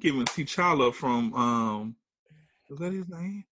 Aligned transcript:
giving 0.00 0.24
T'Challa 0.24 0.92
from 0.94 1.34
um 1.34 1.96
is 2.70 2.78
that 2.78 2.92
his 2.92 3.08
name? 3.08 3.44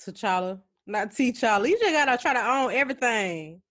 T'Challa. 0.00 0.60
Not 0.86 1.10
T'Challa. 1.10 1.68
You 1.68 1.78
just 1.78 1.92
gotta 1.92 2.18
try 2.20 2.34
to 2.34 2.46
own 2.46 2.72
everything. 2.72 3.62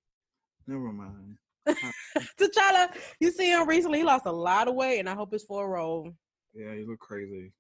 Never 0.66 0.92
mind. 0.92 1.38
T'Challa, 1.68 2.90
you 3.20 3.32
see 3.32 3.52
him 3.52 3.68
recently, 3.68 4.00
he 4.00 4.04
lost 4.04 4.26
a 4.26 4.32
lot 4.32 4.68
of 4.68 4.76
weight 4.76 5.00
and 5.00 5.10
I 5.10 5.16
hope 5.16 5.34
it's 5.34 5.44
for 5.44 5.66
a 5.66 5.68
role. 5.68 6.12
Yeah, 6.54 6.74
he 6.74 6.84
look 6.84 7.00
crazy. 7.00 7.52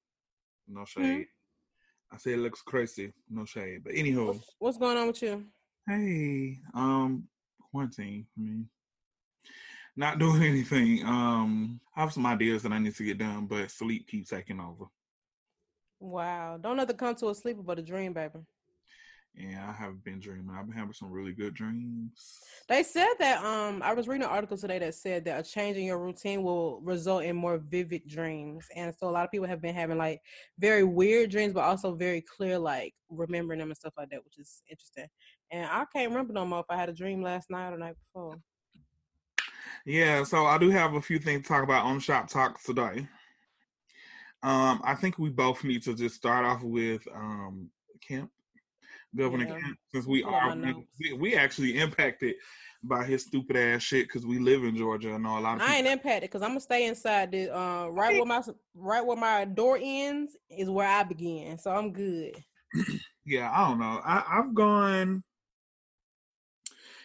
No 0.67 0.85
shade. 0.85 1.03
Mm-hmm. 1.03 2.15
I 2.15 2.17
say 2.17 2.33
it 2.33 2.39
looks 2.39 2.61
crazy. 2.61 3.13
No 3.29 3.45
shade. 3.45 3.83
But 3.83 3.93
anyhow. 3.95 4.27
What's, 4.27 4.55
what's 4.59 4.77
going 4.77 4.97
on 4.97 5.07
with 5.07 5.21
you? 5.21 5.45
Hey, 5.87 6.59
um, 6.73 7.27
quarantine. 7.71 8.25
I 8.37 8.41
mean, 8.41 8.69
not 9.97 10.19
doing 10.19 10.43
anything. 10.43 11.03
Um, 11.05 11.81
I 11.95 12.01
have 12.01 12.13
some 12.13 12.25
ideas 12.25 12.63
that 12.63 12.71
I 12.71 12.79
need 12.79 12.95
to 12.95 13.03
get 13.03 13.17
done, 13.17 13.47
but 13.47 13.71
sleep 13.71 14.07
keeps 14.07 14.29
taking 14.29 14.59
over. 14.59 14.85
Wow. 15.99 16.57
Don't 16.61 16.77
let 16.77 16.95
come 16.97 17.15
to 17.15 17.29
a 17.29 17.35
sleep 17.35 17.57
but 17.59 17.79
a 17.79 17.81
dream, 17.81 18.13
baby. 18.13 18.39
Yeah, 19.33 19.67
I 19.69 19.71
have 19.71 20.03
been 20.03 20.19
dreaming. 20.19 20.49
I've 20.51 20.65
been 20.65 20.75
having 20.75 20.93
some 20.93 21.11
really 21.11 21.31
good 21.31 21.53
dreams. 21.53 22.39
They 22.67 22.81
said 22.81 23.13
that 23.19 23.43
um 23.43 23.83
I 23.83 23.93
was 23.93 24.07
reading 24.07 24.23
an 24.23 24.31
article 24.31 24.57
today 24.57 24.79
that 24.79 24.95
said 24.95 25.25
that 25.25 25.39
a 25.39 25.47
change 25.47 25.77
in 25.77 25.83
your 25.83 25.99
routine 25.99 26.41
will 26.41 26.81
result 26.81 27.23
in 27.23 27.35
more 27.35 27.59
vivid 27.59 28.07
dreams. 28.07 28.65
And 28.75 28.93
so 28.95 29.07
a 29.07 29.11
lot 29.11 29.25
of 29.25 29.31
people 29.31 29.47
have 29.47 29.61
been 29.61 29.75
having 29.75 29.97
like 29.97 30.21
very 30.57 30.83
weird 30.83 31.29
dreams, 31.29 31.53
but 31.53 31.63
also 31.63 31.93
very 31.93 32.21
clear, 32.21 32.57
like 32.57 32.93
remembering 33.09 33.59
them 33.59 33.69
and 33.69 33.77
stuff 33.77 33.93
like 33.95 34.09
that, 34.09 34.25
which 34.25 34.39
is 34.39 34.63
interesting. 34.69 35.07
And 35.51 35.65
I 35.65 35.85
can't 35.93 36.09
remember 36.09 36.33
no 36.33 36.45
more 36.45 36.61
if 36.61 36.65
I 36.69 36.75
had 36.75 36.89
a 36.89 36.93
dream 36.93 37.21
last 37.21 37.51
night 37.51 37.71
or 37.73 37.77
night 37.77 37.95
before. 38.05 38.37
Yeah, 39.87 40.23
so 40.23 40.45
I 40.45 40.57
do 40.57 40.69
have 40.69 40.95
a 40.95 41.01
few 41.01 41.17
things 41.17 41.43
to 41.43 41.47
talk 41.47 41.63
about 41.63 41.85
on 41.85 42.01
Shop 42.01 42.27
Talk 42.27 42.61
today. 42.61 43.07
Um, 44.43 44.81
I 44.83 44.93
think 44.95 45.17
we 45.17 45.29
both 45.29 45.63
need 45.63 45.81
to 45.83 45.95
just 45.95 46.13
start 46.13 46.43
off 46.43 46.61
with 46.61 47.07
um 47.15 47.69
Kemp, 48.05 48.29
Governor 49.15 49.45
yeah. 49.45 49.61
Kemp, 49.61 49.77
since 49.93 50.05
we 50.05 50.23
are 50.23 50.53
we, 50.99 51.13
we 51.13 51.35
actually 51.37 51.77
impacted 51.77 52.35
by 52.83 53.05
his 53.05 53.23
stupid 53.23 53.55
ass 53.55 53.81
shit 53.81 54.07
because 54.07 54.25
we 54.25 54.39
live 54.39 54.65
in 54.65 54.75
Georgia. 54.75 55.13
I 55.13 55.17
know 55.19 55.37
a 55.37 55.39
lot 55.39 55.55
of. 55.55 55.61
I 55.61 55.77
ain't 55.77 55.87
impacted 55.87 56.31
because 56.31 56.41
I'm 56.41 56.49
gonna 56.49 56.59
stay 56.59 56.87
inside. 56.87 57.31
The 57.31 57.57
uh, 57.57 57.87
right 57.87 58.13
where 58.13 58.25
my 58.25 58.43
right 58.75 59.05
where 59.05 59.15
my 59.15 59.45
door 59.45 59.79
ends 59.81 60.35
is 60.49 60.69
where 60.69 60.87
I 60.87 61.03
begin, 61.03 61.57
so 61.57 61.71
I'm 61.71 61.93
good. 61.93 62.33
yeah, 63.25 63.49
I 63.55 63.69
don't 63.69 63.79
know. 63.79 64.01
I, 64.03 64.23
I've 64.29 64.53
gone 64.53 65.23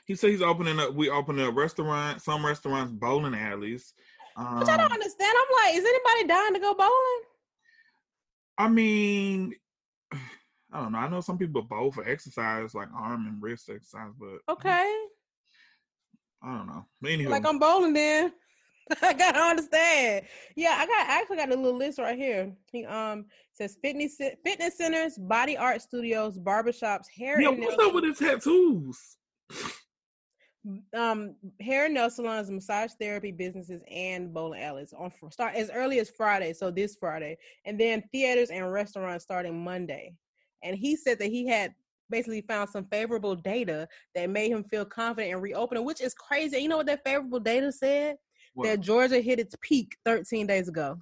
he 0.05 0.14
said 0.14 0.31
he's 0.31 0.42
opening 0.42 0.78
up. 0.78 0.95
We 0.95 1.11
opening 1.11 1.47
a 1.47 1.50
restaurant, 1.50 2.22
some 2.22 2.45
restaurants, 2.45 2.92
bowling 2.92 3.34
alleys. 3.34 3.95
Um, 4.36 4.61
Which 4.61 4.69
I 4.69 4.77
don't 4.77 4.86
um, 4.86 4.92
understand. 4.92 5.34
I'm 5.36 5.64
like, 5.64 5.77
is 5.77 5.84
anybody 5.84 6.28
dying 6.28 6.55
to 6.55 6.61
go 6.61 6.75
bowling? 6.75 7.22
I 8.59 8.69
mean, 8.69 9.55
I 10.12 10.81
don't 10.81 10.92
know. 10.92 10.98
I 10.98 11.09
know 11.09 11.20
some 11.20 11.39
people 11.39 11.62
bowl 11.62 11.92
for 11.92 12.09
exercise, 12.09 12.75
like 12.75 12.89
arm 12.97 13.27
and 13.27 13.42
wrist 13.42 13.69
exercise, 13.69 14.12
but 14.19 14.39
okay. 14.53 14.91
I 16.42 16.56
don't 16.56 16.66
know. 16.66 16.87
Anyway. 17.06 17.31
Like 17.31 17.47
I'm 17.47 17.59
bowling 17.59 17.92
then. 17.92 18.33
I 19.03 19.12
gotta 19.12 19.39
understand. 19.39 20.25
Yeah, 20.56 20.75
I 20.77 20.87
got 20.87 21.09
I 21.09 21.20
actually 21.20 21.37
got 21.37 21.53
a 21.53 21.55
little 21.55 21.77
list 21.77 21.98
right 21.98 22.19
here. 22.19 22.53
He 22.72 22.84
um 22.84 23.27
says 23.53 23.77
fitness 23.83 24.16
fitness 24.44 24.77
centers, 24.77 25.16
body 25.19 25.56
art 25.56 25.83
studios, 25.83 26.39
barbershops, 26.39 27.05
hair. 27.16 27.41
Yeah, 27.41 27.50
what's 27.50 27.81
up 27.81 27.94
with 27.94 28.05
his 28.05 28.19
tattoos? 28.19 28.98
Um 30.94 31.34
hair 31.60 31.86
and 31.86 31.94
nail 31.94 32.10
salons, 32.10 32.50
massage 32.50 32.92
therapy 33.00 33.32
businesses, 33.32 33.82
and 33.91 34.32
bowling 34.32 34.62
alleys 34.62 34.92
on 34.92 35.10
start 35.31 35.54
as 35.54 35.70
early 35.70 35.98
as 35.98 36.10
Friday, 36.10 36.53
so 36.53 36.70
this 36.70 36.97
Friday, 36.97 37.37
and 37.64 37.78
then 37.78 38.03
theaters 38.12 38.50
and 38.50 38.70
restaurants 38.72 39.25
starting 39.25 39.62
Monday. 39.62 40.14
And 40.62 40.76
he 40.76 40.97
said 40.97 41.19
that 41.19 41.31
he 41.31 41.47
had 41.47 41.75
basically 42.10 42.42
found 42.42 42.70
some 42.70 42.84
favorable 42.84 43.34
data 43.34 43.88
that 44.14 44.31
made 44.31 44.53
him 44.53 44.62
feel 44.64 44.84
confident 44.84 45.32
in 45.34 45.41
reopening, 45.41 45.84
which 45.84 46.00
is 46.00 46.14
crazy. 46.14 46.59
You 46.59 46.69
know 46.69 46.76
what 46.76 46.87
that 46.87 47.04
favorable 47.04 47.41
data 47.41 47.72
said? 47.72 48.16
What? 48.54 48.66
That 48.66 48.81
Georgia 48.81 49.20
hit 49.20 49.41
its 49.41 49.56
peak 49.62 49.97
13 50.04 50.47
days 50.47 50.69
ago. 50.69 50.98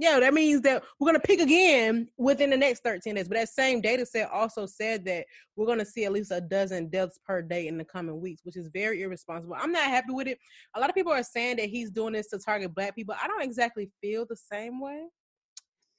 Yeah, 0.00 0.20
that 0.20 0.32
means 0.32 0.60
that 0.62 0.84
we're 0.98 1.10
going 1.10 1.20
to 1.20 1.26
pick 1.26 1.40
again 1.40 2.08
within 2.16 2.50
the 2.50 2.56
next 2.56 2.84
13 2.84 3.16
days. 3.16 3.26
But 3.28 3.36
that 3.36 3.48
same 3.48 3.80
data 3.80 4.06
set 4.06 4.30
also 4.30 4.64
said 4.64 5.04
that 5.06 5.26
we're 5.56 5.66
going 5.66 5.80
to 5.80 5.84
see 5.84 6.04
at 6.04 6.12
least 6.12 6.30
a 6.30 6.40
dozen 6.40 6.88
deaths 6.88 7.18
per 7.26 7.42
day 7.42 7.66
in 7.66 7.76
the 7.76 7.84
coming 7.84 8.20
weeks, 8.20 8.42
which 8.44 8.56
is 8.56 8.70
very 8.72 9.02
irresponsible. 9.02 9.56
I'm 9.58 9.72
not 9.72 9.84
happy 9.84 10.12
with 10.12 10.28
it. 10.28 10.38
A 10.76 10.80
lot 10.80 10.88
of 10.88 10.94
people 10.94 11.12
are 11.12 11.24
saying 11.24 11.56
that 11.56 11.68
he's 11.68 11.90
doing 11.90 12.12
this 12.12 12.28
to 12.28 12.38
target 12.38 12.74
black 12.76 12.94
people. 12.94 13.16
I 13.20 13.26
don't 13.26 13.42
exactly 13.42 13.90
feel 14.00 14.24
the 14.24 14.36
same 14.36 14.80
way, 14.80 15.02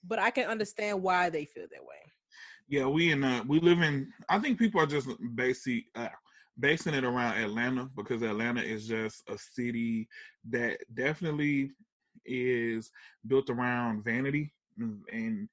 but 0.08 0.18
I 0.18 0.32
can 0.32 0.48
understand 0.50 1.04
why 1.04 1.30
they 1.30 1.44
feel 1.44 1.66
that 1.70 1.82
way. 1.82 1.98
Yeah, 2.70 2.86
we 2.86 3.12
in 3.12 3.24
uh, 3.24 3.44
we 3.48 3.60
live 3.60 3.82
in. 3.82 4.14
I 4.30 4.40
think 4.40 4.60
people 4.60 4.80
are 4.80 4.86
just 4.86 5.10
basically 5.36 5.88
Uh, 5.96 6.08
basing 6.60 6.94
it 6.94 7.04
around 7.04 7.38
Atlanta 7.38 7.90
because 7.96 8.22
Atlanta 8.22 8.62
is 8.62 8.88
just 8.88 9.24
a 9.30 9.38
city 9.38 10.08
that 10.50 10.78
definitely 10.94 11.72
is 12.30 12.92
built 13.28 13.50
around 13.50 14.04
vanity 14.04 14.54
and, 15.12 15.50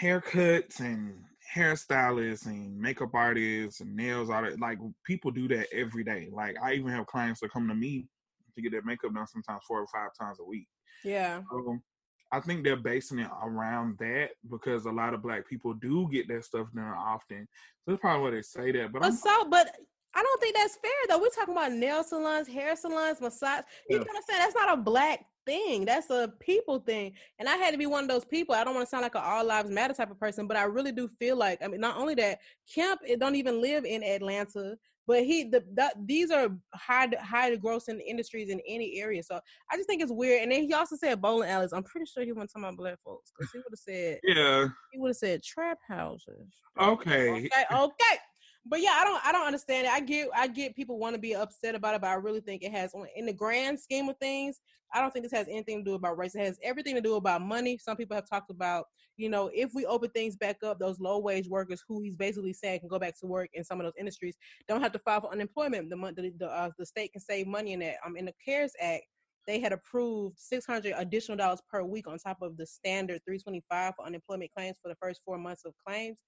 haircuts 0.00 0.78
and 0.78 1.24
hairstylists 1.56 2.46
and 2.46 2.78
makeup 2.78 3.10
artists 3.14 3.80
and 3.80 3.96
nails 3.96 4.30
artists. 4.30 4.60
Like 4.60 4.78
people 5.04 5.30
do 5.30 5.48
that 5.48 5.66
every 5.72 6.04
day. 6.04 6.28
Like 6.32 6.56
I 6.62 6.74
even 6.74 6.92
have 6.92 7.06
clients 7.06 7.40
that 7.40 7.52
come 7.52 7.66
to 7.68 7.74
me 7.74 8.06
to 8.54 8.62
get 8.62 8.70
their 8.70 8.82
makeup 8.82 9.14
done 9.14 9.26
sometimes 9.26 9.62
four 9.66 9.80
or 9.80 9.86
five 9.88 10.10
times 10.18 10.38
a 10.40 10.44
week. 10.44 10.68
Yeah. 11.04 11.40
Um, 11.52 11.82
I 12.30 12.40
think 12.40 12.62
they're 12.62 12.76
basing 12.76 13.20
it 13.20 13.30
around 13.42 13.96
that 13.98 14.30
because 14.50 14.84
a 14.84 14.92
lot 14.92 15.14
of 15.14 15.22
black 15.22 15.48
people 15.48 15.72
do 15.74 16.08
get 16.12 16.28
that 16.28 16.44
stuff 16.44 16.68
done 16.74 16.84
often. 16.84 17.48
So 17.80 17.92
that's 17.92 18.00
probably 18.00 18.22
why 18.22 18.30
they 18.30 18.42
say 18.42 18.70
that. 18.72 18.92
But, 18.92 19.02
but 19.02 19.14
so, 19.14 19.48
but 19.48 19.74
I 20.14 20.22
don't 20.22 20.40
think 20.40 20.56
that's 20.56 20.76
fair 20.76 20.90
though. 21.08 21.18
We're 21.18 21.28
talking 21.28 21.54
about 21.54 21.72
nail 21.72 22.02
salons, 22.02 22.48
hair 22.48 22.74
salons, 22.76 23.20
massage. 23.20 23.62
You 23.88 23.96
yeah. 23.96 23.98
know 23.98 24.04
what 24.04 24.16
I'm 24.16 24.22
saying? 24.28 24.40
That's 24.40 24.54
not 24.54 24.78
a 24.78 24.80
black 24.80 25.24
thing. 25.46 25.84
That's 25.84 26.10
a 26.10 26.32
people 26.40 26.78
thing. 26.80 27.12
And 27.38 27.48
I 27.48 27.56
had 27.56 27.72
to 27.72 27.78
be 27.78 27.86
one 27.86 28.04
of 28.04 28.08
those 28.08 28.24
people. 28.24 28.54
I 28.54 28.64
don't 28.64 28.74
want 28.74 28.86
to 28.86 28.90
sound 28.90 29.02
like 29.02 29.14
an 29.14 29.22
all 29.24 29.44
lives 29.44 29.70
matter 29.70 29.94
type 29.94 30.10
of 30.10 30.20
person, 30.20 30.46
but 30.46 30.56
I 30.56 30.64
really 30.64 30.92
do 30.92 31.08
feel 31.18 31.36
like 31.36 31.62
I 31.62 31.68
mean, 31.68 31.80
not 31.80 31.96
only 31.96 32.14
that, 32.16 32.38
Kemp 32.72 33.00
it 33.06 33.20
don't 33.20 33.34
even 33.34 33.60
live 33.60 33.84
in 33.84 34.02
Atlanta, 34.02 34.76
but 35.06 35.24
he 35.24 35.44
the, 35.44 35.64
the 35.74 35.90
these 36.04 36.30
are 36.30 36.48
high 36.74 37.08
high 37.20 37.56
grossing 37.56 38.00
industries 38.06 38.50
in 38.50 38.60
any 38.66 39.00
area. 39.00 39.22
So 39.22 39.40
I 39.70 39.76
just 39.76 39.88
think 39.88 40.02
it's 40.02 40.12
weird. 40.12 40.42
And 40.42 40.52
then 40.52 40.64
he 40.64 40.74
also 40.74 40.96
said 40.96 41.20
bowling 41.20 41.48
alleys. 41.48 41.72
I'm 41.72 41.82
pretty 41.82 42.06
sure 42.06 42.24
he 42.24 42.32
wasn't 42.32 42.50
talking 42.50 42.64
about 42.64 42.76
black 42.76 42.98
folks 43.04 43.32
because 43.36 43.52
he 43.52 43.58
would 43.58 43.72
have 43.72 43.78
said 43.78 44.20
yeah. 44.22 44.68
He 44.92 44.98
would 44.98 45.08
have 45.08 45.16
said 45.16 45.42
trap 45.42 45.78
houses. 45.86 46.54
Okay. 46.80 47.30
Okay. 47.30 47.50
Okay 47.72 48.18
but 48.68 48.80
yeah, 48.80 48.94
I 48.94 49.04
don't 49.04 49.24
I 49.24 49.32
don't 49.32 49.46
understand 49.46 49.86
it. 49.86 49.92
I 49.92 50.00
get 50.00 50.28
I 50.36 50.46
get 50.46 50.76
people 50.76 50.98
want 50.98 51.14
to 51.14 51.20
be 51.20 51.34
upset 51.34 51.74
about 51.74 51.94
it, 51.94 52.00
but 52.00 52.10
I 52.10 52.14
really 52.14 52.40
think 52.40 52.62
it 52.62 52.72
has 52.72 52.92
in 53.16 53.26
the 53.26 53.32
grand 53.32 53.80
scheme 53.80 54.08
of 54.08 54.16
things, 54.18 54.60
I 54.92 55.00
don't 55.00 55.10
think 55.10 55.24
this 55.24 55.32
has 55.32 55.48
anything 55.48 55.78
to 55.78 55.90
do 55.90 55.94
about 55.94 56.18
race. 56.18 56.34
It 56.34 56.44
has 56.44 56.58
everything 56.62 56.94
to 56.94 57.00
do 57.00 57.16
about 57.16 57.42
money. 57.42 57.78
Some 57.78 57.96
people 57.96 58.14
have 58.14 58.28
talked 58.28 58.50
about, 58.50 58.86
you 59.16 59.28
know, 59.28 59.50
if 59.52 59.70
we 59.74 59.86
open 59.86 60.10
things 60.10 60.36
back 60.36 60.62
up, 60.62 60.78
those 60.78 61.00
low 61.00 61.18
wage 61.18 61.48
workers 61.48 61.82
who 61.88 62.00
he's 62.02 62.16
basically 62.16 62.52
saying 62.52 62.80
can 62.80 62.88
go 62.88 62.98
back 62.98 63.18
to 63.20 63.26
work 63.26 63.50
in 63.54 63.64
some 63.64 63.80
of 63.80 63.84
those 63.84 63.96
industries 63.98 64.36
don't 64.66 64.82
have 64.82 64.92
to 64.92 64.98
file 64.98 65.20
for 65.20 65.32
unemployment. 65.32 65.90
The 65.90 65.96
the 65.96 66.32
the, 66.38 66.46
uh, 66.46 66.70
the 66.78 66.86
state 66.86 67.12
can 67.12 67.20
save 67.20 67.46
money 67.46 67.72
in 67.72 67.80
that. 67.80 67.96
Um, 68.04 68.16
in 68.16 68.24
the 68.24 68.34
CARES 68.44 68.72
Act, 68.80 69.04
they 69.46 69.60
had 69.60 69.72
approved 69.72 70.38
600 70.38 70.94
additional 70.96 71.38
dollars 71.38 71.62
per 71.70 71.82
week 71.82 72.06
on 72.06 72.18
top 72.18 72.42
of 72.42 72.56
the 72.56 72.66
standard 72.66 73.22
325 73.24 73.94
for 73.96 74.04
unemployment 74.06 74.50
claims 74.54 74.76
for 74.82 74.88
the 74.88 74.96
first 75.00 75.22
four 75.24 75.38
months 75.38 75.64
of 75.64 75.72
claims 75.86 76.18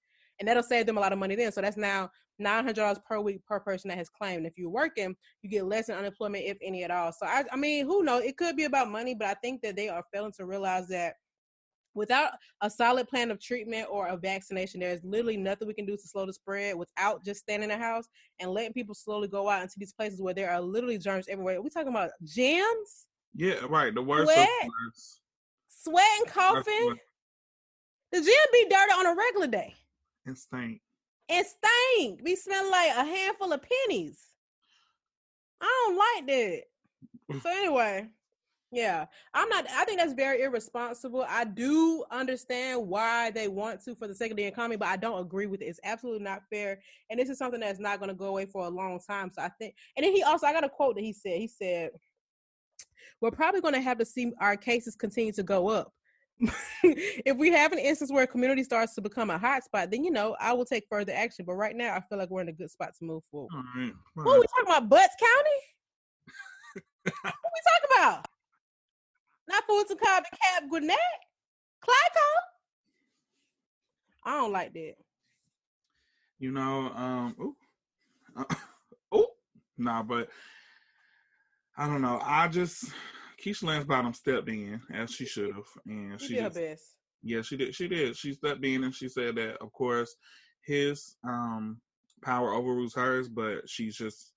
and 0.41 0.47
that'll 0.47 0.63
save 0.63 0.87
them 0.87 0.97
a 0.97 0.99
lot 0.99 1.13
of 1.13 1.19
money 1.19 1.35
then. 1.35 1.51
So 1.51 1.61
that's 1.61 1.77
now 1.77 2.09
nine 2.39 2.65
hundred 2.65 2.77
dollars 2.77 2.99
per 3.07 3.19
week 3.21 3.45
per 3.45 3.59
person 3.59 3.89
that 3.89 3.97
has 3.99 4.09
claimed. 4.09 4.47
If 4.47 4.57
you're 4.57 4.71
working, 4.71 5.15
you 5.43 5.49
get 5.49 5.65
less 5.65 5.87
in 5.87 5.95
unemployment, 5.95 6.43
if 6.45 6.57
any 6.63 6.83
at 6.83 6.89
all. 6.89 7.13
So 7.13 7.27
I, 7.27 7.43
I 7.51 7.55
mean, 7.55 7.85
who 7.85 8.03
knows? 8.03 8.23
It 8.23 8.37
could 8.37 8.55
be 8.57 8.63
about 8.63 8.89
money, 8.89 9.13
but 9.13 9.27
I 9.27 9.35
think 9.35 9.61
that 9.61 9.75
they 9.75 9.87
are 9.87 10.03
failing 10.11 10.33
to 10.37 10.45
realize 10.45 10.87
that 10.87 11.13
without 11.93 12.31
a 12.61 12.71
solid 12.71 13.07
plan 13.07 13.29
of 13.29 13.39
treatment 13.39 13.87
or 13.91 14.07
a 14.07 14.17
vaccination, 14.17 14.79
there's 14.79 15.03
literally 15.03 15.37
nothing 15.37 15.67
we 15.67 15.75
can 15.75 15.85
do 15.85 15.95
to 15.95 16.07
slow 16.07 16.25
the 16.25 16.33
spread 16.33 16.75
without 16.75 17.23
just 17.23 17.41
staying 17.41 17.61
in 17.61 17.69
the 17.69 17.77
house 17.77 18.05
and 18.39 18.49
letting 18.49 18.73
people 18.73 18.95
slowly 18.95 19.27
go 19.27 19.47
out 19.47 19.61
into 19.61 19.75
these 19.77 19.93
places 19.93 20.21
where 20.21 20.33
there 20.33 20.49
are 20.49 20.61
literally 20.61 20.97
germs 20.97 21.27
everywhere. 21.29 21.57
Are 21.57 21.61
we 21.61 21.69
talking 21.69 21.89
about 21.89 22.09
gyms? 22.25 23.05
Yeah, 23.35 23.65
right. 23.69 23.93
The 23.93 24.01
worst. 24.01 24.31
Sweat, 24.31 24.49
sweat 25.67 26.05
and 26.17 26.27
coughing. 26.27 26.97
The 28.11 28.17
gym 28.17 28.33
be 28.51 28.63
dirty 28.69 28.91
on 28.93 29.05
a 29.05 29.15
regular 29.15 29.47
day. 29.47 29.75
And 30.25 30.37
stink. 30.37 30.81
And 31.29 31.45
stink. 31.45 32.23
Be 32.23 32.35
smelling 32.35 32.71
like 32.71 32.91
a 32.91 33.05
handful 33.05 33.53
of 33.53 33.61
pennies. 33.61 34.19
I 35.61 35.85
don't 35.85 35.97
like 35.97 36.27
that. 36.27 37.41
so 37.41 37.49
anyway, 37.49 38.07
yeah, 38.71 39.05
I'm 39.33 39.49
not. 39.49 39.65
I 39.69 39.83
think 39.83 39.99
that's 39.99 40.13
very 40.13 40.41
irresponsible. 40.41 41.25
I 41.27 41.43
do 41.43 42.05
understand 42.09 42.87
why 42.87 43.29
they 43.31 43.49
want 43.49 43.83
to 43.83 43.95
for 43.95 44.07
the 44.07 44.15
sake 44.15 44.31
of 44.31 44.37
the 44.37 44.45
economy, 44.45 44.77
but 44.77 44.87
I 44.87 44.95
don't 44.95 45.21
agree 45.21 45.45
with 45.45 45.61
it. 45.61 45.65
It's 45.65 45.79
absolutely 45.83 46.23
not 46.23 46.43
fair, 46.49 46.79
and 47.09 47.19
this 47.19 47.29
is 47.29 47.37
something 47.37 47.59
that's 47.59 47.79
not 47.79 47.99
going 47.99 48.09
to 48.09 48.15
go 48.15 48.27
away 48.27 48.45
for 48.45 48.65
a 48.65 48.69
long 48.69 48.99
time. 49.05 49.29
So 49.33 49.41
I 49.41 49.49
think, 49.49 49.75
and 49.97 50.05
then 50.05 50.13
he 50.13 50.23
also, 50.23 50.47
I 50.47 50.53
got 50.53 50.63
a 50.63 50.69
quote 50.69 50.95
that 50.95 51.03
he 51.03 51.11
said. 51.11 51.37
He 51.37 51.47
said, 51.47 51.91
"We're 53.19 53.31
probably 53.31 53.59
going 53.59 53.73
to 53.73 53.81
have 53.81 53.97
to 53.97 54.05
see 54.05 54.31
our 54.39 54.55
cases 54.55 54.95
continue 54.95 55.33
to 55.33 55.43
go 55.43 55.67
up 55.67 55.91
if 56.83 57.37
we 57.37 57.51
have 57.51 57.71
an 57.71 57.79
instance 57.79 58.11
where 58.11 58.23
a 58.23 58.27
community 58.27 58.63
starts 58.63 58.95
to 58.95 59.01
become 59.01 59.29
a 59.29 59.37
hotspot, 59.37 59.91
then 59.91 60.03
you 60.03 60.11
know 60.11 60.35
I 60.39 60.53
will 60.53 60.65
take 60.65 60.85
further 60.89 61.13
action. 61.13 61.45
But 61.45 61.53
right 61.53 61.75
now, 61.75 61.95
I 61.95 62.01
feel 62.01 62.17
like 62.17 62.29
we're 62.29 62.41
in 62.41 62.49
a 62.49 62.53
good 62.53 62.71
spot 62.71 62.93
to 62.97 63.05
move 63.05 63.23
forward. 63.29 63.49
All 63.53 63.63
right. 63.75 63.93
All 64.17 64.23
what 64.23 64.37
are 64.37 64.39
we 64.39 64.47
talking 64.47 64.65
about? 64.65 64.89
Butts 64.89 65.15
County? 65.19 66.83
what 67.03 67.13
are 67.25 67.33
we 67.33 67.61
talking 67.67 67.97
about? 67.97 68.25
Not 69.47 69.65
Fulton 69.67 69.97
Cobb 69.97 70.23
and 70.31 70.39
Cap 70.39 70.69
Gwinnett? 70.69 70.97
Clyco? 71.83 72.27
I 74.23 74.37
don't 74.37 74.51
like 74.51 74.73
that. 74.73 74.93
You 76.39 76.51
know, 76.51 76.91
um, 76.95 77.35
ooh, 77.39 77.55
uh, 78.35 78.55
oh, 79.11 79.27
nah, 79.77 80.01
but 80.01 80.29
I 81.77 81.87
don't 81.87 82.01
know. 82.01 82.19
I 82.23 82.47
just 82.47 82.85
Keisha 83.41 83.63
Lance 83.63 83.85
Bottom 83.85 84.13
stepped 84.13 84.49
in 84.49 84.81
as 84.93 85.11
she 85.11 85.25
should 85.25 85.53
have, 85.55 85.65
and 85.85 86.19
she, 86.19 86.27
she 86.27 86.33
did 86.35 86.43
just, 86.43 86.55
her 86.55 86.61
best. 86.61 86.83
Yeah, 87.23 87.41
she 87.41 87.57
did. 87.57 87.75
She 87.75 87.87
did. 87.87 88.15
She 88.15 88.33
stepped 88.33 88.63
in 88.65 88.83
and 88.83 88.93
she 88.93 89.09
said 89.09 89.35
that, 89.35 89.57
of 89.61 89.71
course, 89.73 90.15
his 90.65 91.15
um 91.23 91.81
power 92.21 92.53
overrules 92.53 92.93
hers, 92.93 93.27
but 93.27 93.67
she's 93.69 93.95
just 93.95 94.33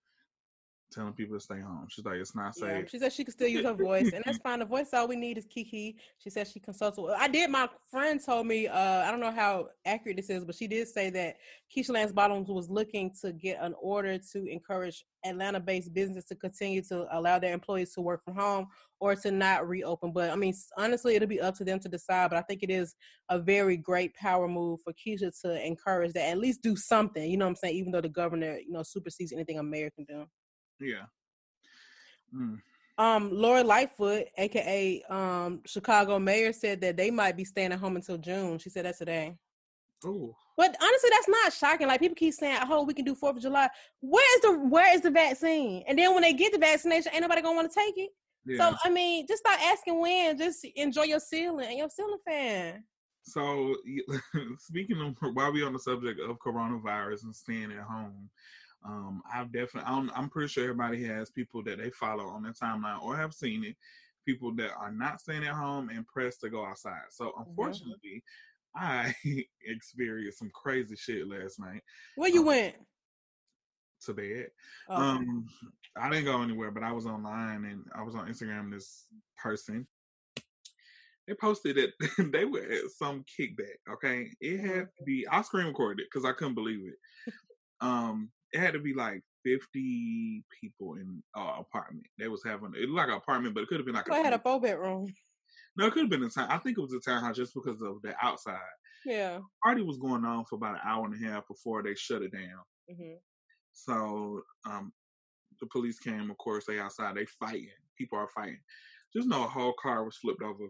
telling 0.94 1.12
people 1.12 1.36
to 1.36 1.40
stay 1.40 1.60
home. 1.60 1.86
She's 1.90 2.04
like, 2.04 2.16
it's 2.16 2.34
not 2.34 2.54
safe. 2.54 2.68
Yeah, 2.68 2.82
she 2.88 2.98
said 2.98 3.12
she 3.12 3.24
could 3.24 3.34
still 3.34 3.48
use 3.48 3.64
her 3.64 3.74
voice, 3.74 4.12
and 4.12 4.22
that's 4.24 4.38
fine. 4.38 4.60
The 4.60 4.64
voice 4.64 4.94
all 4.94 5.08
we 5.08 5.16
need 5.16 5.38
is 5.38 5.46
Kiki. 5.46 5.96
She 6.18 6.30
said 6.30 6.46
she 6.46 6.60
consults. 6.60 6.98
With, 6.98 7.12
I 7.12 7.28
did. 7.28 7.50
My 7.50 7.68
friend 7.90 8.20
told 8.24 8.46
me. 8.46 8.68
Uh, 8.68 9.02
I 9.04 9.10
don't 9.10 9.20
know 9.20 9.32
how 9.32 9.68
accurate 9.84 10.16
this 10.16 10.30
is, 10.30 10.44
but 10.44 10.54
she 10.54 10.66
did 10.66 10.88
say 10.88 11.10
that 11.10 11.36
Keisha 11.74 11.90
Lance 11.90 12.12
Bottoms 12.12 12.48
was 12.48 12.70
looking 12.70 13.12
to 13.22 13.32
get 13.32 13.58
an 13.60 13.74
order 13.80 14.18
to 14.32 14.46
encourage 14.46 15.04
Atlanta-based 15.24 15.92
businesses 15.92 16.26
to 16.26 16.34
continue 16.34 16.82
to 16.82 17.06
allow 17.10 17.38
their 17.38 17.54
employees 17.54 17.92
to 17.94 18.00
work 18.00 18.22
from 18.24 18.36
home 18.36 18.66
or 19.00 19.16
to 19.16 19.30
not 19.30 19.68
reopen. 19.68 20.12
But 20.12 20.30
I 20.30 20.36
mean, 20.36 20.54
honestly, 20.78 21.14
it'll 21.14 21.28
be 21.28 21.40
up 21.40 21.56
to 21.56 21.64
them 21.64 21.80
to 21.80 21.88
decide. 21.88 22.30
But 22.30 22.38
I 22.38 22.42
think 22.42 22.62
it 22.62 22.70
is 22.70 22.94
a 23.28 23.38
very 23.38 23.76
great 23.76 24.14
power 24.14 24.46
move 24.46 24.80
for 24.82 24.92
Keisha 24.92 25.32
to 25.42 25.66
encourage 25.66 26.12
that 26.12 26.28
at 26.28 26.38
least 26.38 26.62
do 26.62 26.76
something. 26.76 27.30
You 27.30 27.36
know 27.36 27.46
what 27.46 27.50
I'm 27.50 27.56
saying? 27.56 27.76
Even 27.76 27.92
though 27.92 28.00
the 28.00 28.08
governor, 28.08 28.58
you 28.58 28.72
know, 28.72 28.82
supersedes 28.82 29.32
anything 29.32 29.58
American 29.58 30.04
do. 30.04 30.26
Yeah. 30.84 31.06
Mm. 32.34 32.58
Um, 32.96 33.30
Lori 33.32 33.64
Lightfoot, 33.64 34.26
aka 34.38 35.02
um 35.10 35.60
Chicago 35.66 36.18
mayor, 36.18 36.52
said 36.52 36.80
that 36.82 36.96
they 36.96 37.10
might 37.10 37.36
be 37.36 37.44
staying 37.44 37.72
at 37.72 37.78
home 37.80 37.96
until 37.96 38.18
June. 38.18 38.58
She 38.58 38.70
said 38.70 38.84
that 38.84 38.98
today. 38.98 39.36
Oh. 40.04 40.34
But 40.56 40.76
honestly, 40.80 41.10
that's 41.10 41.28
not 41.28 41.52
shocking. 41.52 41.88
Like 41.88 42.00
people 42.00 42.14
keep 42.14 42.34
saying, 42.34 42.58
"Oh, 42.70 42.84
we 42.84 42.94
can 42.94 43.04
do 43.04 43.14
Fourth 43.14 43.36
of 43.36 43.42
July." 43.42 43.68
Where 44.00 44.36
is 44.36 44.42
the 44.42 44.68
Where 44.68 44.94
is 44.94 45.00
the 45.00 45.10
vaccine? 45.10 45.82
And 45.88 45.98
then 45.98 46.12
when 46.12 46.22
they 46.22 46.32
get 46.32 46.52
the 46.52 46.58
vaccination, 46.58 47.12
ain't 47.12 47.22
nobody 47.22 47.42
gonna 47.42 47.56
want 47.56 47.72
to 47.72 47.80
take 47.80 47.96
it. 47.96 48.10
Yeah. 48.46 48.70
So 48.70 48.76
I 48.84 48.90
mean, 48.90 49.26
just 49.26 49.42
start 49.44 49.60
asking 49.60 50.00
when. 50.00 50.38
Just 50.38 50.64
enjoy 50.76 51.04
your 51.04 51.20
ceiling 51.20 51.66
and 51.66 51.78
your 51.78 51.88
ceiling 51.88 52.18
fan. 52.24 52.84
So 53.24 53.74
speaking 54.58 55.00
of 55.00 55.34
while 55.34 55.52
we 55.52 55.64
on 55.64 55.72
the 55.72 55.78
subject 55.78 56.20
of 56.20 56.38
coronavirus 56.38 57.24
and 57.24 57.34
staying 57.34 57.72
at 57.72 57.84
home, 57.84 58.30
um, 58.84 59.22
I've 59.32 59.52
definitely, 59.52 59.90
I'm, 59.90 60.10
I'm 60.14 60.28
pretty 60.28 60.48
sure 60.48 60.64
everybody 60.64 61.04
has 61.04 61.30
people 61.30 61.62
that 61.64 61.78
they 61.78 61.90
follow 61.90 62.24
on 62.24 62.42
their 62.42 62.52
timeline 62.52 63.02
or 63.02 63.16
have 63.16 63.32
seen 63.32 63.64
it, 63.64 63.76
people 64.26 64.54
that 64.56 64.72
are 64.78 64.92
not 64.92 65.20
staying 65.20 65.44
at 65.44 65.54
home 65.54 65.88
and 65.88 66.06
pressed 66.06 66.40
to 66.40 66.50
go 66.50 66.64
outside. 66.64 67.00
So 67.10 67.32
unfortunately, 67.38 68.22
mm-hmm. 68.76 68.84
I 68.84 69.14
experienced 69.66 70.38
some 70.38 70.50
crazy 70.54 70.96
shit 70.96 71.28
last 71.28 71.58
night. 71.58 71.82
Where 72.16 72.30
you 72.30 72.40
um, 72.40 72.46
went? 72.46 72.74
To 74.06 74.12
bed. 74.12 74.48
Okay. 74.90 75.02
Um, 75.02 75.46
I 75.96 76.10
didn't 76.10 76.26
go 76.26 76.42
anywhere, 76.42 76.70
but 76.70 76.82
I 76.82 76.92
was 76.92 77.06
online 77.06 77.64
and 77.64 77.84
I 77.94 78.02
was 78.02 78.14
on 78.14 78.28
Instagram. 78.28 78.70
This 78.70 79.06
person 79.38 79.86
they 81.26 81.34
posted 81.34 81.76
that 81.76 81.92
they 82.32 82.44
were 82.44 82.60
at 82.60 82.90
some 82.96 83.24
kickback. 83.24 83.78
Okay, 83.90 84.30
it 84.40 84.60
had 84.60 84.70
mm-hmm. 84.70 84.80
to 84.80 85.04
be. 85.04 85.26
I 85.28 85.42
screen 85.42 85.66
recorded 85.66 86.02
it 86.02 86.08
because 86.12 86.28
I 86.28 86.32
couldn't 86.32 86.54
believe 86.54 86.80
it. 86.86 87.32
Um, 87.80 88.30
it 88.54 88.60
had 88.60 88.72
to 88.72 88.78
be 88.78 88.94
like 88.94 89.20
50 89.44 90.44
people 90.60 90.94
in 90.94 91.22
uh, 91.36 91.56
apartment. 91.58 92.06
They 92.18 92.28
was 92.28 92.42
having 92.44 92.72
it 92.76 92.88
looked 92.88 92.94
like 92.94 93.08
an 93.08 93.14
apartment, 93.14 93.54
but 93.54 93.62
it 93.62 93.68
could 93.68 93.78
have 93.78 93.86
been 93.86 93.94
like. 93.94 94.10
I 94.10 94.18
had 94.18 94.32
a 94.32 94.38
four 94.38 94.60
bedroom. 94.60 95.12
No, 95.76 95.86
it 95.86 95.92
could 95.92 96.02
have 96.02 96.10
been 96.10 96.22
a 96.22 96.30
town. 96.30 96.48
I 96.50 96.58
think 96.58 96.78
it 96.78 96.80
was 96.80 96.92
a 96.92 97.00
townhouse 97.00 97.36
just 97.36 97.52
because 97.52 97.82
of 97.82 98.00
the 98.02 98.14
outside. 98.22 98.58
Yeah. 99.04 99.40
Party 99.62 99.82
was 99.82 99.98
going 99.98 100.24
on 100.24 100.44
for 100.44 100.54
about 100.54 100.76
an 100.76 100.80
hour 100.84 101.04
and 101.04 101.14
a 101.14 101.28
half 101.28 101.48
before 101.48 101.82
they 101.82 101.94
shut 101.96 102.22
it 102.22 102.32
down. 102.32 102.62
Mm-hmm. 102.90 103.14
So 103.72 104.42
um, 104.70 104.92
the 105.60 105.66
police 105.66 105.98
came. 105.98 106.30
Of 106.30 106.38
course, 106.38 106.64
they 106.66 106.78
outside. 106.78 107.16
They 107.16 107.26
fighting. 107.26 107.68
People 107.98 108.18
are 108.18 108.28
fighting. 108.28 108.60
Just 109.14 109.28
know 109.28 109.44
a 109.44 109.48
whole 109.48 109.74
car 109.82 110.04
was 110.04 110.16
flipped 110.16 110.42
over. 110.42 110.68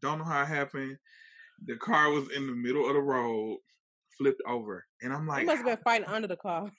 Don't 0.00 0.18
know 0.18 0.24
how 0.24 0.42
it 0.42 0.48
happened. 0.48 0.96
The 1.66 1.76
car 1.76 2.10
was 2.10 2.30
in 2.34 2.46
the 2.46 2.54
middle 2.54 2.88
of 2.88 2.94
the 2.94 3.00
road, 3.00 3.58
flipped 4.16 4.40
over, 4.46 4.86
and 5.02 5.12
I'm 5.12 5.26
like, 5.26 5.40
he 5.40 5.44
must 5.44 5.58
have 5.58 5.66
been 5.66 5.84
fighting 5.84 6.08
under 6.08 6.26
the 6.26 6.36
car 6.36 6.70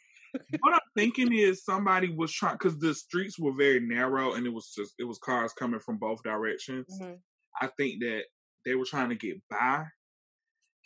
what 0.61 0.73
I'm 0.73 0.79
thinking 0.95 1.33
is 1.33 1.63
somebody 1.63 2.13
was 2.13 2.31
trying 2.31 2.55
because 2.55 2.77
the 2.79 2.93
streets 2.93 3.39
were 3.39 3.53
very 3.53 3.79
narrow 3.79 4.33
and 4.33 4.45
it 4.45 4.53
was 4.53 4.73
just 4.75 4.93
it 4.99 5.03
was 5.03 5.19
cars 5.19 5.53
coming 5.53 5.79
from 5.79 5.97
both 5.97 6.23
directions. 6.23 6.87
Mm-hmm. 7.01 7.13
I 7.61 7.69
think 7.77 8.01
that 8.01 8.23
they 8.65 8.75
were 8.75 8.85
trying 8.85 9.09
to 9.09 9.15
get 9.15 9.41
by 9.49 9.85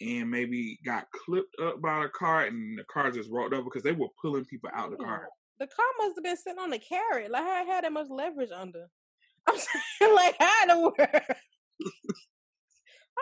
and 0.01 0.29
maybe 0.29 0.79
got 0.85 1.05
clipped 1.11 1.55
up 1.61 1.81
by 1.81 2.05
a 2.05 2.09
car 2.09 2.45
and 2.45 2.77
the 2.77 2.83
car 2.91 3.11
just 3.11 3.29
rolled 3.29 3.53
over 3.53 3.63
because 3.63 3.83
they 3.83 3.93
were 3.93 4.07
pulling 4.21 4.45
people 4.45 4.69
out 4.73 4.91
the 4.91 4.97
car. 4.97 5.27
The 5.59 5.67
car 5.67 5.85
must 5.99 6.17
have 6.17 6.23
been 6.23 6.37
sitting 6.37 6.59
on 6.59 6.69
the 6.69 6.79
carrot. 6.79 7.31
Like 7.31 7.43
how 7.43 7.51
I 7.51 7.63
had 7.63 7.83
that 7.83 7.93
much 7.93 8.09
leverage 8.09 8.51
under? 8.51 8.87
I'm 9.47 9.57
saying 9.57 10.15
like 10.15 10.35
how 10.39 10.63
in 10.63 10.67
the 10.69 10.79
world? 10.79 10.95
how 10.99 11.15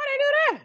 they 0.08 0.18
do 0.18 0.32
that? 0.52 0.62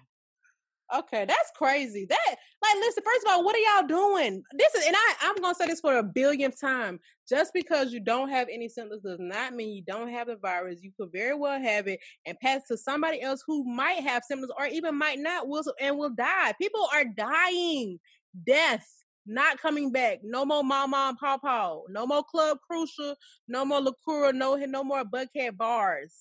Okay, 0.94 1.26
that's 1.26 1.50
crazy. 1.56 2.06
That 2.08 2.36
like 2.62 2.76
listen, 2.76 3.02
first 3.04 3.26
of 3.26 3.32
all, 3.32 3.44
what 3.44 3.54
are 3.54 3.58
y'all 3.58 3.86
doing? 3.86 4.42
This 4.56 4.74
is 4.74 4.86
and 4.86 4.96
I, 4.96 5.14
I'm 5.22 5.36
gonna 5.36 5.54
say 5.54 5.66
this 5.66 5.80
for 5.80 5.98
a 5.98 6.02
billionth 6.02 6.58
time. 6.60 6.98
Just 7.28 7.52
because 7.52 7.92
you 7.92 8.00
don't 8.00 8.30
have 8.30 8.48
any 8.50 8.70
symptoms 8.70 9.02
does 9.02 9.18
not 9.20 9.54
mean 9.54 9.74
you 9.74 9.82
don't 9.86 10.08
have 10.08 10.28
the 10.28 10.36
virus. 10.36 10.82
You 10.82 10.92
could 10.98 11.12
very 11.12 11.34
well 11.34 11.60
have 11.60 11.88
it 11.88 12.00
and 12.26 12.38
pass 12.40 12.62
to 12.68 12.78
somebody 12.78 13.20
else 13.20 13.42
who 13.46 13.64
might 13.64 14.00
have 14.00 14.22
symptoms 14.24 14.52
or 14.58 14.66
even 14.66 14.96
might 14.96 15.18
not 15.18 15.46
will 15.46 15.62
and 15.80 15.98
will 15.98 16.14
die. 16.16 16.54
People 16.60 16.88
are 16.94 17.04
dying. 17.04 17.98
Death 18.46 18.86
not 19.26 19.58
coming 19.58 19.92
back. 19.92 20.20
No 20.24 20.46
more 20.46 20.64
mama 20.64 21.08
and 21.10 21.18
pawpaw. 21.18 21.80
No 21.90 22.06
more 22.06 22.24
club 22.24 22.58
crucial. 22.66 23.14
No 23.46 23.64
more 23.66 23.80
liqueur. 23.82 24.32
No 24.32 24.56
no 24.56 24.82
more 24.82 25.04
buckhead 25.04 25.58
bars. 25.58 26.14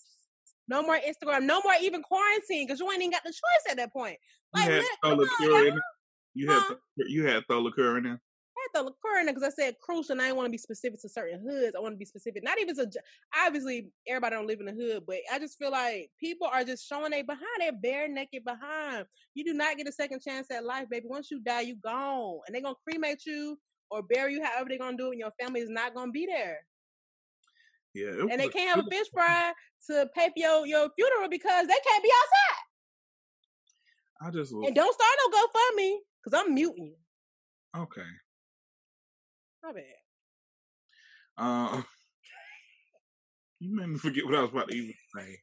No 0.68 0.82
more 0.82 0.98
Instagram. 0.98 1.44
No 1.44 1.62
more 1.64 1.74
even 1.82 2.04
quarantine 2.04 2.68
because 2.68 2.80
you 2.80 2.92
ain't 2.92 3.02
even 3.02 3.12
got 3.12 3.24
the 3.24 3.32
choice 3.32 3.72
at 3.72 3.78
that 3.78 3.94
point. 3.94 4.18
Like, 4.54 4.70
you 4.70 4.76
had 4.76 4.86
throw 5.04 5.16
liqueur 5.16 5.68
in 5.68 5.80
You 6.34 6.52
had 6.52 6.64
you 6.98 7.28
had 7.28 7.44
throw 7.48 7.62
liqueur 7.62 7.98
in 7.98 8.04
there. 8.04 8.22
I 8.58 8.68
had 8.74 8.80
throw 8.80 8.88
liqueur 8.88 9.20
in 9.20 9.26
there 9.26 9.36
because 9.36 9.54
I 9.54 9.64
said 9.64 9.76
crucial, 9.82 10.14
and 10.14 10.22
I 10.22 10.26
didn't 10.26 10.38
want 10.38 10.48
to 10.48 10.52
be 10.52 10.58
specific 10.58 11.02
to 11.02 11.10
certain 11.10 11.40
hoods. 11.40 11.74
I 11.76 11.80
want 11.80 11.94
to 11.94 11.98
be 11.98 12.06
specific. 12.06 12.44
Not 12.44 12.60
even 12.60 12.76
to 12.76 12.90
obviously 13.36 13.92
everybody 14.08 14.36
don't 14.36 14.48
live 14.48 14.60
in 14.60 14.66
the 14.66 14.74
hood, 14.74 15.04
but 15.08 15.18
I 15.32 15.40
just 15.40 15.58
feel 15.58 15.72
like 15.72 16.12
people 16.20 16.48
are 16.52 16.64
just 16.64 16.88
showing 16.88 17.12
they 17.12 17.22
behind. 17.22 17.42
They're 17.60 17.72
bare 17.72 18.08
naked 18.08 18.44
behind. 18.44 19.06
You 19.34 19.46
do 19.46 19.54
not 19.54 19.78
get 19.78 19.88
a 19.88 19.92
second 19.92 20.22
chance 20.22 20.52
at 20.52 20.66
life, 20.66 20.90
baby. 20.90 21.06
Once 21.08 21.32
you 21.32 21.40
die, 21.40 21.62
you 21.62 21.76
gone, 21.76 22.40
and 22.46 22.54
they're 22.54 22.62
gonna 22.62 22.76
cremate 22.88 23.26
you 23.26 23.58
or 23.90 24.04
bury 24.04 24.34
you 24.34 24.44
however 24.44 24.70
they're 24.70 24.78
gonna 24.78 24.98
do 24.98 25.08
it, 25.08 25.12
and 25.12 25.20
your 25.20 25.34
family 25.40 25.62
is 25.62 25.70
not 25.70 25.96
gonna 25.96 26.12
be 26.12 26.26
there. 26.26 26.60
Yeah, 27.98 28.28
and 28.30 28.40
they 28.40 28.48
can't 28.50 28.76
have 28.76 28.86
a 28.86 28.90
fish 28.90 29.08
fry 29.12 29.54
to 29.88 30.08
pay 30.14 30.28
for 30.28 30.38
your, 30.38 30.68
your 30.68 30.90
funeral 30.96 31.30
because 31.30 31.66
they 31.66 31.74
can't 31.74 32.04
be 32.04 32.12
outside. 32.22 32.64
I 34.22 34.32
just 34.32 34.52
and 34.52 34.76
don't 34.76 34.94
start 34.94 35.20
no 35.20 35.38
GoFundMe 35.38 35.96
because 36.24 36.40
I'm 36.40 36.54
muting 36.54 36.86
you. 36.86 36.96
Okay. 37.82 38.02
My 39.64 39.74
bad. 39.74 39.84
Uh, 41.40 41.82
you 43.60 43.76
made 43.76 43.90
me 43.90 43.98
forget 43.98 44.26
what 44.26 44.36
I 44.36 44.42
was 44.42 44.52
about 44.52 44.70
to 44.70 44.76
even 44.76 44.94
say. 45.16 45.40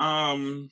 Um. 0.00 0.70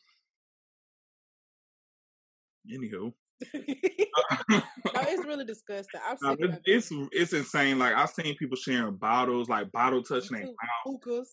Anywho. 2.68 3.12
no, 4.48 4.62
it's 4.84 5.26
really 5.26 5.44
disgusting. 5.44 6.00
I've 6.06 6.18
seen 6.18 6.36
no, 6.40 6.56
it's, 6.64 6.90
it's, 6.90 7.08
it's 7.12 7.32
insane. 7.32 7.78
Like 7.78 7.94
I've 7.94 8.10
seen 8.10 8.36
people 8.36 8.56
sharing 8.56 8.96
bottles, 8.96 9.48
like 9.48 9.70
bottle 9.72 10.02
touching 10.02 10.36
their 10.36 10.46
mouth. 10.46 11.26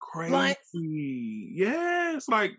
Crazy. 0.00 0.30
Blunts. 0.30 0.70
Yes, 0.74 2.28
like 2.28 2.52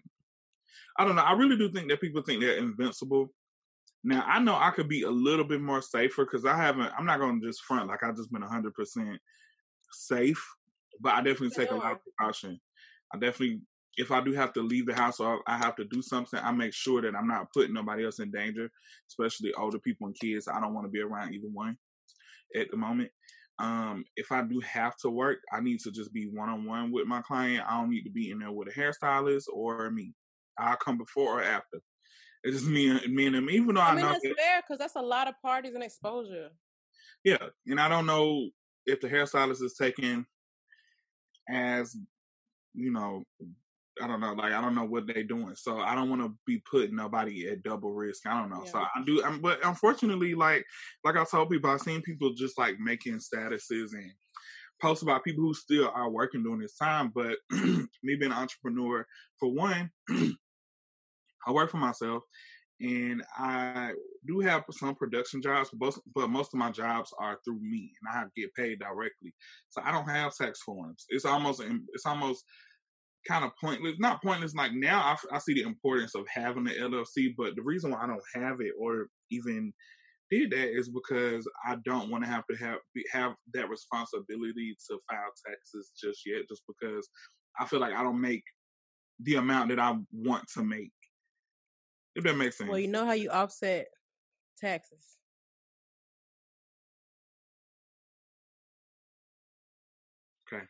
I 0.97 1.05
don't 1.05 1.15
know. 1.15 1.23
I 1.23 1.33
really 1.33 1.57
do 1.57 1.71
think 1.71 1.89
that 1.89 2.01
people 2.01 2.21
think 2.21 2.41
they're 2.41 2.57
invincible. 2.57 3.33
Now 4.03 4.23
I 4.27 4.39
know 4.39 4.55
I 4.55 4.71
could 4.71 4.87
be 4.89 5.03
a 5.03 5.09
little 5.09 5.45
bit 5.45 5.61
more 5.61 5.81
safer 5.81 6.25
because 6.25 6.45
I 6.45 6.55
haven't. 6.55 6.91
I'm 6.97 7.05
not 7.05 7.19
going 7.19 7.39
to 7.41 7.47
just 7.47 7.63
front 7.63 7.87
like 7.87 8.03
I've 8.03 8.15
just 8.17 8.31
been 8.31 8.41
100 8.41 8.73
percent 8.73 9.19
safe, 9.91 10.43
but 10.99 11.13
I 11.13 11.17
definitely 11.21 11.51
take 11.51 11.71
a 11.71 11.75
lot 11.75 11.93
of 11.93 11.99
precaution. 12.03 12.59
I 13.13 13.17
definitely, 13.17 13.61
if 13.97 14.11
I 14.11 14.21
do 14.21 14.31
have 14.33 14.53
to 14.53 14.61
leave 14.61 14.85
the 14.85 14.93
house 14.93 15.19
or 15.19 15.41
I 15.47 15.57
have 15.57 15.75
to 15.77 15.85
do 15.85 16.01
something, 16.01 16.39
I 16.41 16.51
make 16.51 16.73
sure 16.73 17.01
that 17.01 17.15
I'm 17.15 17.27
not 17.27 17.51
putting 17.51 17.73
nobody 17.73 18.05
else 18.05 18.19
in 18.19 18.31
danger, 18.31 18.69
especially 19.09 19.53
older 19.55 19.79
people 19.79 20.07
and 20.07 20.15
kids. 20.15 20.47
I 20.47 20.59
don't 20.61 20.73
want 20.75 20.85
to 20.85 20.91
be 20.91 21.01
around 21.01 21.33
either 21.33 21.47
one 21.51 21.77
at 22.55 22.69
the 22.69 22.77
moment. 22.77 23.09
Um, 23.59 24.05
if 24.15 24.31
I 24.31 24.43
do 24.43 24.59
have 24.59 24.95
to 24.97 25.09
work, 25.09 25.39
I 25.51 25.61
need 25.61 25.79
to 25.79 25.91
just 25.91 26.13
be 26.13 26.25
one 26.25 26.47
on 26.47 26.65
one 26.65 26.91
with 26.91 27.07
my 27.07 27.21
client. 27.23 27.65
I 27.67 27.79
don't 27.79 27.89
need 27.89 28.03
to 28.03 28.11
be 28.11 28.29
in 28.29 28.39
there 28.39 28.51
with 28.51 28.67
a 28.67 28.71
hairstylist 28.71 29.45
or 29.51 29.89
me. 29.89 30.13
I'll 30.59 30.77
come 30.77 30.99
before 30.99 31.39
or 31.39 31.43
after. 31.43 31.79
It's 32.43 32.57
just 32.57 32.69
me 32.69 32.89
and 32.89 33.13
me 33.13 33.25
and 33.25 33.35
them. 33.35 33.49
Even 33.49 33.73
though 33.73 33.81
I, 33.81 33.89
I 33.89 33.95
mean, 33.95 34.05
know 34.05 34.11
that's 34.11 34.21
that- 34.21 34.37
fair 34.37 34.61
because 34.61 34.77
that's 34.77 34.95
a 34.95 35.01
lot 35.01 35.27
of 35.27 35.33
parties 35.41 35.73
and 35.73 35.83
exposure. 35.83 36.49
Yeah, 37.23 37.37
and 37.65 37.79
I 37.79 37.89
don't 37.89 38.05
know 38.05 38.49
if 38.85 39.01
the 39.01 39.09
hairstylist 39.09 39.63
is 39.63 39.75
taking 39.75 40.23
as 41.49 41.97
you 42.77 42.91
know, 42.91 43.23
I 44.01 44.07
don't 44.07 44.19
know, 44.19 44.33
like 44.33 44.53
I 44.53 44.61
don't 44.61 44.75
know 44.75 44.85
what 44.85 45.07
they're 45.07 45.23
doing. 45.23 45.55
So 45.55 45.79
I 45.79 45.95
don't 45.95 46.09
want 46.09 46.21
to 46.21 46.33
be 46.45 46.61
putting 46.69 46.95
nobody 46.95 47.47
at 47.47 47.63
double 47.63 47.93
risk. 47.93 48.27
I 48.27 48.39
don't 48.39 48.49
know. 48.49 48.63
So 48.65 48.79
I 48.79 49.03
do, 49.05 49.23
um, 49.23 49.41
but 49.41 49.63
unfortunately, 49.65 50.35
like 50.35 50.65
like 51.03 51.15
I 51.15 51.25
told 51.29 51.49
people, 51.49 51.69
I've 51.69 51.81
seen 51.81 52.01
people 52.01 52.33
just 52.33 52.57
like 52.57 52.79
making 52.79 53.19
statuses 53.19 53.93
and 53.93 54.11
posts 54.81 55.03
about 55.03 55.23
people 55.23 55.43
who 55.43 55.53
still 55.53 55.91
are 55.93 56.09
working 56.09 56.43
during 56.43 56.59
this 56.59 56.77
time. 56.77 57.11
But 57.13 57.37
me 57.51 57.87
being 58.03 58.31
an 58.31 58.33
entrepreneur, 58.33 59.05
for 59.39 59.51
one, 59.51 59.89
I 60.09 61.51
work 61.51 61.71
for 61.71 61.77
myself 61.77 62.23
and 62.79 63.23
I 63.37 63.93
do 64.25 64.39
have 64.41 64.63
some 64.71 64.95
production 64.95 65.41
jobs, 65.41 65.69
but 65.71 65.85
most, 65.85 65.99
but 66.13 66.29
most 66.29 66.53
of 66.53 66.59
my 66.59 66.71
jobs 66.71 67.11
are 67.19 67.39
through 67.43 67.59
me, 67.59 67.91
and 67.99 68.09
I 68.09 68.19
have 68.19 68.27
to 68.27 68.41
get 68.41 68.53
paid 68.53 68.79
directly. 68.79 69.33
So 69.69 69.81
I 69.83 69.91
don't 69.91 70.07
have 70.07 70.35
tax 70.35 70.61
forms. 70.61 71.05
It's 71.09 71.25
almost 71.25 71.61
it's 71.93 72.05
almost 72.05 72.43
kind 73.27 73.43
of 73.45 73.51
pointless. 73.61 73.95
Not 73.99 74.23
pointless. 74.23 74.55
Like 74.55 74.73
now, 74.73 75.15
I 75.31 75.39
see 75.39 75.53
the 75.53 75.63
importance 75.63 76.15
of 76.15 76.25
having 76.33 76.63
the 76.63 76.71
LLC, 76.71 77.33
but 77.37 77.55
the 77.55 77.63
reason 77.63 77.91
why 77.91 78.03
I 78.03 78.07
don't 78.07 78.21
have 78.35 78.61
it 78.61 78.73
or 78.79 79.07
even 79.31 79.73
did 80.29 80.51
that 80.51 80.77
is 80.77 80.89
because 80.89 81.47
I 81.65 81.77
don't 81.85 82.09
want 82.09 82.23
to 82.23 82.29
have 82.29 82.43
to 82.49 82.57
have 82.57 82.79
have 83.11 83.33
that 83.53 83.69
responsibility 83.69 84.75
to 84.89 84.99
file 85.09 85.31
taxes 85.47 85.91
just 86.01 86.21
yet. 86.25 86.41
Just 86.49 86.63
because 86.67 87.07
I 87.59 87.65
feel 87.65 87.79
like 87.79 87.93
I 87.93 88.03
don't 88.03 88.21
make 88.21 88.43
the 89.21 89.35
amount 89.35 89.69
that 89.69 89.79
I 89.79 89.95
want 90.11 90.45
to 90.55 90.63
make. 90.63 90.91
If 92.15 92.23
that 92.23 92.35
makes 92.35 92.57
sense. 92.57 92.69
Well, 92.69 92.79
you 92.79 92.87
know 92.87 93.05
how 93.05 93.13
you 93.13 93.29
offset 93.29 93.87
taxes. 94.59 95.17
Okay. 100.51 100.63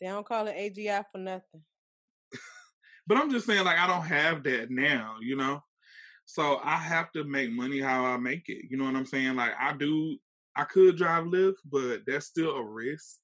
They 0.00 0.06
don't 0.08 0.26
call 0.26 0.46
it 0.48 0.56
AGI 0.56 1.04
for 1.12 1.18
nothing. 1.18 1.62
But 3.10 3.18
I'm 3.18 3.28
just 3.28 3.44
saying, 3.44 3.64
like, 3.64 3.76
I 3.76 3.88
don't 3.88 4.06
have 4.06 4.44
that 4.44 4.70
now, 4.70 5.16
you 5.20 5.34
know? 5.34 5.64
So 6.26 6.60
I 6.62 6.76
have 6.76 7.10
to 7.14 7.24
make 7.24 7.50
money 7.50 7.80
how 7.80 8.04
I 8.04 8.16
make 8.18 8.48
it. 8.48 8.66
You 8.70 8.76
know 8.76 8.84
what 8.84 8.94
I'm 8.94 9.04
saying? 9.04 9.34
Like, 9.34 9.50
I 9.58 9.72
do, 9.76 10.16
I 10.54 10.62
could 10.62 10.96
drive 10.96 11.24
Lyft, 11.24 11.56
but 11.68 12.02
that's 12.06 12.26
still 12.26 12.52
a 12.52 12.64
risk, 12.64 13.18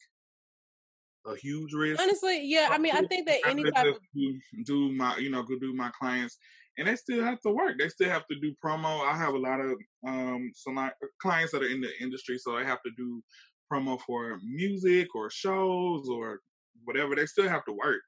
a 1.25 1.37
huge 1.37 1.73
risk. 1.73 2.03
Honestly, 2.03 2.41
yeah. 2.43 2.67
I 2.73 2.79
mean, 2.79 2.95
I 2.97 3.03
think 3.03 3.29
that 3.29 3.47
any 3.47 3.63
type 3.71 3.87
of 3.87 4.01
do, 4.65 4.93
my, 4.93 5.19
you 5.19 5.31
know, 5.31 5.45
go 5.45 5.57
do 5.57 5.73
my 5.73 5.93
clients, 5.97 6.37
and 6.79 6.89
they 6.89 6.97
still 6.97 7.23
have 7.23 7.41
to 7.43 7.51
work. 7.53 7.79
They 7.79 7.89
still 7.89 8.11
have 8.11 8.27
to 8.27 8.41
do 8.41 8.57
promo. 8.65 9.09
I 9.09 9.17
have 9.17 9.35
a 9.35 9.39
lot 9.39 9.61
of 9.61 9.79
um 10.05 10.51
like, 10.75 10.95
clients 11.23 11.53
that 11.53 11.63
are 11.63 11.69
in 11.69 11.81
the 11.81 11.93
industry, 12.01 12.39
so 12.39 12.57
they 12.57 12.65
have 12.65 12.83
to 12.83 12.91
do 12.97 13.23
promo 13.73 14.01
for 14.05 14.41
music 14.45 15.15
or 15.15 15.31
shows 15.31 16.09
or 16.09 16.41
whatever. 16.83 17.15
They 17.15 17.27
still 17.27 17.49
have 17.49 17.65
to 17.67 17.73
work. 17.73 18.03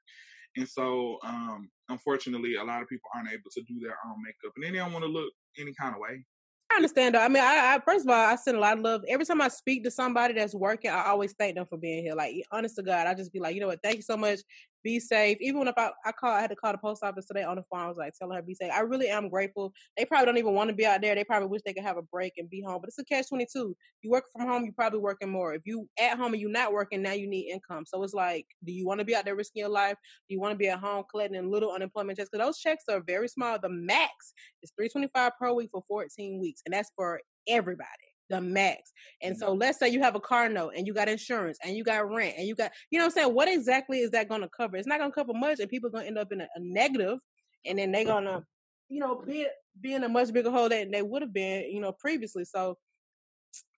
And 0.57 0.67
so, 0.67 1.17
um, 1.23 1.69
unfortunately, 1.89 2.55
a 2.55 2.63
lot 2.63 2.81
of 2.81 2.89
people 2.89 3.09
aren't 3.15 3.29
able 3.29 3.49
to 3.51 3.61
do 3.63 3.79
their 3.79 3.97
own 4.05 4.15
makeup, 4.23 4.53
and 4.55 4.63
then 4.63 4.73
they 4.73 4.79
don't 4.79 4.93
want 4.93 5.05
to 5.05 5.11
look 5.11 5.31
any 5.59 5.73
kind 5.79 5.93
of 5.93 6.01
way. 6.01 6.25
I 6.71 6.75
understand 6.75 7.15
though. 7.15 7.21
I 7.21 7.27
mean, 7.27 7.43
I, 7.43 7.75
I 7.75 7.79
first 7.83 8.05
of 8.05 8.11
all, 8.11 8.25
I 8.25 8.35
send 8.35 8.57
a 8.57 8.59
lot 8.59 8.77
of 8.77 8.83
love. 8.83 9.01
Every 9.07 9.25
time 9.25 9.41
I 9.41 9.47
speak 9.47 9.83
to 9.83 9.91
somebody 9.91 10.35
that's 10.35 10.53
working, 10.53 10.91
I 10.91 11.05
always 11.05 11.33
thank 11.33 11.55
them 11.55 11.65
for 11.65 11.77
being 11.77 12.03
here. 12.03 12.13
Like, 12.13 12.35
honest 12.51 12.75
to 12.75 12.83
God, 12.83 13.07
I 13.07 13.15
just 13.15 13.33
be 13.33 13.39
like, 13.39 13.55
you 13.55 13.61
know 13.61 13.67
what? 13.67 13.79
Thank 13.83 13.97
you 13.97 14.01
so 14.03 14.15
much. 14.15 14.39
Be 14.81 14.99
safe. 14.99 15.37
Even 15.41 15.59
when 15.59 15.67
if 15.67 15.75
I, 15.77 15.91
call, 16.13 16.31
I 16.31 16.39
had 16.39 16.51
to 16.51 16.55
call 16.55 16.71
the 16.71 16.77
post 16.77 17.03
office 17.03 17.25
today 17.25 17.43
on 17.43 17.57
the 17.57 17.63
phone. 17.69 17.81
I 17.81 17.87
was 17.89 17.97
like, 17.97 18.13
telling 18.17 18.35
her 18.37 18.41
be 18.41 18.55
safe. 18.55 18.71
I 18.73 18.79
really 18.79 19.09
am 19.09 19.27
grateful. 19.27 19.73
They 19.97 20.05
probably 20.05 20.25
don't 20.25 20.37
even 20.37 20.53
want 20.53 20.69
to 20.69 20.75
be 20.75 20.85
out 20.85 21.01
there. 21.01 21.15
They 21.15 21.25
probably 21.25 21.49
wish 21.49 21.61
they 21.65 21.73
could 21.73 21.83
have 21.83 21.97
a 21.97 22.01
break 22.01 22.33
and 22.37 22.49
be 22.49 22.61
home. 22.61 22.79
But 22.79 22.87
it's 22.87 22.97
a 22.97 23.03
catch 23.03 23.27
twenty 23.27 23.45
two. 23.51 23.75
You 24.03 24.09
work 24.09 24.23
from 24.31 24.47
home, 24.47 24.63
you 24.63 24.71
probably 24.71 24.99
working 24.99 25.29
more. 25.29 25.53
If 25.53 25.63
you 25.65 25.89
at 25.99 26.17
home 26.17 26.33
and 26.33 26.41
you're 26.41 26.49
not 26.49 26.71
working, 26.71 27.01
now 27.01 27.11
you 27.11 27.27
need 27.27 27.51
income. 27.51 27.83
So 27.85 28.01
it's 28.03 28.13
like, 28.13 28.45
do 28.63 28.71
you 28.71 28.87
want 28.87 28.99
to 28.99 29.05
be 29.05 29.15
out 29.15 29.25
there 29.25 29.35
risking 29.35 29.59
your 29.59 29.69
life? 29.69 29.97
Do 30.29 30.33
you 30.33 30.39
want 30.39 30.53
to 30.53 30.57
be 30.57 30.69
at 30.69 30.79
home 30.79 31.03
collecting 31.11 31.51
little 31.51 31.71
unemployment 31.71 32.17
checks? 32.17 32.29
Because 32.31 32.47
those 32.47 32.59
checks 32.59 32.85
are 32.89 33.01
very 33.01 33.27
small. 33.27 33.59
The 33.59 33.69
max 33.69 34.33
is 34.63 34.71
three 34.77 34.87
twenty 34.87 35.09
five 35.13 35.33
per 35.37 35.51
week 35.51 35.71
for 35.73 35.83
fourteen 35.89 36.39
weeks, 36.39 36.61
and 36.65 36.73
that's 36.73 36.91
for 36.95 37.19
everybody. 37.47 38.08
The 38.29 38.39
max. 38.39 38.91
And 39.21 39.35
so 39.37 39.53
let's 39.53 39.79
say 39.79 39.89
you 39.89 40.01
have 40.01 40.15
a 40.15 40.19
car 40.19 40.49
note 40.49 40.73
and 40.77 40.85
you 40.85 40.93
got 40.93 41.09
insurance 41.09 41.57
and 41.63 41.75
you 41.75 41.83
got 41.83 42.09
rent 42.09 42.35
and 42.37 42.47
you 42.47 42.55
got, 42.55 42.71
you 42.91 42.99
know 42.99 43.05
what 43.05 43.17
I'm 43.17 43.23
saying? 43.23 43.33
What 43.33 43.47
exactly 43.49 43.99
is 43.99 44.11
that 44.11 44.29
going 44.29 44.41
to 44.41 44.49
cover? 44.49 44.77
It's 44.77 44.87
not 44.87 44.99
going 44.99 45.09
to 45.09 45.15
cover 45.15 45.33
much 45.33 45.59
and 45.59 45.69
people 45.69 45.87
are 45.87 45.91
going 45.91 46.03
to 46.03 46.07
end 46.09 46.17
up 46.19 46.31
in 46.31 46.41
a, 46.41 46.47
a 46.55 46.59
negative 46.59 47.17
and 47.65 47.79
then 47.79 47.91
they're 47.91 48.05
going 48.05 48.25
to, 48.25 48.43
you 48.87 48.99
know, 48.99 49.23
be, 49.25 49.47
be 49.81 49.93
in 49.93 50.03
a 50.03 50.09
much 50.09 50.31
bigger 50.31 50.51
hole 50.51 50.69
than 50.69 50.91
they 50.91 51.01
would 51.01 51.21
have 51.23 51.33
been, 51.33 51.71
you 51.71 51.81
know, 51.81 51.91
previously. 51.91 52.45
So 52.45 52.77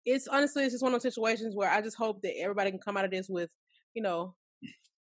it's 0.06 0.28
honestly, 0.28 0.64
it's 0.64 0.74
just 0.74 0.84
one 0.84 0.94
of 0.94 1.02
those 1.02 1.14
situations 1.14 1.56
where 1.56 1.70
I 1.70 1.82
just 1.82 1.98
hope 1.98 2.22
that 2.24 2.38
everybody 2.38 2.72
can 2.72 2.80
come 2.80 2.98
out 2.98 3.06
of 3.06 3.12
this 3.12 3.30
with, 3.30 3.50
you 3.94 4.02
know, 4.02 4.36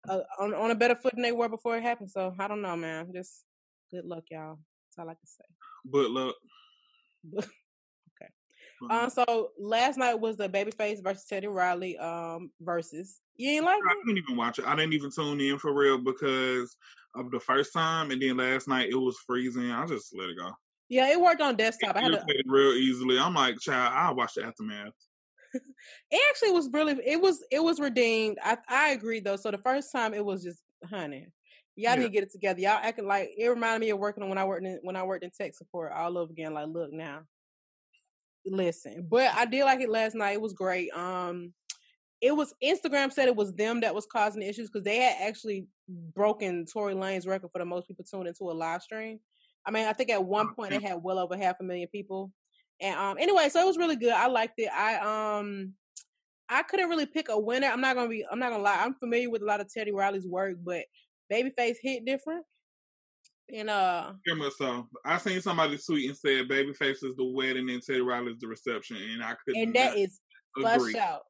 uh, 0.09 0.21
on, 0.39 0.55
on 0.55 0.71
a 0.71 0.75
better 0.75 0.95
foot 0.95 1.15
than 1.15 1.23
they 1.23 1.33
were 1.33 1.49
before 1.49 1.77
it 1.77 1.83
happened. 1.83 2.11
So 2.11 2.35
I 2.39 2.49
don't 2.49 2.63
know, 2.63 2.77
man. 2.77 3.13
Just 3.15 3.45
good 3.91 4.05
luck, 4.05 4.25
y'all. 4.31 4.59
That's 4.91 4.99
all 4.99 5.09
I 5.09 5.15
can 5.15 5.27
say. 5.27 5.45
But 5.85 6.11
look, 6.11 6.37
okay. 7.35 7.49
Um, 8.91 9.11
so 9.11 9.51
last 9.59 9.99
night 9.99 10.15
was 10.15 10.37
the 10.37 10.49
Babyface 10.49 11.03
versus 11.03 11.25
Teddy 11.25 11.47
Riley 11.47 11.99
um 11.99 12.51
versus. 12.61 13.21
You 13.37 13.51
ain't 13.51 13.65
like 13.65 13.81
I 13.87 13.93
it? 13.93 14.07
didn't 14.07 14.19
even 14.19 14.37
watch 14.37 14.59
it. 14.59 14.67
I 14.67 14.75
didn't 14.77 14.93
even 14.95 15.11
tune 15.11 15.41
in 15.41 15.59
for 15.59 15.73
real 15.73 15.99
because 15.99 16.77
of 17.15 17.31
the 17.31 17.41
first 17.41 17.73
time, 17.73 18.11
and 18.11 18.21
then 18.21 18.37
last 18.37 18.69
night 18.69 18.91
it 18.91 18.97
was 18.97 19.17
freezing. 19.27 19.71
I 19.71 19.87
just 19.87 20.17
let 20.17 20.29
it 20.29 20.39
go. 20.39 20.53
Yeah, 20.89 21.11
it 21.11 21.21
worked 21.21 21.43
on 21.43 21.57
desktop. 21.57 21.97
I 21.97 22.03
had 22.03 22.09
to, 22.09 22.17
irritated 22.17 22.47
real 22.47 22.73
easily. 22.73 23.19
I'm 23.19 23.35
like, 23.35 23.59
child, 23.61 23.93
I'll 23.95 24.17
watch 24.17 24.35
the 24.35 24.45
aftermath. 24.45 24.93
it 26.11 26.21
actually 26.31 26.53
was 26.53 26.69
really 26.73 26.99
it 27.05 27.21
was 27.21 27.45
it 27.51 27.63
was 27.63 27.81
redeemed. 27.81 28.39
I 28.43 28.59
I 28.69 28.91
agree 28.91 29.21
though. 29.21 29.37
So 29.37 29.51
the 29.51 29.59
first 29.59 29.93
time 29.93 30.15
it 30.15 30.25
was 30.25 30.43
just 30.43 30.63
honey. 30.89 31.27
Y'all 31.77 31.95
need 31.95 32.03
Yeah. 32.03 32.07
to 32.09 32.13
get 32.13 32.23
it 32.25 32.33
together. 32.33 32.61
Y'all 32.61 32.81
acting 32.83 33.07
like 33.07 33.31
it 33.37 33.49
reminded 33.49 33.81
me 33.87 33.91
of 33.91 33.99
working 33.99 34.29
when 34.29 34.39
I 34.39 34.45
worked 34.45 34.67
in 34.67 34.81
when 34.83 34.97
I 34.97 35.05
worked 35.05 35.25
in 35.25 35.31
tech 35.31 35.55
support 35.55 35.93
all 35.93 36.19
over 36.19 36.33
again. 36.33 36.53
Like, 36.53 36.69
look 36.69 36.93
now. 36.93 37.21
Listen. 38.51 39.07
But 39.09 39.33
I 39.35 39.45
did 39.45 39.65
like 39.65 39.81
it 39.81 39.89
last 39.89 40.15
night. 40.15 40.35
It 40.35 40.41
was 40.41 40.53
great. 40.53 40.91
Um 40.93 41.53
it 42.21 42.35
was 42.35 42.53
Instagram 42.63 43.13
said 43.13 43.29
it 43.29 43.37
was 43.37 43.55
them 43.55 43.81
that 43.81 43.95
was 43.95 44.07
causing 44.07 44.41
the 44.41 44.49
issues 44.49 44.69
because 44.69 44.85
they 44.85 44.99
had 44.99 45.29
actually 45.29 45.67
broken 46.15 46.67
Tory 46.67 46.95
Lanez 46.95 47.27
record 47.27 47.51
for 47.53 47.59
the 47.59 47.65
most 47.65 47.87
people 47.87 48.05
tuned 48.05 48.27
into 48.27 48.51
a 48.51 48.53
live 48.53 48.83
stream. 48.83 49.21
I 49.65 49.71
mean, 49.71 49.87
I 49.87 49.93
think 49.93 50.11
at 50.11 50.25
one 50.25 50.55
point 50.55 50.71
they 50.71 50.81
had 50.81 51.03
well 51.03 51.19
over 51.19 51.37
half 51.37 51.57
a 51.61 51.65
million 51.65 51.89
people. 51.89 52.33
And 52.81 52.99
um 52.99 53.19
anyway, 53.19 53.49
so 53.49 53.61
it 53.61 53.67
was 53.67 53.79
really 53.79 53.97
good. 53.97 54.13
I 54.13 54.27
liked 54.27 54.55
it. 54.59 54.71
I 54.73 55.39
um 55.39 55.75
I 56.49 56.63
couldn't 56.63 56.89
really 56.89 57.07
pick 57.07 57.29
a 57.29 57.39
winner. 57.39 57.69
I'm 57.69 57.81
not 57.81 57.95
gonna 57.95 58.09
be 58.09 58.25
I'm 58.31 58.39
not 58.39 58.51
gonna 58.51 58.63
lie. 58.63 58.83
I'm 58.83 58.95
familiar 58.95 59.31
with 59.31 59.43
a 59.43 59.47
lot 59.47 59.61
of 59.61 59.73
Teddy 59.73 59.93
Riley's 59.93 60.27
work, 60.27 60.57
but 60.65 60.85
Babyface 61.33 61.77
hit 61.83 62.05
different. 62.05 62.45
And 63.53 63.71
uh 63.71 64.13
much 64.35 64.53
so. 64.59 64.89
I 65.05 65.19
seen 65.19 65.41
somebody 65.41 65.79
tweet 65.79 66.09
and 66.09 66.17
said 66.17 66.49
Babyface 66.49 67.03
is 67.05 67.17
the 67.17 67.25
wedding 67.25 67.71
and 67.71 67.83
Teddy 67.83 68.01
Riley 68.01 68.33
is 68.33 68.41
the 68.41 68.47
reception, 68.47 68.97
and 68.97 69.23
I 69.23 69.35
couldn't. 69.45 69.63
and 69.63 69.75
that 69.75 69.97
is 69.97 70.21
flushed 70.55 70.97
out. 70.97 71.23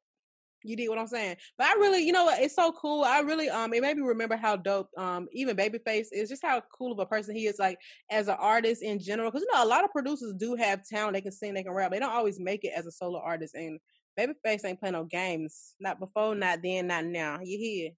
You 0.65 0.77
did 0.77 0.89
what 0.89 0.99
I'm 0.99 1.07
saying. 1.07 1.37
But 1.57 1.69
I 1.69 1.75
really, 1.75 2.05
you 2.05 2.13
know 2.13 2.25
what, 2.25 2.41
it's 2.41 2.57
so 2.57 2.73
cool. 2.73 3.05
I 3.05 3.21
really 3.21 3.49
um 3.49 3.73
it 3.73 3.83
made 3.83 3.97
me 3.97 4.03
remember 4.03 4.37
how 4.37 4.57
dope 4.57 4.89
um 4.97 5.29
even 5.33 5.57
Babyface 5.57 6.09
is 6.13 6.29
just 6.29 6.45
how 6.45 6.61
cool 6.77 6.93
of 6.93 6.99
a 6.99 7.07
person 7.07 7.37
he 7.37 7.47
is 7.47 7.59
like 7.59 7.79
as 8.11 8.27
an 8.29 8.37
artist 8.41 8.83
in 8.83 8.99
general. 8.99 9.31
Cause 9.31 9.43
you 9.43 9.55
know 9.55 9.65
a 9.65 9.67
lot 9.67 9.85
of 9.85 9.93
producers 9.93 10.35
do 10.35 10.57
have 10.57 10.85
talent, 10.85 11.15
they 11.15 11.21
can 11.21 11.33
sing, 11.33 11.55
they 11.55 11.63
can 11.63 11.73
rap. 11.73 11.93
They 11.93 12.01
don't 12.01 12.11
always 12.11 12.41
make 12.41 12.65
it 12.65 12.73
as 12.77 12.87
a 12.87 12.93
solo 12.93 13.21
artist. 13.21 13.55
And 13.55 13.79
Babyface 14.19 14.65
ain't 14.65 14.81
playing 14.81 14.95
no 14.95 15.05
games. 15.05 15.75
Not 15.79 16.01
before, 16.01 16.35
not 16.35 16.61
then, 16.63 16.89
not 16.89 17.05
now. 17.05 17.39
You 17.43 17.59
hear? 17.59 17.91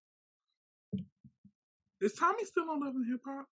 Is 2.03 2.13
Tommie 2.13 2.45
still 2.45 2.71
on 2.71 2.81
Love 2.81 2.95
and 2.95 3.11
Hip 3.11 3.21
Hop? 3.27 3.47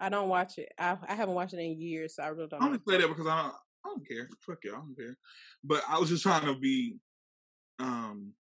I 0.00 0.08
don't 0.08 0.28
watch 0.28 0.58
it. 0.58 0.72
I 0.78 0.96
I 1.08 1.14
haven't 1.14 1.34
watched 1.34 1.54
it 1.54 1.58
in 1.60 1.80
years, 1.80 2.14
so 2.16 2.22
I 2.22 2.28
really 2.28 2.48
don't 2.48 2.62
I 2.62 2.66
know. 2.66 2.72
only 2.72 2.80
say 2.86 2.98
that 3.00 3.08
because 3.08 3.26
I 3.26 3.42
don't, 3.42 3.54
I 3.84 3.88
don't 3.88 4.08
care. 4.08 4.28
Fuck 4.46 4.58
y'all, 4.64 4.74
I 4.74 4.78
don't 4.78 4.96
care. 4.96 5.16
But 5.64 5.82
I 5.88 5.98
was 5.98 6.08
just 6.08 6.22
trying 6.22 6.46
to 6.46 6.54
be, 6.58 6.98
um, 7.78 8.32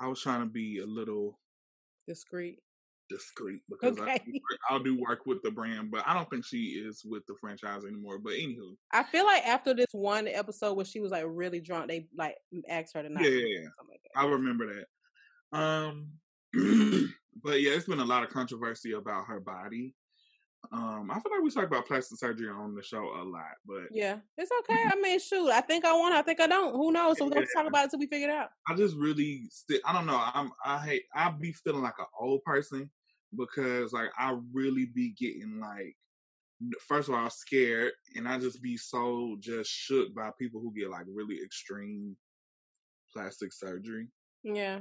I 0.00 0.08
was 0.08 0.20
trying 0.20 0.40
to 0.40 0.46
be 0.46 0.78
a 0.78 0.86
little 0.86 1.38
Discreet. 2.08 2.60
discreet 3.08 3.62
because 3.70 3.98
I, 3.98 4.02
Okay. 4.04 4.20
do 4.26 4.32
work- 4.32 4.60
I 4.70 4.82
do 4.82 5.00
work 5.00 5.26
with 5.26 5.42
the 5.42 5.50
brand, 5.50 5.90
but 5.90 6.04
I 6.06 6.14
don't 6.14 6.28
think 6.30 6.44
she 6.44 6.82
is 6.84 7.02
with 7.04 7.24
the 7.26 7.34
franchise 7.40 7.84
anymore. 7.84 8.18
But 8.18 8.34
anywho, 8.34 8.76
I 8.92 9.02
feel 9.04 9.24
like 9.24 9.46
after 9.46 9.72
this 9.74 9.86
one 9.92 10.26
episode 10.28 10.74
where 10.74 10.84
she 10.84 11.00
was 11.00 11.12
like 11.12 11.24
really 11.26 11.60
drunk, 11.60 11.88
they 11.88 12.08
like 12.16 12.36
asked 12.68 12.94
her 12.94 13.02
to 13.02 13.08
not. 13.08 13.22
Yeah, 13.24 13.30
yeah, 13.30 13.46
yeah. 13.60 13.68
like 13.88 14.00
that. 14.14 14.20
I 14.20 14.26
remember 14.26 14.84
that. 15.52 15.58
Um, 15.58 16.12
but 17.42 17.60
yeah, 17.60 17.72
it's 17.72 17.86
been 17.86 18.00
a 18.00 18.04
lot 18.04 18.22
of 18.22 18.30
controversy 18.30 18.92
about 18.92 19.26
her 19.26 19.40
body. 19.40 19.94
Um, 20.72 21.10
I 21.10 21.20
feel 21.20 21.30
like 21.30 21.42
we 21.42 21.50
talk 21.50 21.64
about 21.64 21.86
plastic 21.86 22.18
surgery 22.18 22.48
on 22.48 22.74
the 22.74 22.82
show 22.82 23.04
a 23.04 23.22
lot, 23.22 23.54
but 23.66 23.84
Yeah, 23.90 24.18
it's 24.36 24.50
okay. 24.60 24.84
I 24.90 24.96
mean, 25.00 25.20
shoot, 25.20 25.50
I 25.50 25.60
think 25.60 25.84
I 25.84 25.92
want. 25.92 26.14
I 26.14 26.22
think 26.22 26.40
I 26.40 26.46
don't. 26.46 26.74
Who 26.74 26.92
knows? 26.92 27.18
So 27.18 27.24
we're 27.24 27.30
gonna 27.30 27.46
talk 27.54 27.66
about 27.66 27.80
it 27.80 27.84
until 27.84 28.00
we 28.00 28.06
figure 28.06 28.28
it 28.28 28.34
out. 28.34 28.50
I 28.68 28.74
just 28.74 28.96
really, 28.96 29.48
sti- 29.50 29.80
I 29.84 29.92
don't 29.92 30.06
know. 30.06 30.20
I'm, 30.34 30.50
I 30.64 30.78
hate, 30.78 31.02
I 31.14 31.30
be 31.30 31.52
feeling 31.52 31.82
like 31.82 31.98
an 31.98 32.06
old 32.18 32.42
person 32.42 32.90
because 33.36 33.92
like 33.92 34.10
I 34.18 34.36
really 34.52 34.86
be 34.86 35.10
getting 35.10 35.60
like 35.60 35.96
first 36.80 37.08
of 37.08 37.14
all 37.14 37.20
I'm 37.20 37.30
scared 37.30 37.92
and 38.14 38.26
I 38.26 38.38
just 38.38 38.62
be 38.62 38.76
so 38.76 39.36
just 39.40 39.70
shook 39.70 40.14
by 40.14 40.30
people 40.38 40.60
who 40.60 40.72
get 40.72 40.90
like 40.90 41.04
really 41.06 41.40
extreme 41.42 42.16
plastic 43.12 43.52
surgery. 43.52 44.08
Yeah. 44.42 44.80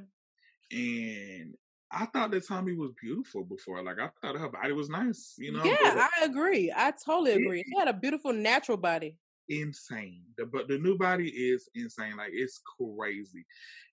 And 0.71 1.55
I 1.91 2.05
thought 2.07 2.31
that 2.31 2.47
Tommie 2.47 2.75
was 2.75 2.91
beautiful 3.01 3.43
before. 3.43 3.83
Like 3.83 3.97
I 3.99 4.09
thought 4.21 4.39
her 4.39 4.49
body 4.49 4.73
was 4.73 4.89
nice, 4.89 5.35
you 5.37 5.51
know. 5.51 5.63
Yeah, 5.63 5.75
but, 5.81 5.97
I 5.97 6.25
agree. 6.25 6.71
I 6.75 6.91
totally 6.91 7.33
agree. 7.33 7.63
She 7.63 7.77
had 7.77 7.87
a 7.87 7.93
beautiful 7.93 8.33
natural 8.33 8.77
body. 8.77 9.17
Insane. 9.47 10.23
The 10.37 10.45
but 10.45 10.67
the 10.67 10.79
new 10.79 10.97
body 10.97 11.29
is 11.29 11.69
insane. 11.75 12.17
Like 12.17 12.31
it's 12.33 12.59
crazy. 12.79 13.45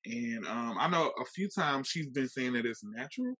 And 0.07 0.47
um 0.47 0.77
I 0.81 0.89
know 0.89 1.13
a 1.21 1.25
few 1.27 1.49
times 1.49 1.89
she's 1.89 2.09
been 2.09 2.29
saying 2.29 2.55
that 2.55 2.67
it's 2.67 2.83
natural. 2.83 3.35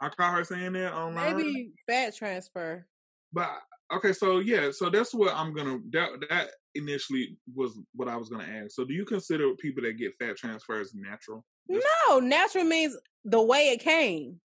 I 0.00 0.10
caught 0.10 0.34
her 0.34 0.44
saying 0.44 0.74
that 0.74 0.94
online. 0.94 1.36
Maybe 1.36 1.72
fat 1.88 2.14
transfer. 2.14 2.86
But 3.32 3.50
okay, 3.92 4.12
so 4.12 4.40
yeah, 4.40 4.70
so 4.70 4.90
that's 4.90 5.14
what 5.14 5.34
I'm 5.34 5.54
gonna 5.54 5.78
that 5.92 6.10
that 6.28 6.50
initially 6.74 7.36
was 7.54 7.78
what 7.94 8.08
I 8.08 8.16
was 8.16 8.28
gonna 8.28 8.44
ask. 8.44 8.72
So 8.72 8.84
do 8.84 8.92
you 8.92 9.04
consider 9.04 9.54
people 9.54 9.82
that 9.84 9.94
get 9.94 10.16
fat 10.18 10.36
transfers 10.36 10.94
natural? 10.94 11.44
No, 11.68 12.18
natural 12.18 12.64
means 12.64 12.96
the 13.24 13.42
way 13.42 13.68
it 13.68 13.80
came. 13.80 14.40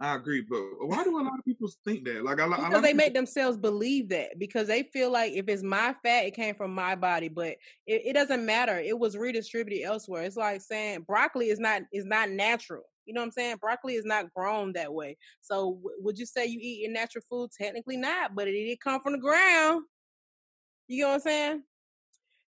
I 0.00 0.14
agree, 0.14 0.44
but 0.48 0.60
why 0.80 1.02
do 1.02 1.18
a 1.18 1.22
lot 1.22 1.38
of 1.38 1.44
people 1.44 1.68
think 1.84 2.04
that? 2.04 2.22
Like, 2.22 2.38
I, 2.38 2.46
because 2.46 2.82
they 2.82 2.92
make 2.92 3.14
themselves 3.14 3.56
believe 3.56 4.08
that 4.10 4.38
because 4.38 4.68
they 4.68 4.84
feel 4.84 5.10
like 5.10 5.32
if 5.32 5.48
it's 5.48 5.64
my 5.64 5.92
fat, 6.04 6.24
it 6.24 6.34
came 6.34 6.54
from 6.54 6.72
my 6.72 6.94
body, 6.94 7.28
but 7.28 7.56
it, 7.84 8.02
it 8.04 8.12
doesn't 8.12 8.46
matter. 8.46 8.78
It 8.78 8.96
was 8.96 9.16
redistributed 9.16 9.84
elsewhere. 9.84 10.22
It's 10.22 10.36
like 10.36 10.60
saying 10.60 11.00
broccoli 11.00 11.48
is 11.48 11.58
not 11.58 11.82
is 11.92 12.04
not 12.04 12.30
natural. 12.30 12.84
You 13.06 13.14
know 13.14 13.22
what 13.22 13.26
I'm 13.26 13.32
saying? 13.32 13.56
Broccoli 13.56 13.94
is 13.94 14.04
not 14.04 14.32
grown 14.32 14.72
that 14.74 14.92
way. 14.92 15.16
So 15.40 15.74
w- 15.82 15.96
would 16.00 16.16
you 16.16 16.26
say 16.26 16.46
you 16.46 16.60
eat 16.62 16.82
your 16.82 16.92
natural 16.92 17.24
food? 17.28 17.50
Technically 17.50 17.96
not, 17.96 18.36
but 18.36 18.46
it 18.46 18.52
did 18.52 18.80
come 18.80 19.00
from 19.00 19.14
the 19.14 19.18
ground. 19.18 19.82
You 20.86 21.02
know 21.02 21.08
what 21.08 21.14
I'm 21.14 21.20
saying? 21.22 21.62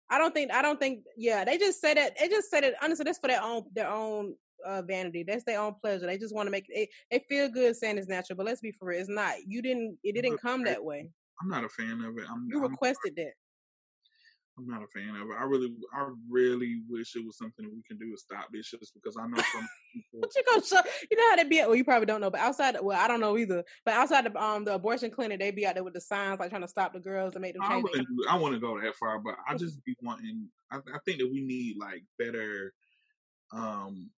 I 0.09 0.19
don't 0.19 0.35
think 0.35 0.53
I 0.53 0.63
don't 0.63 0.79
think 0.79 1.05
yeah, 1.17 1.45
they 1.45 1.59
just 1.59 1.81
say 1.81 1.95
that 1.95 2.17
they 2.17 2.29
just 2.29 2.49
say 2.49 2.61
that 2.61 2.75
honestly 2.81 3.05
that's 3.05 3.19
for 3.19 3.29
their 3.29 3.43
own 3.43 3.65
their 3.75 3.91
own 3.91 4.35
uh, 4.67 4.83
vanity. 4.83 5.23
That's 5.23 5.45
their 5.45 5.61
own 5.61 5.75
pleasure. 5.81 6.07
They 6.07 6.19
just 6.19 6.35
want 6.35 6.47
to 6.47 6.51
make 6.51 6.67
it 6.69 6.89
they 7.11 7.25
feel 7.29 7.49
good 7.49 7.77
saying 7.77 7.99
it's 7.99 8.09
natural, 8.09 8.37
but 8.37 8.47
let's 8.47 8.61
be 8.61 8.73
for 8.73 8.89
real, 8.89 9.01
it's 9.01 9.09
not. 9.09 9.35
You 9.47 9.63
didn't 9.63 9.99
it 10.03 10.15
didn't 10.15 10.39
come 10.39 10.65
that 10.65 10.85
way. 10.85 11.09
I'm 11.43 11.49
not 11.49 11.65
a 11.65 11.69
fan 11.69 12.03
of 12.05 12.19
it. 12.19 12.25
I'm, 12.31 12.49
you 12.51 12.61
requested 12.61 13.15
I'm, 13.19 13.25
that. 13.25 13.33
I'm 14.59 14.67
not 14.67 14.83
a 14.83 14.87
fan 14.89 15.17
of 15.17 15.31
it. 15.31 15.37
I 15.39 15.45
really, 15.45 15.73
I 15.95 16.09
really 16.29 16.83
wish 16.89 17.17
it 17.17 17.25
was 17.25 17.39
something 17.39 17.65
that 17.65 17.73
we 17.73 17.83
can 17.89 17.97
do 17.97 18.11
to 18.11 18.19
stop 18.19 18.49
this, 18.53 18.71
just 18.71 18.93
because 18.95 19.17
I 19.17 19.27
know 19.27 19.39
some 19.39 19.69
people. 19.95 20.21
what 20.21 20.31
you 20.37 20.43
gonna 20.47 20.65
show? 20.65 20.81
You 21.11 21.17
know 21.17 21.31
how 21.31 21.37
they 21.37 21.49
be? 21.49 21.61
At, 21.61 21.69
well, 21.69 21.77
you 21.77 21.85
probably 21.85 22.07
don't 22.07 22.21
know, 22.21 22.31
but 22.31 22.41
outside, 22.41 22.77
well, 22.81 22.99
I 23.01 23.09
don't 23.09 23.21
know 23.21 23.39
either. 23.39 23.65
But 23.87 23.95
outside 23.95 24.27
the 24.27 24.43
um 24.43 24.65
the 24.65 24.75
abortion 24.75 25.11
clinic, 25.11 25.41
they 25.41 25.51
be 25.51 25.67
out 25.67 25.75
there 25.75 25.85
with 25.85 25.95
the 25.95 26.01
signs 26.01 26.41
like 26.41 26.51
trying 26.51 26.63
to 26.63 26.69
stop 26.69 26.93
the 26.93 27.01
girls 27.01 27.35
and 27.35 27.43
make 27.43 27.55
them 27.55 27.63
change. 27.67 28.07
I, 28.29 28.35
I 28.35 28.39
want 28.39 28.55
to 28.55 28.61
go 28.61 28.79
that 28.81 28.97
far, 28.97 29.19
but 29.19 29.37
I 29.49 29.55
just 29.57 29.83
be 29.85 29.97
wanting. 30.03 30.49
I, 30.71 30.77
I 30.77 30.99
think 31.07 31.19
that 31.19 31.31
we 31.33 31.41
need 31.41 31.77
like 31.79 32.05
better. 32.19 32.75
Um, 33.53 34.11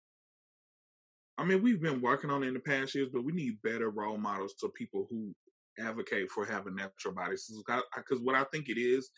I 1.39 1.45
mean, 1.45 1.63
we've 1.63 1.81
been 1.81 2.01
working 2.01 2.31
on 2.31 2.43
it 2.43 2.49
in 2.49 2.55
the 2.55 2.61
past 2.61 2.95
years, 2.95 3.09
but 3.13 3.25
we 3.25 3.33
need 3.33 3.63
better 3.63 3.91
role 3.91 4.19
models 4.19 4.55
to 4.61 4.69
people 4.69 5.07
who 5.11 5.35
advocate 5.79 6.31
for 6.31 6.45
having 6.45 6.75
natural 6.75 7.15
bodies. 7.15 7.51
Because 7.97 8.21
what 8.21 8.35
I 8.35 8.45
think 8.45 8.69
it 8.69 8.79
is, 8.79 9.11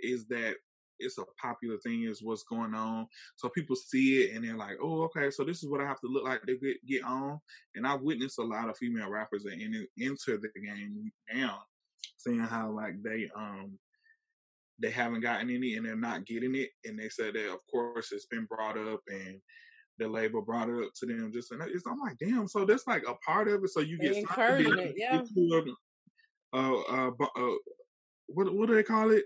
is 0.00 0.26
that 0.28 0.56
it's 1.00 1.18
a 1.18 1.24
popular 1.40 1.78
thing 1.78 2.02
is 2.04 2.22
what's 2.22 2.44
going 2.44 2.74
on. 2.74 3.06
So 3.36 3.48
people 3.48 3.74
see 3.74 4.22
it 4.22 4.34
and 4.34 4.44
they're 4.44 4.56
like, 4.56 4.76
oh, 4.82 5.02
okay, 5.04 5.30
so 5.30 5.44
this 5.44 5.62
is 5.62 5.68
what 5.68 5.80
I 5.80 5.86
have 5.86 6.00
to 6.00 6.08
look 6.08 6.24
like 6.24 6.42
to 6.42 6.58
get, 6.58 6.86
get 6.86 7.04
on. 7.04 7.40
And 7.74 7.86
I've 7.86 8.02
witnessed 8.02 8.38
a 8.38 8.44
lot 8.44 8.68
of 8.68 8.76
female 8.76 9.10
rappers 9.10 9.44
that 9.44 9.54
in, 9.54 9.86
enter 10.00 10.36
the 10.36 10.48
game 10.60 11.10
now, 11.32 11.62
seeing 12.18 12.40
how 12.40 12.70
like 12.70 13.02
they 13.02 13.30
um 13.34 13.78
they 14.78 14.90
haven't 14.90 15.20
gotten 15.20 15.50
any 15.50 15.76
and 15.76 15.84
they're 15.84 15.96
not 15.96 16.26
getting 16.26 16.54
it. 16.54 16.70
And 16.84 16.98
they 16.98 17.08
said 17.08 17.34
that 17.34 17.52
of 17.52 17.60
course 17.70 18.12
it's 18.12 18.26
been 18.26 18.46
brought 18.46 18.78
up 18.78 19.00
and 19.08 19.40
the 20.00 20.08
label 20.08 20.42
brought 20.42 20.68
it 20.68 20.82
up 20.82 20.92
to 20.96 21.06
them 21.06 21.30
just 21.32 21.52
and 21.52 21.62
it's, 21.62 21.86
I'm 21.86 22.00
like, 22.00 22.16
damn, 22.18 22.48
so 22.48 22.64
that's 22.64 22.86
like 22.86 23.04
a 23.06 23.14
part 23.14 23.48
of 23.48 23.62
it. 23.62 23.70
So 23.70 23.80
you 23.80 23.98
get 23.98 24.16
encouraging 24.16 24.78
it, 24.78 24.94
yeah. 24.96 25.20
Uh, 26.52 26.80
uh, 26.80 27.10
uh, 27.36 27.54
what 28.26 28.52
what 28.52 28.66
do 28.66 28.74
they 28.74 28.82
call 28.82 29.12
it? 29.12 29.24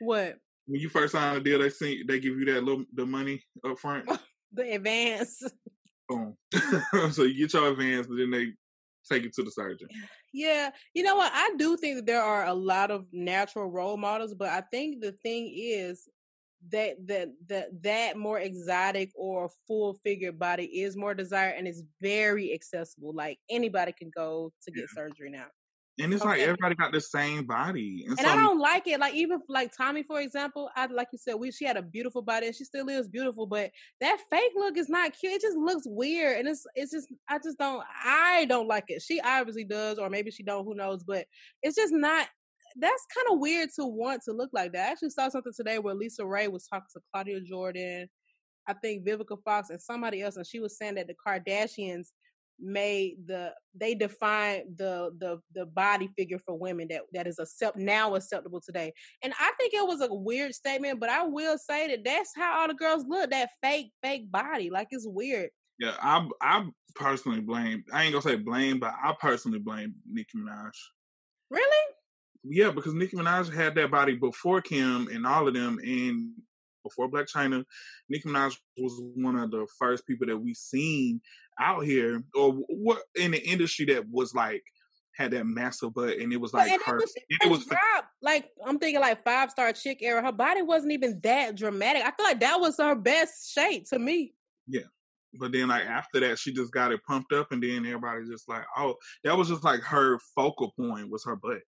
What? 0.00 0.36
when 0.66 0.80
you 0.80 0.88
first 0.88 1.12
sign 1.12 1.36
a 1.36 1.40
deal, 1.40 1.58
they 1.58 1.70
see 1.70 2.04
they 2.06 2.20
give 2.20 2.38
you 2.38 2.44
that 2.46 2.62
little 2.62 2.84
the 2.94 3.06
money 3.06 3.42
up 3.66 3.78
front. 3.78 4.08
the 4.52 4.74
advance. 4.74 5.42
Boom. 6.08 6.36
so 7.10 7.22
you 7.22 7.46
get 7.46 7.54
your 7.54 7.70
advance, 7.70 8.06
and 8.06 8.20
then 8.20 8.30
they 8.30 8.52
take 9.10 9.24
it 9.24 9.32
to 9.34 9.42
the 9.42 9.50
surgeon. 9.50 9.88
Yeah, 10.32 10.70
you 10.94 11.02
know 11.02 11.16
what? 11.16 11.32
I 11.34 11.54
do 11.56 11.76
think 11.76 11.96
that 11.96 12.06
there 12.06 12.22
are 12.22 12.46
a 12.46 12.54
lot 12.54 12.90
of 12.90 13.06
natural 13.12 13.70
role 13.70 13.96
models, 13.96 14.34
but 14.34 14.48
I 14.48 14.60
think 14.60 15.00
the 15.00 15.12
thing 15.12 15.52
is 15.54 16.08
that 16.70 16.96
that 17.06 17.28
that 17.48 17.82
that 17.82 18.16
more 18.16 18.38
exotic 18.38 19.10
or 19.14 19.50
full 19.66 19.94
figure 20.04 20.32
body 20.32 20.64
is 20.64 20.96
more 20.96 21.14
desired 21.14 21.54
and 21.58 21.66
it's 21.66 21.82
very 22.00 22.52
accessible. 22.54 23.12
Like 23.12 23.38
anybody 23.50 23.92
can 23.92 24.10
go 24.14 24.52
to 24.64 24.70
get 24.70 24.82
yeah. 24.82 25.02
surgery 25.02 25.30
now. 25.30 25.46
And 26.00 26.12
it's 26.12 26.22
okay. 26.22 26.30
like 26.30 26.40
everybody 26.40 26.74
got 26.74 26.90
the 26.90 27.02
same 27.02 27.44
body, 27.44 28.04
and, 28.08 28.18
and 28.18 28.26
so, 28.26 28.32
I 28.32 28.36
don't 28.36 28.58
like 28.58 28.86
it. 28.86 28.98
Like 28.98 29.12
even 29.12 29.40
like 29.50 29.76
Tommie, 29.76 30.02
for 30.02 30.22
example, 30.22 30.70
I 30.74 30.86
like 30.86 31.08
you 31.12 31.18
said, 31.18 31.34
we 31.34 31.52
she 31.52 31.66
had 31.66 31.76
a 31.76 31.82
beautiful 31.82 32.22
body, 32.22 32.46
and 32.46 32.56
she 32.56 32.64
still 32.64 32.88
is 32.88 33.08
beautiful. 33.08 33.46
But 33.46 33.70
that 34.00 34.18
fake 34.30 34.52
look 34.56 34.78
is 34.78 34.88
not 34.88 35.12
cute. 35.12 35.34
It 35.34 35.42
just 35.42 35.56
looks 35.58 35.82
weird, 35.84 36.38
and 36.38 36.48
it's 36.48 36.64
it's 36.74 36.92
just 36.92 37.08
I 37.28 37.38
just 37.44 37.58
don't 37.58 37.84
I 38.02 38.46
don't 38.48 38.68
like 38.68 38.84
it. 38.88 39.02
She 39.02 39.20
obviously 39.20 39.64
does, 39.64 39.98
or 39.98 40.08
maybe 40.08 40.30
she 40.30 40.42
don't. 40.42 40.64
Who 40.64 40.74
knows? 40.74 41.04
But 41.04 41.26
it's 41.62 41.76
just 41.76 41.92
not. 41.92 42.26
That's 42.76 43.06
kind 43.14 43.26
of 43.32 43.40
weird 43.40 43.70
to 43.76 43.86
want 43.86 44.22
to 44.24 44.32
look 44.32 44.50
like 44.52 44.72
that. 44.72 44.88
I 44.88 44.92
actually 44.92 45.10
saw 45.10 45.28
something 45.28 45.52
today 45.54 45.78
where 45.78 45.94
LisaRaye 45.94 46.50
was 46.50 46.66
talking 46.66 46.88
to 46.94 47.00
Claudia 47.12 47.40
Jordan, 47.40 48.08
I 48.68 48.74
think 48.74 49.06
Vivica 49.06 49.36
Fox, 49.44 49.70
and 49.70 49.80
somebody 49.80 50.22
else, 50.22 50.36
and 50.36 50.46
she 50.46 50.60
was 50.60 50.78
saying 50.78 50.94
that 50.94 51.06
the 51.06 51.14
Kardashians 51.26 52.08
made 52.60 53.16
the 53.26 53.52
they 53.74 53.94
define 53.94 54.62
the 54.76 55.10
the 55.18 55.40
the 55.54 55.66
body 55.66 56.08
figure 56.16 56.38
for 56.38 56.56
women 56.56 56.86
that 56.88 57.02
that 57.12 57.26
is 57.26 57.38
accept 57.38 57.76
now 57.76 58.14
acceptable 58.14 58.60
today. 58.60 58.92
And 59.22 59.32
i 59.40 59.52
think 59.58 59.74
it 59.74 59.86
was 59.86 60.00
a 60.00 60.14
weird 60.14 60.54
statement 60.54 61.00
but 61.00 61.08
i 61.08 61.24
will 61.24 61.58
say 61.58 61.88
that 61.88 62.04
that's 62.04 62.30
how 62.36 62.60
all 62.60 62.68
the 62.68 62.74
girls 62.74 63.04
look 63.08 63.30
that 63.30 63.50
fake 63.62 63.90
fake 64.02 64.30
body 64.30 64.70
like 64.70 64.88
it's 64.90 65.06
weird. 65.06 65.50
Yeah 65.78 65.96
i 66.00 66.28
i 66.40 66.66
personally 66.94 67.40
blame 67.40 67.84
i 67.92 68.04
ain't 68.04 68.12
gonna 68.12 68.22
say 68.22 68.36
blame 68.36 68.78
but 68.78 68.94
i 69.02 69.14
personally 69.20 69.58
blame 69.58 69.94
nicki 70.06 70.38
minaj. 70.38 70.70
Really 71.50 71.94
yeah 72.44 72.70
because 72.70 72.94
nicki 72.94 73.16
minaj 73.16 73.52
had 73.52 73.74
that 73.74 73.90
body 73.90 74.14
before 74.14 74.60
kim 74.60 75.08
and 75.08 75.26
all 75.26 75.46
of 75.46 75.54
them 75.54 75.78
and 75.82 76.32
before 76.82 77.10
Blac 77.10 77.30
Chyna, 77.30 77.64
Nicki 78.08 78.28
Minaj 78.28 78.58
was 78.78 79.00
one 79.14 79.36
of 79.36 79.50
the 79.50 79.66
first 79.78 80.06
people 80.06 80.26
that 80.26 80.36
we 80.36 80.54
seen 80.54 81.20
out 81.60 81.84
here 81.84 82.22
or 82.34 82.52
what 82.68 83.02
in 83.14 83.30
the 83.32 83.48
industry 83.48 83.86
that 83.86 84.04
was 84.10 84.34
like 84.34 84.62
had 85.14 85.30
that 85.32 85.44
massive 85.44 85.92
butt 85.92 86.16
and 86.18 86.32
it 86.32 86.40
was 86.40 86.54
like 86.54 86.70
her 86.84 86.96
it 86.96 87.00
was, 87.00 87.14
it 87.28 87.50
was 87.50 87.66
drop, 87.66 88.06
like 88.22 88.48
I'm 88.66 88.78
thinking 88.78 89.00
like 89.00 89.22
five 89.24 89.50
star 89.50 89.72
chick 89.72 89.98
era. 90.00 90.22
Her 90.22 90.32
body 90.32 90.62
wasn't 90.62 90.92
even 90.92 91.20
that 91.22 91.56
dramatic. 91.56 92.02
I 92.02 92.12
feel 92.12 92.24
like 92.24 92.40
that 92.40 92.60
was 92.60 92.78
her 92.78 92.94
best 92.94 93.52
shape 93.52 93.88
to 93.90 93.98
me. 93.98 94.32
Yeah. 94.66 94.80
But 95.38 95.52
then 95.52 95.68
like 95.68 95.84
after 95.84 96.20
that 96.20 96.38
she 96.38 96.52
just 96.52 96.72
got 96.72 96.92
it 96.92 97.04
pumped 97.06 97.32
up 97.32 97.52
and 97.52 97.62
then 97.62 97.84
everybody 97.86 98.24
just 98.26 98.48
like, 98.48 98.64
oh, 98.76 98.94
that 99.24 99.36
was 99.36 99.48
just 99.48 99.64
like 99.64 99.80
her 99.80 100.18
focal 100.34 100.72
point 100.78 101.10
was 101.10 101.24
her 101.24 101.36
butt. 101.36 101.60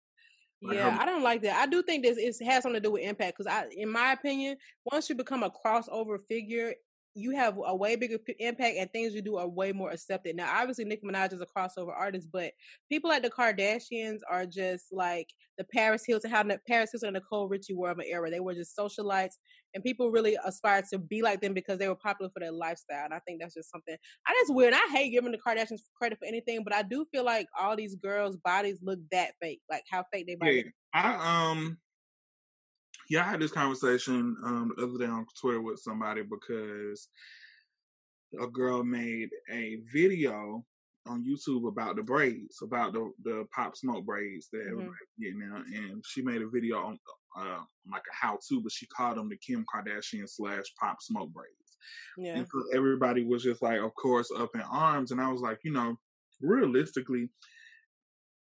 Yeah, 0.72 0.96
I 0.98 1.04
don't 1.04 1.22
like 1.22 1.42
that. 1.42 1.56
I 1.56 1.66
do 1.66 1.82
think 1.82 2.04
this 2.04 2.16
it 2.16 2.44
has 2.44 2.62
something 2.62 2.80
to 2.80 2.88
do 2.88 2.92
with 2.92 3.02
impact 3.02 3.36
because 3.36 3.52
I, 3.52 3.66
in 3.76 3.90
my 3.90 4.12
opinion, 4.12 4.56
once 4.84 5.08
you 5.08 5.14
become 5.14 5.42
a 5.42 5.50
crossover 5.50 6.18
figure, 6.26 6.74
you 7.14 7.30
have 7.32 7.56
a 7.64 7.74
way 7.74 7.96
bigger 7.96 8.18
p- 8.18 8.34
impact 8.40 8.76
and 8.76 8.90
things 8.90 9.14
you 9.14 9.22
do 9.22 9.36
are 9.36 9.48
way 9.48 9.72
more 9.72 9.90
accepted. 9.90 10.34
Now, 10.36 10.60
obviously, 10.60 10.84
Nicki 10.84 11.06
Minaj 11.06 11.32
is 11.32 11.40
a 11.40 11.46
crossover 11.46 11.94
artist, 11.96 12.28
but 12.32 12.52
people 12.88 13.08
like 13.08 13.22
the 13.22 13.30
Kardashians 13.30 14.18
are 14.28 14.46
just 14.46 14.86
like 14.92 15.28
the 15.56 15.64
Paris 15.64 16.02
Hilton, 16.06 16.30
how 16.30 16.42
the 16.42 16.58
Paris 16.66 16.90
Hilton 16.92 17.08
and 17.08 17.14
Nicole 17.14 17.48
Richie 17.48 17.74
were 17.74 17.90
of 17.90 17.98
an 17.98 18.06
era. 18.08 18.30
They 18.30 18.40
were 18.40 18.54
just 18.54 18.76
socialites, 18.76 19.34
and 19.74 19.84
people 19.84 20.10
really 20.10 20.36
aspired 20.44 20.86
to 20.92 20.98
be 20.98 21.22
like 21.22 21.40
them 21.40 21.54
because 21.54 21.78
they 21.78 21.88
were 21.88 21.94
popular 21.96 22.30
for 22.32 22.40
their 22.40 22.52
lifestyle. 22.52 23.04
And 23.04 23.14
I 23.14 23.20
think 23.20 23.40
that's 23.40 23.54
just 23.54 23.70
something 23.70 23.96
I 24.26 24.32
just 24.42 24.54
weird. 24.54 24.74
I 24.74 24.86
hate 24.90 25.10
giving 25.10 25.32
the 25.32 25.38
Kardashians 25.38 25.82
credit 25.96 26.18
for 26.18 26.26
anything, 26.26 26.64
but 26.64 26.74
I 26.74 26.82
do 26.82 27.06
feel 27.12 27.24
like 27.24 27.46
all 27.58 27.76
these 27.76 27.94
girls' 27.96 28.36
bodies 28.36 28.80
look 28.82 28.98
that 29.10 29.34
fake, 29.40 29.60
like 29.70 29.84
how 29.90 30.04
fake 30.12 30.26
they 30.26 30.34
body. 30.34 30.56
Yeah, 30.56 30.70
I 30.92 31.50
um 31.50 31.78
yeah, 33.08 33.20
I 33.20 33.30
had 33.30 33.40
this 33.40 33.52
conversation 33.52 34.36
um, 34.44 34.72
the 34.76 34.84
other 34.84 34.98
day 34.98 35.10
on 35.10 35.26
Twitter 35.40 35.60
with 35.60 35.80
somebody 35.80 36.22
because 36.22 37.08
a 38.40 38.46
girl 38.46 38.82
made 38.82 39.28
a 39.52 39.78
video 39.92 40.64
on 41.06 41.24
YouTube 41.24 41.68
about 41.68 41.96
the 41.96 42.02
braids, 42.02 42.58
about 42.62 42.92
the 42.92 43.10
the 43.22 43.46
pop 43.54 43.76
smoke 43.76 44.06
braids 44.06 44.48
that 44.52 44.66
mm-hmm. 44.66 44.88
getting 45.20 45.38
now, 45.38 45.56
and 45.56 46.02
she 46.06 46.22
made 46.22 46.42
a 46.42 46.48
video 46.48 46.78
on 46.78 46.98
uh, 47.38 47.60
like 47.90 48.02
a 48.10 48.14
how 48.14 48.38
to, 48.48 48.60
but 48.60 48.72
she 48.72 48.86
called 48.86 49.18
them 49.18 49.28
the 49.28 49.36
Kim 49.36 49.64
Kardashian 49.72 50.28
slash 50.28 50.64
pop 50.80 51.02
smoke 51.02 51.30
braids. 51.32 51.50
Yeah, 52.16 52.36
and 52.36 52.46
so 52.46 52.64
everybody 52.74 53.24
was 53.24 53.42
just 53.42 53.62
like, 53.62 53.80
of 53.80 53.94
course, 53.94 54.30
up 54.36 54.50
in 54.54 54.62
arms, 54.62 55.10
and 55.10 55.20
I 55.20 55.30
was 55.30 55.42
like, 55.42 55.58
you 55.62 55.72
know, 55.72 55.96
realistically, 56.40 57.28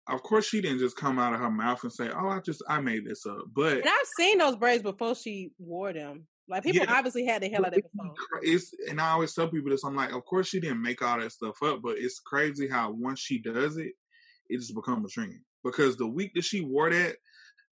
of 0.10 0.24
course, 0.24 0.46
she 0.46 0.62
didn't 0.62 0.80
just 0.80 0.96
come 0.96 1.20
out 1.20 1.34
of 1.34 1.40
her 1.40 1.52
mouth 1.52 1.84
and 1.84 1.94
say, 1.94 2.10
"Oh, 2.10 2.30
I 2.30 2.40
just 2.40 2.62
I 2.68 2.82
made 2.82 3.06
this 3.06 3.26
up." 3.26 3.46
But 3.54 3.78
and 3.78 3.88
I've 3.88 4.08
seen 4.18 4.38
those 4.38 4.56
braids 4.56 4.84
before 4.84 5.16
she 5.16 5.52
wore 5.58 5.94
them. 5.94 6.28
Like 6.48 6.64
people 6.64 6.84
yeah, 6.84 6.94
obviously 6.98 7.26
had 7.26 7.44
the 7.44 7.50
hell 7.50 7.66
out 7.66 7.74
of 7.74 7.78
it 7.78 7.86
before. 7.92 8.14
It's 8.42 8.74
and 8.90 9.00
I 9.00 9.12
always 9.12 9.34
tell 9.34 9.48
people 9.48 9.70
this. 9.70 9.84
I'm 9.84 9.96
like, 9.96 10.14
of 10.14 10.26
course 10.26 10.48
she 10.48 10.60
didn't 10.60 10.82
make 10.82 11.02
all 11.02 11.20
that 11.20 11.32
stuff 11.32 11.62
up, 11.64 11.82
but 11.84 11.98
it's 11.98 12.20
crazy 12.20 12.68
how 12.68 12.92
once 12.92 13.20
she 13.20 13.40
does 13.40 13.78
it, 13.78 13.94
it 14.50 14.58
just 14.58 14.74
becomes 14.74 15.06
a 15.06 15.10
trend. 15.10 15.40
Because 15.64 15.96
the 15.96 16.08
week 16.08 16.32
that 16.34 16.44
she 16.44 16.62
wore 16.62 16.90
that, 16.90 17.18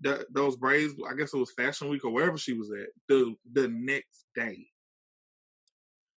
the, 0.01 0.27
those 0.31 0.55
braids, 0.55 0.93
I 1.09 1.15
guess 1.15 1.33
it 1.33 1.37
was 1.37 1.53
Fashion 1.53 1.89
Week 1.89 2.05
or 2.05 2.11
wherever 2.11 2.37
she 2.37 2.53
was 2.53 2.71
at. 2.71 2.89
The 3.07 3.33
the 3.51 3.67
next 3.67 4.25
day, 4.35 4.67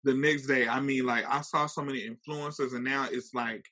the 0.03 0.15
next 0.15 0.47
day, 0.47 0.67
I 0.67 0.79
mean, 0.79 1.05
like 1.05 1.25
I 1.29 1.41
saw 1.41 1.67
so 1.67 1.83
many 1.83 2.09
influencers, 2.09 2.73
and 2.73 2.83
now 2.83 3.07
it's 3.11 3.35
like 3.35 3.63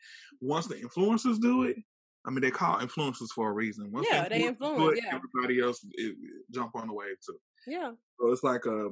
once 0.42 0.68
the 0.68 0.76
influencers 0.76 1.42
do 1.42 1.64
it, 1.64 1.78
I 2.26 2.32
mean, 2.32 2.42
they 2.42 2.52
call 2.52 2.80
influencers 2.80 3.30
for 3.34 3.50
a 3.50 3.54
reason. 3.54 3.92
Once 3.92 4.08
yeah, 4.12 4.28
they 4.28 4.44
influence. 4.44 5.00
Yeah. 5.04 5.16
Everybody 5.16 5.62
else 5.62 5.84
it, 5.94 6.12
it, 6.12 6.16
jump 6.54 6.76
on 6.76 6.88
the 6.88 6.94
wave 6.94 7.18
too. 7.26 7.38
Yeah. 7.68 7.92
So 8.20 8.32
it's 8.32 8.44
like 8.44 8.66
a, 8.66 8.90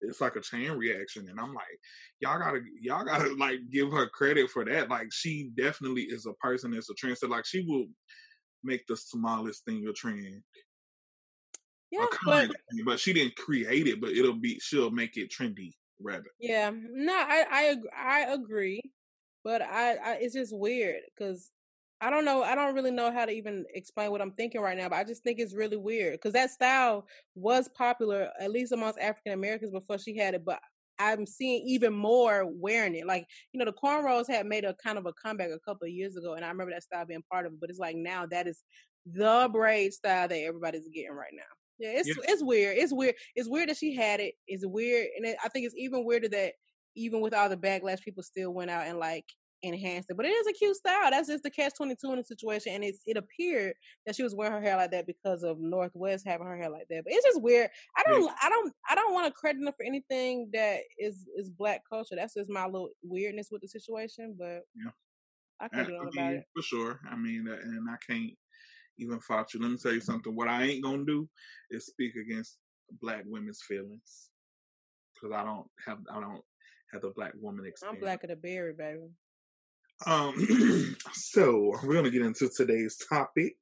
it's 0.00 0.20
like 0.20 0.36
a 0.36 0.40
chain 0.40 0.70
reaction, 0.72 1.28
and 1.28 1.38
I'm 1.38 1.54
like, 1.54 1.64
y'all 2.20 2.38
gotta, 2.38 2.60
y'all 2.80 3.04
gotta 3.04 3.34
like 3.38 3.58
give 3.70 3.90
her 3.90 4.08
credit 4.08 4.50
for 4.50 4.64
that. 4.64 4.88
Like 4.88 5.08
she 5.12 5.50
definitely 5.56 6.02
is 6.02 6.26
a 6.26 6.34
person 6.34 6.70
that's 6.70 6.90
a 6.90 6.94
trendsetter. 6.94 7.30
Like 7.30 7.46
she 7.46 7.64
will 7.66 7.86
make 8.64 8.86
the 8.86 8.96
smallest 8.96 9.64
thing 9.64 9.86
a 9.88 9.92
trend. 9.92 10.42
Yeah, 11.90 12.06
but, 12.24 12.46
thing, 12.46 12.84
but 12.86 12.98
she 12.98 13.12
didn't 13.12 13.36
create 13.36 13.86
it, 13.86 14.00
but 14.00 14.10
it'll 14.10 14.38
be 14.38 14.58
she'll 14.60 14.90
make 14.90 15.16
it 15.16 15.30
trendy 15.30 15.72
rather. 16.00 16.30
Yeah, 16.40 16.70
no, 16.70 17.12
I 17.12 17.44
I 17.50 17.76
I 17.96 18.32
agree, 18.32 18.80
but 19.44 19.62
I, 19.62 19.94
I 19.94 20.18
it's 20.20 20.34
just 20.34 20.56
weird 20.56 21.02
because 21.14 21.50
I 22.02 22.10
don't 22.10 22.24
know. 22.24 22.42
I 22.42 22.56
don't 22.56 22.74
really 22.74 22.90
know 22.90 23.12
how 23.12 23.24
to 23.24 23.30
even 23.30 23.64
explain 23.74 24.10
what 24.10 24.20
I'm 24.20 24.32
thinking 24.32 24.60
right 24.60 24.76
now, 24.76 24.88
but 24.88 24.96
I 24.96 25.04
just 25.04 25.22
think 25.22 25.38
it's 25.38 25.54
really 25.54 25.76
weird 25.76 26.14
because 26.14 26.32
that 26.32 26.50
style 26.50 27.06
was 27.36 27.68
popular, 27.68 28.28
at 28.40 28.50
least 28.50 28.72
amongst 28.72 28.98
African 28.98 29.32
Americans 29.32 29.70
before 29.70 29.98
she 29.98 30.16
had 30.16 30.34
it. 30.34 30.44
But 30.44 30.58
I'm 30.98 31.26
seeing 31.26 31.62
even 31.64 31.94
more 31.94 32.44
wearing 32.44 32.96
it. 32.96 33.06
Like, 33.06 33.26
you 33.52 33.58
know, 33.58 33.64
the 33.64 33.72
cornrows 33.72 34.28
had 34.28 34.46
made 34.46 34.64
a 34.64 34.74
kind 34.84 34.98
of 34.98 35.06
a 35.06 35.12
comeback 35.12 35.50
a 35.50 35.60
couple 35.60 35.86
of 35.86 35.92
years 35.92 36.16
ago, 36.16 36.34
and 36.34 36.44
I 36.44 36.48
remember 36.48 36.72
that 36.72 36.82
style 36.82 37.06
being 37.06 37.22
part 37.30 37.46
of 37.46 37.52
it. 37.52 37.60
But 37.60 37.70
it's 37.70 37.78
like 37.78 37.94
now 37.94 38.26
that 38.26 38.48
is 38.48 38.64
the 39.06 39.48
braid 39.52 39.92
style 39.92 40.26
that 40.26 40.36
everybody's 40.36 40.88
getting 40.92 41.12
right 41.12 41.32
now. 41.32 41.42
Yeah, 41.78 42.00
it's 42.00 42.08
yeah. 42.08 42.14
it's 42.24 42.42
weird. 42.42 42.78
It's 42.78 42.92
weird. 42.92 43.14
It's 43.36 43.48
weird 43.48 43.68
that 43.68 43.76
she 43.76 43.94
had 43.94 44.18
it. 44.18 44.34
It's 44.48 44.66
weird, 44.66 45.06
and 45.16 45.24
it, 45.24 45.36
I 45.44 45.48
think 45.48 45.66
it's 45.66 45.76
even 45.78 46.04
weirder 46.04 46.30
that 46.30 46.54
even 46.96 47.20
with 47.20 47.32
all 47.32 47.48
the 47.48 47.56
backlash, 47.56 48.02
people 48.02 48.24
still 48.24 48.52
went 48.52 48.72
out 48.72 48.88
and 48.88 48.98
like 48.98 49.24
enhanced 49.62 50.10
it. 50.10 50.16
But 50.16 50.26
it 50.26 50.30
is 50.30 50.46
a 50.46 50.52
cute 50.52 50.76
style. 50.76 51.10
That's 51.10 51.28
just 51.28 51.42
the 51.42 51.50
catch 51.50 51.74
twenty 51.76 51.94
two 51.94 52.10
in 52.10 52.18
the 52.18 52.24
situation. 52.24 52.74
And 52.74 52.84
it's 52.84 53.00
it 53.06 53.16
appeared 53.16 53.74
that 54.06 54.16
she 54.16 54.22
was 54.22 54.34
wearing 54.34 54.52
her 54.52 54.60
hair 54.60 54.76
like 54.76 54.90
that 54.90 55.06
because 55.06 55.42
of 55.42 55.58
North 55.60 55.92
West 55.94 56.26
having 56.26 56.46
her 56.46 56.56
hair 56.56 56.70
like 56.70 56.86
that. 56.90 57.04
But 57.04 57.12
it's 57.12 57.24
just 57.24 57.42
weird. 57.42 57.70
I 57.96 58.02
don't 58.04 58.30
I 58.42 58.48
don't 58.48 58.72
I 58.88 58.94
don't 58.94 59.14
want 59.14 59.26
to 59.26 59.32
credit 59.32 59.62
her 59.64 59.72
for 59.72 59.84
anything 59.84 60.50
that 60.52 60.80
is 60.98 61.26
is 61.36 61.50
black 61.50 61.82
culture. 61.88 62.16
That's 62.16 62.34
just 62.34 62.50
my 62.50 62.66
little 62.66 62.90
weirdness 63.02 63.48
with 63.50 63.62
the 63.62 63.68
situation. 63.68 64.36
But 64.38 64.62
yeah. 64.74 64.90
I 65.60 65.68
can 65.68 65.86
do 65.86 65.96
about 65.96 66.32
it. 66.32 66.44
For 66.56 66.62
sure. 66.62 67.00
I 67.10 67.16
mean 67.16 67.46
uh, 67.48 67.54
and 67.62 67.88
I 67.88 67.96
can't 68.06 68.32
even 68.98 69.20
fault 69.20 69.54
you. 69.54 69.60
Let 69.60 69.70
me 69.70 69.78
tell 69.78 69.92
you 69.92 70.00
something. 70.00 70.34
What 70.34 70.48
I 70.48 70.64
ain't 70.64 70.84
gonna 70.84 71.04
do 71.04 71.28
is 71.70 71.86
speak 71.86 72.16
against 72.16 72.58
black 73.00 73.22
women's 73.26 73.62
feelings. 73.62 74.30
Because 75.14 75.36
I 75.36 75.44
don't 75.44 75.66
have 75.86 75.98
I 76.12 76.20
don't 76.20 76.42
have 76.92 77.02
the 77.02 77.10
black 77.14 77.32
woman 77.40 77.64
experience. 77.64 77.96
I'm 77.96 78.00
black 78.00 78.24
of 78.24 78.30
the 78.30 78.36
berry, 78.36 78.72
baby. 78.72 79.08
Um, 80.06 80.96
so 81.12 81.74
we're 81.82 81.94
gonna 81.94 82.10
get 82.10 82.22
into 82.22 82.48
today's 82.48 82.96
topic. 83.08 83.56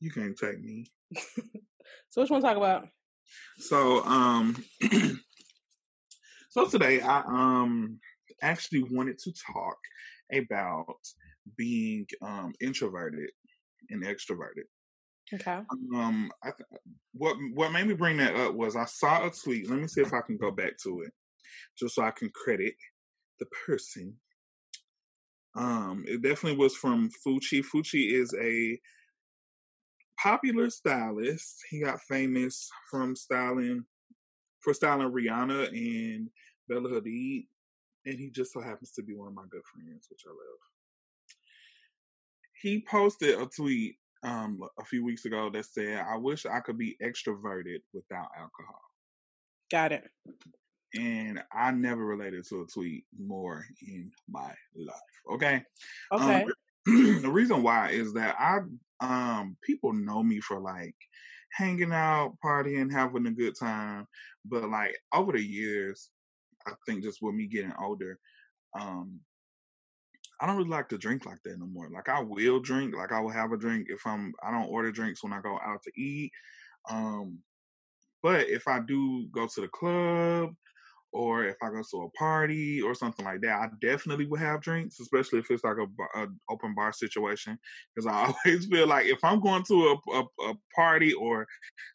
You 0.00 0.10
can't 0.10 0.36
take 0.36 0.60
me. 0.62 0.90
so 2.10 2.20
which 2.20 2.30
one 2.30 2.40
to 2.40 2.46
talk 2.46 2.56
about? 2.56 2.88
So 3.58 4.04
um 4.04 4.64
so 6.50 6.66
today 6.68 7.00
I 7.00 7.20
um 7.20 8.00
actually 8.42 8.82
wanted 8.90 9.18
to 9.20 9.32
talk 9.52 9.78
about 10.32 10.98
being 11.56 12.06
um 12.22 12.52
introverted 12.60 13.30
and 13.90 14.02
extroverted. 14.02 14.64
Okay. 15.32 15.60
Um, 15.94 16.30
I 16.42 16.50
what 17.12 17.36
what 17.54 17.72
made 17.72 17.86
me 17.86 17.94
bring 17.94 18.18
that 18.18 18.36
up 18.36 18.54
was 18.54 18.76
I 18.76 18.84
saw 18.84 19.26
a 19.26 19.30
tweet. 19.30 19.70
Let 19.70 19.78
me 19.78 19.88
see 19.88 20.02
if 20.02 20.12
I 20.12 20.20
can 20.20 20.36
go 20.36 20.50
back 20.50 20.76
to 20.82 21.02
it, 21.02 21.12
just 21.78 21.94
so 21.94 22.02
I 22.02 22.10
can 22.10 22.30
credit 22.30 22.74
the 23.40 23.46
person. 23.66 24.14
Um, 25.56 26.04
it 26.06 26.22
definitely 26.22 26.58
was 26.58 26.74
from 26.74 27.10
Fucci. 27.26 27.64
Fucci 27.64 28.12
is 28.12 28.34
a 28.34 28.78
popular 30.20 30.68
stylist. 30.68 31.56
He 31.70 31.80
got 31.80 32.00
famous 32.02 32.68
from 32.90 33.16
styling 33.16 33.84
for 34.60 34.74
styling 34.74 35.12
Rihanna 35.12 35.68
and 35.68 36.28
Bella 36.68 36.88
Hadid, 36.88 37.46
and 38.06 38.18
he 38.18 38.30
just 38.30 38.52
so 38.52 38.60
happens 38.60 38.92
to 38.92 39.02
be 39.02 39.14
one 39.14 39.28
of 39.28 39.34
my 39.34 39.44
good 39.50 39.62
friends, 39.72 40.06
which 40.10 40.22
I 40.26 40.30
love. 40.30 40.60
He 42.62 42.84
posted 42.88 43.38
a 43.38 43.46
tweet 43.46 43.96
um 44.24 44.60
a 44.78 44.84
few 44.84 45.04
weeks 45.04 45.24
ago 45.24 45.50
that 45.50 45.66
said, 45.66 45.98
"I 45.98 46.16
wish 46.16 46.46
I 46.46 46.60
could 46.60 46.78
be 46.78 46.96
extroverted 47.02 47.80
without 47.92 48.28
alcohol." 48.36 48.80
Got 49.70 49.92
it. 49.92 50.04
And 50.94 51.42
I 51.52 51.72
never 51.72 52.04
related 52.04 52.44
to 52.48 52.62
a 52.62 52.66
tweet 52.66 53.04
more 53.18 53.64
in 53.82 54.12
my 54.28 54.54
life. 54.76 54.96
Okay. 55.32 55.62
Okay. 56.12 56.44
Um, 56.44 56.52
the 57.22 57.30
reason 57.30 57.62
why 57.62 57.90
is 57.90 58.12
that 58.14 58.36
I 58.38 58.60
um 59.00 59.56
people 59.62 59.92
know 59.92 60.22
me 60.22 60.40
for 60.40 60.60
like 60.60 60.94
hanging 61.52 61.92
out, 61.92 62.36
partying, 62.44 62.92
having 62.92 63.26
a 63.26 63.30
good 63.30 63.54
time, 63.58 64.06
but 64.44 64.68
like 64.68 64.96
over 65.12 65.32
the 65.32 65.42
years, 65.42 66.10
I 66.66 66.72
think 66.86 67.02
just 67.02 67.18
with 67.22 67.34
me 67.34 67.46
getting 67.46 67.72
older, 67.80 68.18
um, 68.78 69.20
I 70.40 70.46
don't 70.46 70.56
really 70.56 70.68
like 70.68 70.88
to 70.90 70.98
drink 70.98 71.26
like 71.26 71.42
that 71.44 71.58
no 71.58 71.66
more. 71.66 71.88
Like 71.90 72.08
I 72.08 72.20
will 72.20 72.60
drink, 72.60 72.94
like 72.96 73.12
I 73.12 73.20
will 73.20 73.30
have 73.30 73.52
a 73.52 73.56
drink 73.56 73.86
if 73.88 74.06
I'm 74.06 74.32
I 74.42 74.50
don't 74.50 74.68
order 74.68 74.90
drinks 74.90 75.22
when 75.22 75.32
I 75.32 75.40
go 75.40 75.58
out 75.64 75.82
to 75.82 76.00
eat. 76.00 76.30
Um 76.90 77.38
but 78.22 78.48
if 78.48 78.66
I 78.66 78.80
do 78.80 79.26
go 79.32 79.46
to 79.46 79.60
the 79.60 79.68
club 79.68 80.54
or 81.14 81.44
if 81.44 81.56
I 81.62 81.68
go 81.68 81.82
to 81.90 82.02
a 82.02 82.10
party 82.10 82.82
or 82.82 82.94
something 82.94 83.24
like 83.24 83.40
that, 83.42 83.60
I 83.60 83.68
definitely 83.80 84.26
would 84.26 84.40
have 84.40 84.60
drinks, 84.60 84.98
especially 84.98 85.38
if 85.38 85.50
it's 85.50 85.62
like 85.62 85.76
a, 85.76 86.20
a 86.20 86.26
open 86.50 86.74
bar 86.74 86.92
situation. 86.92 87.56
Because 87.94 88.06
I 88.06 88.34
always 88.46 88.66
feel 88.66 88.88
like 88.88 89.06
if 89.06 89.22
I'm 89.22 89.40
going 89.40 89.62
to 89.64 89.74
a, 89.74 90.12
a, 90.12 90.24
a, 90.50 90.54
party 90.74 91.12
or 91.12 91.46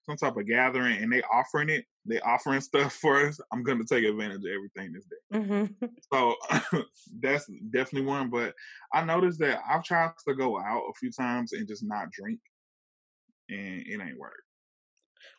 some 0.08 0.16
type 0.16 0.38
of 0.38 0.48
gathering 0.48 1.04
and 1.04 1.12
they 1.12 1.22
offering 1.24 1.70
it, 1.70 1.84
they 2.10 2.20
offering 2.22 2.62
stuff 2.62 2.94
for 2.94 3.26
us, 3.26 3.40
I'm 3.54 3.64
gonna 3.64 3.86
take 3.86 4.04
advantage 4.04 4.44
of 4.44 4.52
everything 4.54 4.94
that's 4.94 5.08
there. 5.08 5.42
Mm-hmm. 5.42 5.86
So 6.12 6.36
that's 7.22 7.48
definitely 7.72 8.08
one. 8.08 8.30
But 8.30 8.54
I 8.94 9.06
noticed 9.06 9.40
that 9.40 9.60
I've 9.70 9.84
tried 9.84 10.12
to 10.28 10.36
go 10.36 10.60
out 10.60 10.84
a 10.90 10.94
few 11.00 11.12
times 11.12 11.54
and 11.54 11.68
just 11.68 11.84
not 11.84 12.12
drink, 12.12 12.40
and 13.50 13.84
it 13.86 14.02
ain't 14.02 14.18
work. 14.18 14.42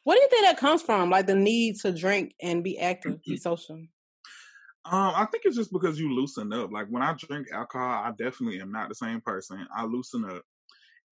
What 0.05 0.15
do 0.15 0.23
you 0.23 0.29
think 0.29 0.47
that 0.47 0.59
comes 0.59 0.83
from? 0.83 1.11
Like 1.11 1.27
the 1.27 1.35
need 1.35 1.77
to 1.81 1.93
drink 1.93 2.35
and 2.41 2.65
be 2.65 2.79
active, 2.79 3.23
be 3.23 3.37
social. 3.37 3.77
Um, 4.87 5.13
I 5.15 5.27
think 5.31 5.45
it's 5.45 5.57
just 5.57 5.73
because 5.73 6.01
you 6.01 6.15
loosen 6.15 6.53
up. 6.53 6.73
Like 6.73 6.87
when 6.89 7.03
I 7.03 7.15
drink 7.15 7.49
alcohol, 7.53 8.05
I 8.05 8.13
definitely 8.17 8.61
am 8.61 8.73
not 8.73 8.89
the 8.89 8.95
same 8.95 9.21
person. 9.21 9.67
I 9.75 9.85
loosen 9.85 10.25
up 10.25 10.43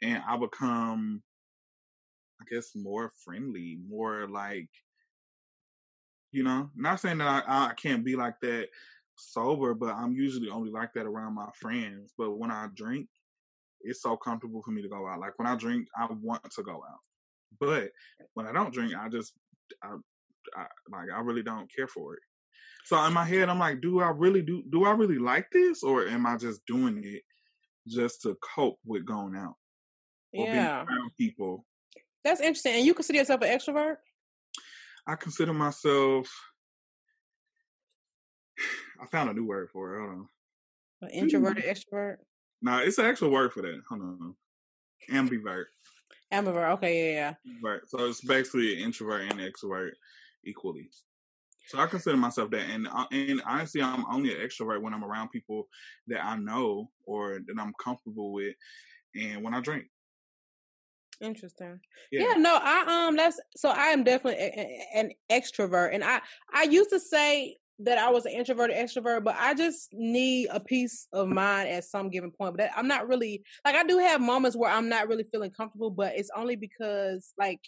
and 0.01 0.23
I 0.27 0.39
become, 0.39 1.23
I 2.41 2.45
guess, 2.51 2.71
more 2.75 3.13
friendly, 3.25 3.79
more 3.87 4.27
like, 4.27 4.69
you 6.33 6.43
know, 6.43 6.71
not 6.77 7.01
saying 7.01 7.19
that 7.19 7.45
I, 7.49 7.71
I 7.71 7.75
can't 7.75 8.05
be 8.05 8.17
like 8.17 8.35
that 8.43 8.69
sober, 9.17 9.75
but 9.75 9.95
I'm 9.95 10.15
usually 10.15 10.49
only 10.51 10.71
like 10.71 10.93
that 10.95 11.07
around 11.07 11.35
my 11.35 11.49
friends. 11.55 12.13
But 12.17 12.39
when 12.39 12.51
I 12.51 12.69
drink, 12.75 13.09
it's 13.81 14.03
so 14.03 14.17
comfortable 14.17 14.63
for 14.63 14.71
me 14.71 14.83
to 14.83 14.89
go 14.89 15.07
out. 15.07 15.21
Like 15.21 15.39
when 15.39 15.49
I 15.49 15.57
drink, 15.57 15.89
I 15.97 16.07
want 16.11 16.43
to 16.51 16.63
go 16.63 16.73
out. 16.73 17.01
But 17.61 17.91
when 18.35 18.47
I 18.47 18.53
don't 18.53 18.73
drink, 18.73 18.95
I 18.95 19.09
just 19.09 19.33
I, 19.83 19.95
I 20.57 20.67
like 20.91 21.09
I 21.15 21.21
really 21.21 21.43
don't 21.43 21.73
care 21.75 21.89
for 21.89 22.15
it. 22.15 22.21
So 22.85 23.03
in 23.05 23.13
my 23.13 23.25
head, 23.25 23.49
I'm 23.49 23.59
like, 23.59 23.81
do 23.81 24.01
I 24.01 24.09
really 24.09 24.43
do? 24.43 24.63
Do 24.71 24.85
I 24.85 24.93
really 24.93 25.19
like 25.19 25.47
this, 25.53 25.83
or 25.83 26.07
am 26.07 26.27
I 26.27 26.37
just 26.37 26.65
doing 26.67 27.03
it 27.05 27.23
just 27.87 28.23
to 28.23 28.37
cope 28.55 28.79
with 28.85 29.07
going 29.07 29.37
out 29.37 29.55
yeah. 30.33 30.85
people? 31.19 31.65
That's 32.25 32.41
interesting. 32.41 32.75
And 32.75 32.87
you 32.87 32.95
consider 32.95 33.19
yourself 33.19 33.43
an 33.43 33.49
extrovert? 33.49 33.97
I 35.09 35.17
consider 35.17 35.55
myself. 35.55 36.29
I 39.03 39.07
found 39.07 39.31
a 39.31 39.33
new 39.33 39.47
word 39.47 39.71
for 39.73 39.95
it. 39.95 40.01
Hold 40.01 40.11
on. 40.11 40.29
An 41.03 41.09
introverted 41.11 41.65
extrovert? 41.65 42.17
No, 42.61 42.73
nah, 42.73 42.79
it's 42.81 42.99
an 42.99 43.07
actual 43.07 43.31
word 43.31 43.53
for 43.53 43.63
that. 43.63 43.81
Hold 43.89 44.03
on. 44.03 44.35
Ambivert. 45.11 45.67
Ambivert. 46.33 46.73
Okay, 46.73 47.15
yeah, 47.15 47.35
yeah. 47.45 47.53
Right. 47.63 47.81
So 47.87 48.05
it's 48.07 48.21
basically 48.21 48.75
an 48.75 48.81
introvert 48.81 49.23
and 49.23 49.41
extrovert 49.41 49.93
equally. 50.45 50.91
So 51.69 51.79
I 51.79 51.87
consider 51.87 52.17
myself 52.17 52.51
that, 52.51 52.69
and 52.71 52.89
uh, 52.89 53.07
and 53.13 53.41
honestly, 53.47 53.81
I'm 53.81 54.05
only 54.11 54.35
an 54.35 54.41
extrovert 54.47 54.83
when 54.83 54.93
I'm 54.93 55.05
around 55.05 55.29
people 55.29 55.69
that 56.09 56.25
I 56.25 56.37
know 56.37 56.91
or 57.07 57.41
that 57.47 57.57
I'm 57.59 57.73
comfortable 57.83 58.33
with, 58.33 58.55
and 59.15 59.43
when 59.43 59.55
I 59.55 59.61
drink. 59.61 59.85
Interesting. 61.21 61.81
Yeah. 62.13 62.29
yeah. 62.29 62.35
no, 62.35 62.59
I 62.63 63.07
um 63.09 63.17
that's 63.17 63.41
so 63.57 63.71
I 63.71 63.87
am 63.87 64.05
definitely 64.05 64.41
a, 64.41 64.53
a, 64.57 64.89
an 64.95 65.13
extrovert 65.31 65.93
and 65.93 66.05
I 66.05 66.21
I 66.53 66.65
used 66.65 66.91
to 66.91 67.01
say 67.01 67.57
that 67.81 67.99
I 67.99 68.11
was 68.11 68.27
an 68.27 68.33
introverted 68.33 68.77
extrovert, 68.77 69.23
but 69.25 69.37
I 69.39 69.55
just 69.55 69.89
need 69.93 70.49
a 70.51 70.59
peace 70.59 71.07
of 71.13 71.29
mind 71.29 71.69
at 71.69 71.85
some 71.85 72.11
given 72.11 72.33
point. 72.33 72.57
But 72.57 72.71
I'm 72.77 72.89
not 72.89 73.09
really 73.09 73.43
like 73.65 73.75
I 73.75 73.85
do 73.85 73.99
have 73.99 74.21
moments 74.21 74.57
where 74.57 74.71
I'm 74.71 74.89
not 74.89 75.09
really 75.09 75.25
feeling 75.33 75.51
comfortable, 75.51 75.91
but 75.91 76.15
it's 76.17 76.31
only 76.37 76.57
because 76.57 77.33
like 77.39 77.61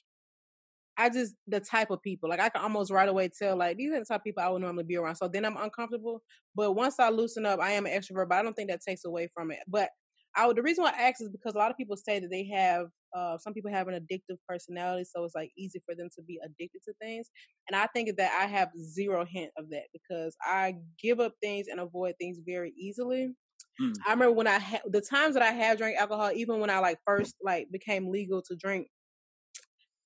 I 0.96 1.08
just 1.08 1.34
the 1.46 1.60
type 1.60 1.90
of 1.90 2.02
people 2.02 2.28
like 2.28 2.40
I 2.40 2.50
can 2.50 2.62
almost 2.62 2.90
right 2.90 3.08
away 3.08 3.30
tell 3.36 3.56
like 3.56 3.76
these 3.78 3.90
are 3.92 3.98
the 4.00 4.04
type 4.04 4.20
of 4.20 4.24
people 4.24 4.42
I 4.42 4.48
would 4.48 4.62
normally 4.62 4.84
be 4.84 4.96
around. 4.96 5.16
So 5.16 5.28
then 5.28 5.44
I'm 5.44 5.56
uncomfortable. 5.56 6.22
But 6.54 6.72
once 6.72 7.00
I 7.00 7.10
loosen 7.10 7.46
up, 7.46 7.60
I 7.60 7.72
am 7.72 7.86
an 7.86 7.92
extrovert, 7.92 8.28
but 8.28 8.38
I 8.38 8.42
don't 8.42 8.54
think 8.54 8.70
that 8.70 8.82
takes 8.86 9.04
away 9.04 9.28
from 9.32 9.50
it. 9.50 9.60
But 9.66 9.90
I 10.36 10.46
would 10.46 10.56
the 10.56 10.62
reason 10.62 10.84
why 10.84 10.92
I 10.96 11.08
ask 11.08 11.20
is 11.20 11.30
because 11.30 11.54
a 11.54 11.58
lot 11.58 11.70
of 11.70 11.76
people 11.76 11.96
say 11.96 12.20
that 12.20 12.30
they 12.30 12.46
have 12.48 12.86
uh, 13.14 13.38
some 13.38 13.52
people 13.52 13.70
have 13.70 13.88
an 13.88 13.94
addictive 13.94 14.36
personality, 14.48 15.04
so 15.04 15.24
it's 15.24 15.34
like 15.34 15.50
easy 15.56 15.82
for 15.86 15.94
them 15.94 16.08
to 16.16 16.22
be 16.22 16.38
addicted 16.44 16.82
to 16.84 16.92
things. 17.00 17.30
And 17.68 17.76
I 17.76 17.86
think 17.94 18.16
that 18.16 18.32
I 18.40 18.46
have 18.46 18.70
zero 18.78 19.24
hint 19.24 19.50
of 19.56 19.70
that 19.70 19.84
because 19.92 20.36
I 20.42 20.74
give 21.02 21.20
up 21.20 21.32
things 21.42 21.66
and 21.70 21.80
avoid 21.80 22.14
things 22.20 22.38
very 22.44 22.72
easily. 22.78 23.34
Mm. 23.80 23.94
I 24.06 24.12
remember 24.12 24.34
when 24.34 24.46
I 24.46 24.58
had 24.58 24.82
the 24.86 25.00
times 25.00 25.34
that 25.34 25.42
I 25.42 25.52
have 25.52 25.78
drank 25.78 25.98
alcohol, 25.98 26.30
even 26.34 26.60
when 26.60 26.70
I 26.70 26.78
like 26.78 26.98
first 27.06 27.34
like 27.42 27.68
became 27.70 28.10
legal 28.10 28.42
to 28.42 28.56
drink, 28.56 28.88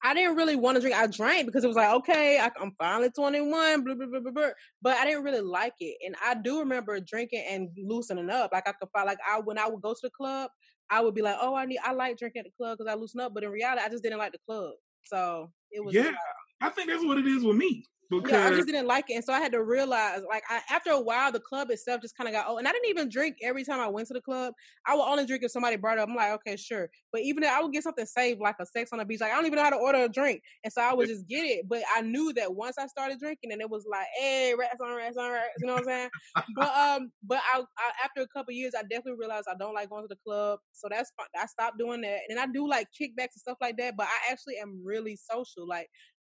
I 0.04 0.12
didn't 0.12 0.36
really 0.36 0.54
want 0.54 0.76
to 0.76 0.82
drink. 0.82 0.94
I 0.94 1.06
drank 1.06 1.46
because 1.46 1.64
it 1.64 1.68
was 1.68 1.76
like, 1.76 1.90
okay, 1.90 2.38
I, 2.38 2.50
am 2.62 2.72
finally 2.78 3.10
21, 3.10 3.84
blah, 3.84 3.94
blah, 3.94 4.06
blah, 4.06 4.20
blah, 4.20 4.32
blah. 4.32 4.50
but 4.82 4.98
I 4.98 5.06
didn't 5.06 5.24
really 5.24 5.40
like 5.40 5.72
it. 5.80 5.96
And 6.04 6.14
I 6.22 6.34
do 6.34 6.58
remember 6.58 7.00
drinking 7.00 7.42
and 7.48 7.70
loosening 7.78 8.28
up. 8.28 8.50
Like 8.52 8.68
I 8.68 8.72
could 8.72 8.90
find, 8.92 9.06
like 9.06 9.18
I 9.26 9.40
when 9.40 9.58
I 9.58 9.66
would 9.66 9.80
go 9.80 9.94
to 9.94 10.00
the 10.02 10.10
club, 10.10 10.50
I 10.90 11.00
would 11.00 11.14
be 11.14 11.22
like, 11.22 11.36
oh, 11.40 11.54
I 11.54 11.66
need, 11.66 11.78
I 11.82 11.92
like 11.92 12.18
drinking 12.18 12.40
at 12.40 12.46
the 12.46 12.52
club 12.56 12.78
because 12.78 12.92
I 12.92 12.96
loosen 12.96 13.20
up. 13.20 13.32
But 13.34 13.44
in 13.44 13.50
reality, 13.50 13.82
I 13.84 13.88
just 13.88 14.02
didn't 14.02 14.18
like 14.18 14.32
the 14.32 14.38
club. 14.46 14.72
So 15.04 15.50
it 15.70 15.84
was. 15.84 15.94
Yeah, 15.94 16.12
I 16.60 16.70
think 16.70 16.88
that's 16.88 17.04
what 17.04 17.18
it 17.18 17.26
is 17.26 17.44
with 17.44 17.56
me. 17.56 17.84
Because 18.10 18.32
yeah, 18.32 18.46
I 18.46 18.50
just 18.50 18.66
didn't 18.66 18.86
like 18.86 19.06
it, 19.08 19.14
and 19.14 19.24
so 19.24 19.32
I 19.32 19.40
had 19.40 19.52
to 19.52 19.62
realize, 19.62 20.20
like, 20.28 20.42
I, 20.48 20.60
after 20.70 20.90
a 20.90 21.00
while, 21.00 21.32
the 21.32 21.40
club 21.40 21.70
itself 21.70 22.00
just 22.02 22.16
kind 22.16 22.28
of 22.28 22.34
got 22.34 22.48
old. 22.48 22.58
And 22.58 22.68
I 22.68 22.72
didn't 22.72 22.88
even 22.90 23.08
drink 23.08 23.36
every 23.42 23.64
time 23.64 23.80
I 23.80 23.88
went 23.88 24.08
to 24.08 24.14
the 24.14 24.20
club. 24.20 24.54
I 24.86 24.94
would 24.94 25.02
only 25.02 25.26
drink 25.26 25.42
if 25.42 25.50
somebody 25.50 25.76
brought 25.76 25.98
it 25.98 26.00
up. 26.00 26.08
I'm 26.08 26.14
like, 26.14 26.32
okay, 26.32 26.56
sure. 26.56 26.88
But 27.12 27.22
even 27.22 27.42
if 27.42 27.50
I 27.50 27.62
would 27.62 27.72
get 27.72 27.82
something 27.82 28.06
saved, 28.06 28.40
like 28.40 28.56
a 28.60 28.66
sex 28.66 28.90
on 28.92 28.98
the 28.98 29.04
beach, 29.04 29.20
like 29.20 29.32
I 29.32 29.36
don't 29.36 29.46
even 29.46 29.56
know 29.56 29.64
how 29.64 29.70
to 29.70 29.76
order 29.76 30.04
a 30.04 30.08
drink, 30.08 30.42
and 30.62 30.72
so 30.72 30.82
I 30.82 30.94
would 30.94 31.08
just 31.08 31.26
get 31.26 31.44
it. 31.44 31.68
But 31.68 31.82
I 31.94 32.02
knew 32.02 32.32
that 32.34 32.54
once 32.54 32.76
I 32.78 32.86
started 32.86 33.18
drinking, 33.18 33.52
and 33.52 33.60
it 33.60 33.70
was 33.70 33.86
like, 33.90 34.06
hey, 34.18 34.54
rats 34.58 34.80
on 34.80 34.96
rats 34.96 35.16
on 35.16 35.30
rats, 35.30 35.48
you 35.60 35.66
know 35.66 35.74
what 35.74 35.82
I'm 35.82 35.88
saying? 35.88 36.10
but 36.56 36.74
um, 36.76 37.10
but 37.22 37.38
I, 37.54 37.60
I 37.60 38.04
after 38.04 38.22
a 38.22 38.28
couple 38.28 38.52
years, 38.52 38.74
I 38.76 38.82
definitely 38.82 39.18
realized 39.18 39.46
I 39.50 39.56
don't 39.58 39.74
like 39.74 39.90
going 39.90 40.04
to 40.04 40.08
the 40.08 40.18
club, 40.24 40.58
so 40.72 40.88
that's 40.90 41.12
fine. 41.16 41.26
I 41.40 41.46
stopped 41.46 41.78
doing 41.78 42.02
that. 42.02 42.20
And 42.28 42.38
I 42.38 42.46
do 42.46 42.68
like 42.68 42.88
kickbacks 43.00 43.34
and 43.34 43.40
stuff 43.40 43.58
like 43.60 43.76
that, 43.78 43.96
but 43.96 44.06
I 44.06 44.32
actually 44.32 44.56
am 44.58 44.82
really 44.84 45.16
social. 45.16 45.66
Like 45.66 45.88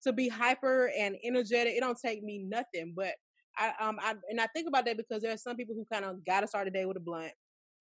to 0.03 0.13
be 0.13 0.29
hyper 0.29 0.91
and 0.97 1.15
energetic. 1.23 1.73
It 1.75 1.81
don't 1.81 1.99
take 1.99 2.23
me 2.23 2.39
nothing. 2.39 2.93
But 2.95 3.13
I 3.57 3.73
um 3.79 3.99
I 4.01 4.15
and 4.29 4.39
I 4.39 4.47
think 4.47 4.67
about 4.67 4.85
that 4.85 4.97
because 4.97 5.21
there 5.21 5.33
are 5.33 5.37
some 5.37 5.55
people 5.55 5.75
who 5.75 5.85
kind 5.91 6.05
of 6.05 6.25
gotta 6.25 6.47
start 6.47 6.67
a 6.67 6.71
day 6.71 6.85
with 6.85 6.97
a 6.97 7.01
blunt. 7.01 7.31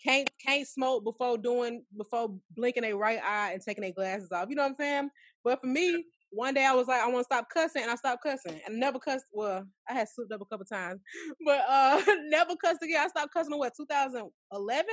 Can't 0.04 0.31
can't 0.44 0.66
smoke 0.66 1.04
before 1.04 1.38
doing 1.38 1.85
before 1.96 2.35
blinking 2.57 2.85
a 2.85 2.92
right 2.92 3.20
eye 3.24 3.52
and 3.52 3.62
taking 3.62 3.83
their 3.83 3.92
glasses 3.92 4.31
off. 4.33 4.46
You 4.48 4.57
know 4.57 4.62
what 4.62 4.70
I'm 4.70 4.76
saying? 4.76 5.11
But 5.44 5.61
for 5.61 5.66
me, 5.66 6.04
one 6.31 6.54
day 6.54 6.64
I 6.64 6.74
was 6.74 6.88
like, 6.88 7.00
I 7.00 7.07
want 7.07 7.18
to 7.18 7.24
stop 7.24 7.46
cussing, 7.52 7.83
and 7.83 7.90
I 7.90 7.94
stopped 7.96 8.22
cussing, 8.22 8.61
and 8.66 8.78
never 8.78 8.98
cussed. 8.98 9.24
Well, 9.33 9.64
I 9.88 9.94
had 9.94 10.09
slipped 10.09 10.33
up 10.33 10.40
a 10.40 10.44
couple 10.44 10.66
times, 10.66 11.00
but 11.46 11.64
uh 11.68 12.02
never 12.28 12.54
cussed 12.57 12.83
again. 12.83 13.04
I 13.04 13.09
stopped 13.09 13.33
cussing 13.33 13.52
in 13.52 13.59
what 13.59 13.72
2011. 13.76 14.87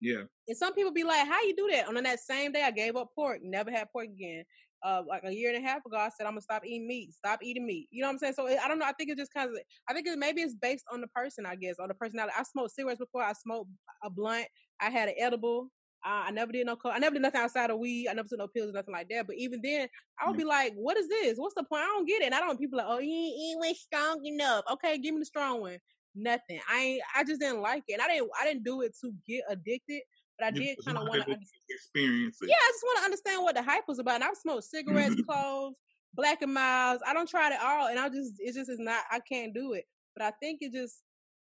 Yeah. 0.00 0.22
And 0.46 0.56
some 0.56 0.74
people 0.74 0.92
be 0.92 1.04
like, 1.04 1.26
"How 1.26 1.42
you 1.42 1.56
do 1.56 1.68
that?" 1.72 1.88
On 1.88 1.94
that 1.94 2.20
same 2.20 2.52
day, 2.52 2.62
I 2.62 2.70
gave 2.70 2.94
up 2.96 3.08
pork. 3.14 3.40
Never 3.42 3.70
had 3.70 3.90
pork 3.92 4.06
again 4.06 4.44
uh, 4.82 5.02
like 5.08 5.22
a 5.24 5.32
year 5.34 5.52
and 5.54 5.64
a 5.64 5.68
half 5.68 5.84
ago, 5.84 5.96
I 5.96 6.08
said 6.10 6.26
I'm 6.26 6.32
gonna 6.32 6.42
stop 6.42 6.64
eating 6.64 6.86
meat, 6.86 7.12
stop 7.12 7.40
eating 7.42 7.66
meat. 7.66 7.88
You 7.90 8.02
know 8.02 8.08
what 8.08 8.12
I'm 8.14 8.18
saying? 8.18 8.34
So 8.34 8.46
I 8.46 8.68
don't 8.68 8.78
know. 8.78 8.86
I 8.86 8.92
think 8.92 9.10
it's 9.10 9.20
just 9.20 9.34
kind 9.34 9.50
of. 9.50 9.56
I 9.88 9.94
think 9.94 10.06
it, 10.06 10.18
maybe 10.18 10.42
it's 10.42 10.54
based 10.54 10.84
on 10.92 11.00
the 11.00 11.08
person, 11.08 11.46
I 11.46 11.56
guess, 11.56 11.76
on 11.80 11.88
the 11.88 11.94
personality. 11.94 12.34
I 12.38 12.42
smoked 12.44 12.74
cigarettes 12.74 13.00
before. 13.00 13.22
I 13.22 13.32
smoked 13.32 13.70
a 14.02 14.10
blunt. 14.10 14.46
I 14.80 14.90
had 14.90 15.08
an 15.08 15.14
edible. 15.18 15.70
Uh, 16.04 16.26
I 16.26 16.30
never 16.30 16.52
did 16.52 16.66
no. 16.66 16.76
I 16.84 16.98
never 17.00 17.14
did 17.14 17.22
nothing 17.22 17.40
outside 17.40 17.70
of 17.70 17.78
weed. 17.78 18.08
I 18.08 18.12
never 18.12 18.28
took 18.28 18.38
no 18.38 18.46
pills, 18.46 18.70
or 18.70 18.72
nothing 18.72 18.94
like 18.94 19.08
that. 19.10 19.26
But 19.26 19.36
even 19.36 19.60
then, 19.62 19.88
I 20.20 20.28
would 20.28 20.36
be 20.36 20.44
like, 20.44 20.72
"What 20.74 20.96
is 20.96 21.08
this? 21.08 21.38
What's 21.38 21.54
the 21.54 21.64
point? 21.64 21.82
I 21.82 21.86
don't 21.86 22.06
get 22.06 22.22
it." 22.22 22.26
And 22.26 22.34
I 22.34 22.40
don't 22.40 22.58
people 22.58 22.78
like, 22.78 22.86
"Oh, 22.88 23.00
you 23.00 23.12
ain't, 23.12 23.66
ain't 23.66 23.76
strong 23.76 24.24
enough." 24.24 24.64
Okay, 24.72 24.98
give 24.98 25.14
me 25.14 25.20
the 25.20 25.26
strong 25.26 25.60
one. 25.60 25.78
Nothing. 26.14 26.60
I 26.70 26.80
ain't. 26.80 27.02
I 27.16 27.24
just 27.24 27.40
didn't 27.40 27.62
like 27.62 27.82
it, 27.88 27.94
and 27.94 28.02
I 28.02 28.08
didn't. 28.08 28.30
I 28.40 28.44
didn't 28.44 28.64
do 28.64 28.82
it 28.82 28.94
to 29.02 29.12
get 29.26 29.42
addicted. 29.50 30.02
But 30.38 30.46
I 30.48 30.50
did 30.52 30.78
kind 30.84 30.98
of 30.98 31.08
want 31.08 31.26
to 31.26 31.36
experience 31.68 32.38
it. 32.40 32.48
Yeah, 32.48 32.54
I 32.54 32.70
just 32.72 32.84
want 32.84 32.98
to 32.98 33.04
understand 33.04 33.42
what 33.42 33.54
the 33.56 33.62
hype 33.62 33.88
was 33.88 33.98
about. 33.98 34.16
And 34.16 34.24
I've 34.24 34.36
smoked 34.36 34.64
cigarettes, 34.64 35.14
mm-hmm. 35.14 35.30
cloves, 35.30 35.76
Black 36.14 36.42
and 36.42 36.54
Milds. 36.54 37.02
I 37.06 37.12
don't 37.12 37.28
try 37.28 37.52
it 37.52 37.58
all, 37.60 37.88
and 37.88 37.98
I 37.98 38.08
just 38.08 38.34
it 38.38 38.54
just 38.54 38.70
is 38.70 38.78
not. 38.78 39.02
I 39.10 39.20
can't 39.20 39.52
do 39.52 39.72
it. 39.72 39.84
But 40.16 40.24
I 40.24 40.32
think 40.40 40.58
it 40.62 40.72
just. 40.72 41.02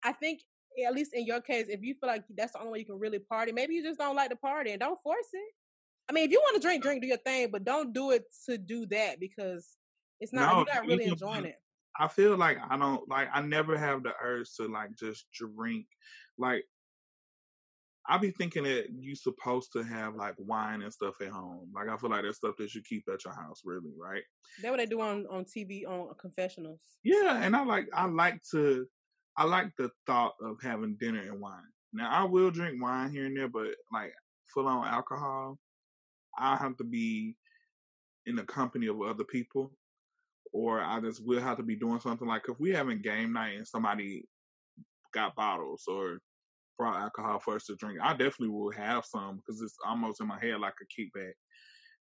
I 0.03 0.11
think 0.11 0.41
at 0.85 0.93
least 0.93 1.13
in 1.13 1.25
your 1.25 1.41
case, 1.41 1.65
if 1.69 1.81
you 1.81 1.95
feel 1.99 2.09
like 2.09 2.23
that's 2.35 2.53
the 2.53 2.59
only 2.59 2.71
way 2.71 2.79
you 2.79 2.85
can 2.85 2.99
really 2.99 3.19
party, 3.19 3.51
maybe 3.51 3.73
you 3.73 3.83
just 3.83 3.99
don't 3.99 4.15
like 4.15 4.29
to 4.29 4.35
party 4.35 4.71
and 4.71 4.79
don't 4.79 4.99
force 5.01 5.29
it. 5.33 5.53
I 6.09 6.13
mean, 6.13 6.25
if 6.25 6.31
you 6.31 6.39
want 6.39 6.61
to 6.61 6.61
drink, 6.61 6.83
drink, 6.83 7.01
do 7.01 7.07
your 7.07 7.17
thing, 7.17 7.49
but 7.51 7.63
don't 7.63 7.93
do 7.93 8.11
it 8.11 8.25
to 8.47 8.57
do 8.57 8.85
that 8.87 9.19
because 9.19 9.77
it's 10.19 10.33
not 10.33 10.51
no, 10.51 10.57
you're 10.57 10.75
not 10.75 10.87
really 10.87 11.05
enjoying 11.05 11.45
it. 11.45 11.55
I 11.99 12.07
feel 12.07 12.37
like 12.37 12.57
I 12.69 12.77
don't 12.77 13.07
like 13.09 13.29
I 13.33 13.41
never 13.41 13.77
have 13.77 14.03
the 14.03 14.11
urge 14.21 14.53
to 14.57 14.67
like 14.67 14.95
just 14.95 15.25
drink. 15.33 15.87
Like 16.37 16.65
I 18.07 18.17
be 18.17 18.31
thinking 18.31 18.63
that 18.63 18.87
you 18.91 19.15
supposed 19.15 19.71
to 19.73 19.83
have 19.83 20.15
like 20.15 20.35
wine 20.37 20.83
and 20.83 20.93
stuff 20.93 21.15
at 21.21 21.29
home. 21.29 21.69
Like 21.73 21.89
I 21.89 21.97
feel 21.97 22.11
like 22.11 22.23
that's 22.23 22.37
stuff 22.37 22.55
that 22.57 22.73
you 22.75 22.81
keep 22.87 23.03
at 23.11 23.25
your 23.25 23.33
house, 23.33 23.61
really, 23.65 23.91
right? 23.97 24.21
That 24.61 24.71
what 24.71 24.77
they 24.77 24.85
do 24.85 25.01
on 25.01 25.25
on 25.27 25.45
TV 25.45 25.87
on 25.87 26.09
uh, 26.11 26.13
confessionals. 26.13 26.81
Yeah, 27.03 27.41
and 27.41 27.55
I 27.55 27.63
like 27.63 27.87
I 27.93 28.05
like 28.05 28.41
to 28.51 28.85
I 29.37 29.45
like 29.45 29.71
the 29.77 29.89
thought 30.05 30.33
of 30.41 30.57
having 30.61 30.97
dinner 30.99 31.21
and 31.21 31.41
wine. 31.41 31.63
Now 31.93 32.09
I 32.11 32.23
will 32.23 32.51
drink 32.51 32.81
wine 32.81 33.11
here 33.11 33.25
and 33.25 33.35
there, 33.35 33.49
but 33.49 33.69
like 33.91 34.13
full 34.53 34.67
on 34.67 34.87
alcohol, 34.87 35.57
I 36.37 36.57
have 36.57 36.77
to 36.77 36.83
be 36.83 37.35
in 38.27 38.35
the 38.35 38.43
company 38.43 38.87
of 38.87 39.01
other 39.01 39.23
people, 39.23 39.71
or 40.53 40.79
I 40.79 40.99
just 40.99 41.25
will 41.25 41.41
have 41.41 41.57
to 41.57 41.63
be 41.63 41.75
doing 41.75 41.99
something 41.99 42.27
like 42.27 42.43
if 42.49 42.59
we 42.59 42.71
having 42.71 43.01
game 43.01 43.33
night 43.33 43.57
and 43.57 43.67
somebody 43.67 44.25
got 45.13 45.35
bottles 45.35 45.83
or 45.87 46.19
brought 46.77 47.01
alcohol 47.01 47.39
for 47.39 47.55
us 47.55 47.65
to 47.65 47.75
drink, 47.75 47.99
I 48.01 48.11
definitely 48.11 48.49
will 48.49 48.71
have 48.71 49.05
some 49.05 49.37
because 49.37 49.61
it's 49.61 49.77
almost 49.85 50.21
in 50.21 50.27
my 50.27 50.39
head 50.39 50.59
like 50.59 50.75
a 50.81 51.01
kickback. 51.01 51.33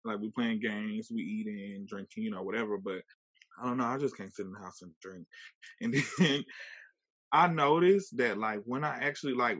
Like 0.04 0.18
we 0.18 0.30
playing 0.30 0.60
games, 0.60 1.08
we 1.10 1.22
eating, 1.22 1.86
drinking, 1.88 2.24
you 2.24 2.30
know, 2.30 2.42
whatever. 2.42 2.78
But 2.78 3.02
I 3.60 3.66
don't 3.66 3.76
know. 3.76 3.84
I 3.84 3.98
just 3.98 4.16
can't 4.16 4.34
sit 4.34 4.46
in 4.46 4.52
the 4.52 4.58
house 4.58 4.82
and 4.82 4.92
drink. 5.02 5.26
And 5.80 5.94
then 6.18 6.44
I 7.32 7.46
noticed 7.48 8.16
that 8.16 8.38
like 8.38 8.60
when 8.64 8.84
I 8.84 8.98
actually 9.02 9.34
like, 9.34 9.58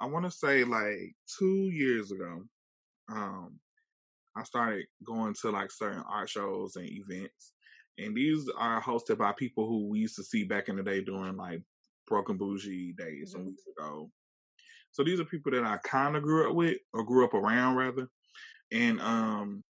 I 0.00 0.06
want 0.06 0.24
to 0.24 0.30
say 0.30 0.64
like 0.64 1.14
two 1.38 1.70
years 1.72 2.12
ago, 2.12 2.42
um, 3.10 3.58
I 4.36 4.44
started 4.44 4.86
going 5.04 5.34
to 5.42 5.50
like 5.50 5.70
certain 5.70 6.04
art 6.08 6.28
shows 6.28 6.76
and 6.76 6.88
events. 6.88 7.52
And 7.98 8.16
these 8.16 8.48
are 8.56 8.80
hosted 8.80 9.18
by 9.18 9.32
people 9.32 9.66
who 9.66 9.88
we 9.88 9.98
used 10.00 10.16
to 10.16 10.22
see 10.22 10.44
back 10.44 10.68
in 10.68 10.76
the 10.76 10.82
day 10.82 11.02
during 11.02 11.36
like 11.36 11.60
Broken 12.06 12.36
Bougie 12.36 12.94
days 12.96 13.34
mm-hmm. 13.34 13.38
some 13.38 13.46
weeks 13.46 13.62
ago. 13.76 14.10
So 14.92 15.04
these 15.04 15.20
are 15.20 15.24
people 15.24 15.52
that 15.52 15.64
I 15.64 15.78
kind 15.78 16.16
of 16.16 16.22
grew 16.22 16.48
up 16.48 16.54
with 16.54 16.78
or 16.92 17.04
grew 17.04 17.24
up 17.24 17.34
around 17.34 17.76
rather. 17.76 18.08
And 18.72 19.00
um 19.00 19.64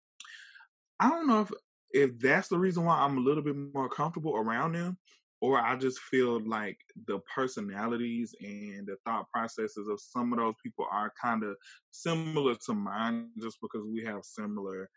I 0.98 1.08
don't 1.08 1.26
know 1.26 1.42
if 1.42 1.52
if 1.92 2.18
that's 2.20 2.48
the 2.48 2.58
reason 2.58 2.84
why 2.84 2.98
I'm 2.98 3.18
a 3.18 3.20
little 3.20 3.42
bit 3.42 3.56
more 3.56 3.88
comfortable 3.88 4.36
around 4.36 4.72
them 4.72 4.98
or 5.40 5.58
I 5.58 5.76
just 5.76 5.98
feel 6.00 6.40
like 6.46 6.78
the 7.06 7.18
personalities 7.34 8.34
and 8.40 8.86
the 8.86 8.96
thought 9.04 9.30
processes 9.30 9.88
of 9.88 10.00
some 10.00 10.32
of 10.32 10.38
those 10.38 10.54
people 10.62 10.86
are 10.90 11.12
kind 11.20 11.42
of 11.42 11.56
similar 11.90 12.54
to 12.66 12.74
mine 12.74 13.30
just 13.40 13.58
because 13.62 13.86
we 13.86 14.04
have 14.04 14.22
similar 14.22 14.90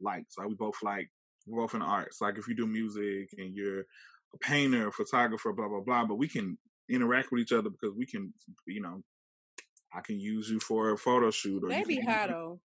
likes. 0.00 0.36
Like 0.38 0.48
we 0.48 0.54
both 0.54 0.76
like 0.82 1.08
we're 1.46 1.62
both 1.62 1.74
in 1.74 1.82
arts. 1.82 2.20
Like 2.20 2.38
if 2.38 2.46
you 2.46 2.54
do 2.54 2.66
music 2.66 3.30
and 3.36 3.54
you're 3.54 3.80
a 3.80 4.38
painter, 4.40 4.92
photographer, 4.92 5.52
blah 5.52 5.68
blah 5.68 5.80
blah, 5.80 6.04
but 6.04 6.16
we 6.16 6.28
can 6.28 6.56
interact 6.88 7.32
with 7.32 7.40
each 7.40 7.52
other 7.52 7.70
because 7.70 7.94
we 7.96 8.06
can, 8.06 8.32
you 8.66 8.80
know, 8.80 9.02
I 9.92 10.00
can 10.00 10.18
use 10.20 10.50
you 10.50 10.60
for 10.60 10.90
a 10.90 10.98
photo 10.98 11.30
shoot. 11.30 11.64
Or 11.64 11.70
they 11.70 11.84
be 11.84 12.00
high 12.00 12.28
though. 12.28 12.60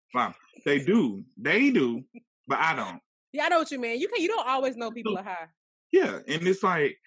They 0.66 0.84
do. 0.84 1.26
They 1.38 1.72
do, 1.72 2.04
but 2.48 2.60
I 2.60 2.76
don't. 2.76 3.02
Yeah, 3.34 3.46
I 3.46 3.50
know 3.50 3.60
what 3.60 3.72
you 3.72 3.80
mean. 3.80 4.00
You 4.00 4.08
can. 4.08 4.22
You 4.22 4.28
don't 4.28 4.48
always 4.48 4.78
know 4.78 4.92
people 4.92 5.18
are 5.18 5.24
high. 5.24 5.48
Yeah, 5.92 6.20
and 6.28 6.48
it's 6.48 6.64
like 6.64 6.98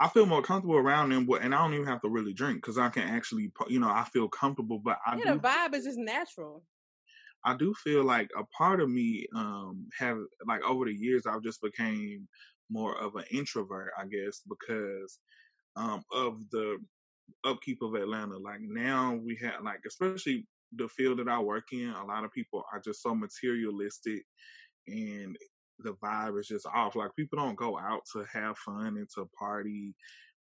I 0.00 0.08
feel 0.08 0.26
more 0.26 0.42
comfortable 0.42 0.76
around 0.76 1.10
them, 1.10 1.26
but 1.26 1.42
and 1.42 1.54
I 1.54 1.58
don't 1.58 1.74
even 1.74 1.86
have 1.86 2.00
to 2.02 2.08
really 2.08 2.32
drink 2.32 2.58
because 2.62 2.78
I 2.78 2.88
can 2.88 3.02
actually, 3.02 3.50
you 3.68 3.80
know, 3.80 3.88
I 3.88 4.04
feel 4.04 4.28
comfortable. 4.28 4.78
But 4.78 4.98
I 5.04 5.16
yeah, 5.16 5.32
do, 5.32 5.40
the 5.40 5.48
vibe 5.48 5.74
is 5.74 5.84
just 5.84 5.98
natural. 5.98 6.64
I 7.44 7.56
do 7.56 7.74
feel 7.74 8.04
like 8.04 8.30
a 8.36 8.44
part 8.44 8.80
of 8.80 8.88
me 8.90 9.26
um 9.34 9.88
have 9.98 10.18
like 10.46 10.62
over 10.62 10.84
the 10.84 10.94
years 10.94 11.26
I've 11.26 11.42
just 11.42 11.60
became 11.62 12.28
more 12.70 12.96
of 13.00 13.16
an 13.16 13.24
introvert, 13.30 13.92
I 13.98 14.06
guess, 14.06 14.42
because 14.48 15.18
um, 15.76 16.04
of 16.12 16.48
the 16.50 16.78
upkeep 17.44 17.82
of 17.82 17.94
Atlanta. 17.94 18.36
Like 18.36 18.60
now 18.60 19.18
we 19.24 19.38
have 19.42 19.62
like 19.62 19.80
especially 19.86 20.46
the 20.76 20.88
field 20.88 21.18
that 21.18 21.28
I 21.28 21.38
work 21.40 21.64
in, 21.72 21.90
a 21.90 22.04
lot 22.04 22.24
of 22.24 22.32
people 22.32 22.64
are 22.72 22.80
just 22.80 23.02
so 23.02 23.14
materialistic 23.14 24.22
and 24.86 25.36
the 25.80 25.94
vibe 26.02 26.38
is 26.38 26.48
just 26.48 26.66
off. 26.66 26.96
Like 26.96 27.14
people 27.16 27.38
don't 27.38 27.56
go 27.56 27.78
out 27.78 28.02
to 28.12 28.24
have 28.32 28.58
fun 28.58 28.96
and 28.96 29.08
to 29.14 29.28
party. 29.38 29.94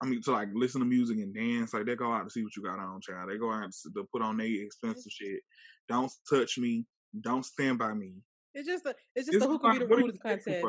I 0.00 0.07
mean, 0.07 0.22
to 0.22 0.33
like 0.33 0.48
listen 0.54 0.81
to 0.81 0.87
music 0.87 1.18
and 1.18 1.35
dance. 1.35 1.74
Like 1.74 1.87
they 1.87 1.96
go 1.96 2.12
out 2.12 2.24
to 2.24 2.31
see 2.31 2.42
what 2.42 2.54
you 2.57 2.62
got 2.62 2.78
on, 2.78 3.00
child. 3.00 3.31
They 3.31 3.37
go 3.37 3.52
out 3.52 3.70
to 3.72 4.07
put 4.12 4.22
on 4.22 4.37
their 4.37 4.46
expensive 4.46 5.11
shit. 5.11 5.40
Don't 5.88 6.11
touch 6.31 6.59
me. 6.59 6.87
Don't 7.20 7.44
stand 7.44 7.78
by 7.78 7.94
me. 7.94 8.14
It's 8.54 8.68
just 8.68 8.87
a, 8.87 8.94
it's 9.14 9.26
just 9.26 9.37
it's 9.37 9.44
a 9.44 9.48
who 9.48 9.59
can 9.59 9.72
be 9.72 9.78
the 9.78 9.87
rudest 9.87 10.22
contest. 10.22 10.66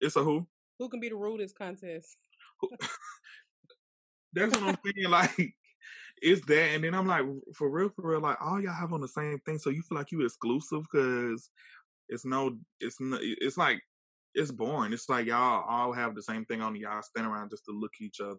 It's 0.00 0.16
a 0.16 0.22
who? 0.22 0.46
Who 0.78 0.88
can 0.88 1.00
be 1.00 1.08
the 1.08 1.16
rudest 1.16 1.56
contest? 1.56 2.16
That's 4.38 4.60
what 4.60 4.68
I'm 4.68 4.78
saying. 4.84 5.10
Like, 5.10 5.54
it's 6.20 6.44
that, 6.46 6.70
and 6.74 6.84
then 6.84 6.94
I'm 6.94 7.06
like, 7.06 7.24
for 7.54 7.70
real, 7.70 7.90
for 7.90 8.10
real, 8.10 8.20
like 8.20 8.36
all 8.40 8.60
y'all 8.60 8.72
have 8.72 8.92
on 8.92 9.00
the 9.00 9.08
same 9.08 9.38
thing, 9.46 9.58
so 9.58 9.70
you 9.70 9.82
feel 9.82 9.98
like 9.98 10.10
you 10.10 10.24
exclusive 10.24 10.82
because 10.90 11.50
it's 12.08 12.24
no, 12.24 12.58
it's 12.80 13.00
no, 13.00 13.18
it's 13.20 13.56
like 13.56 13.80
it's 14.34 14.50
boring. 14.50 14.92
It's 14.92 15.08
like 15.08 15.26
y'all 15.26 15.64
all 15.68 15.92
have 15.92 16.14
the 16.14 16.22
same 16.22 16.44
thing 16.44 16.60
on. 16.60 16.76
Y'all 16.76 17.02
stand 17.02 17.26
around 17.26 17.50
just 17.50 17.64
to 17.66 17.72
look 17.72 17.92
at 18.00 18.04
each 18.04 18.20
other. 18.20 18.38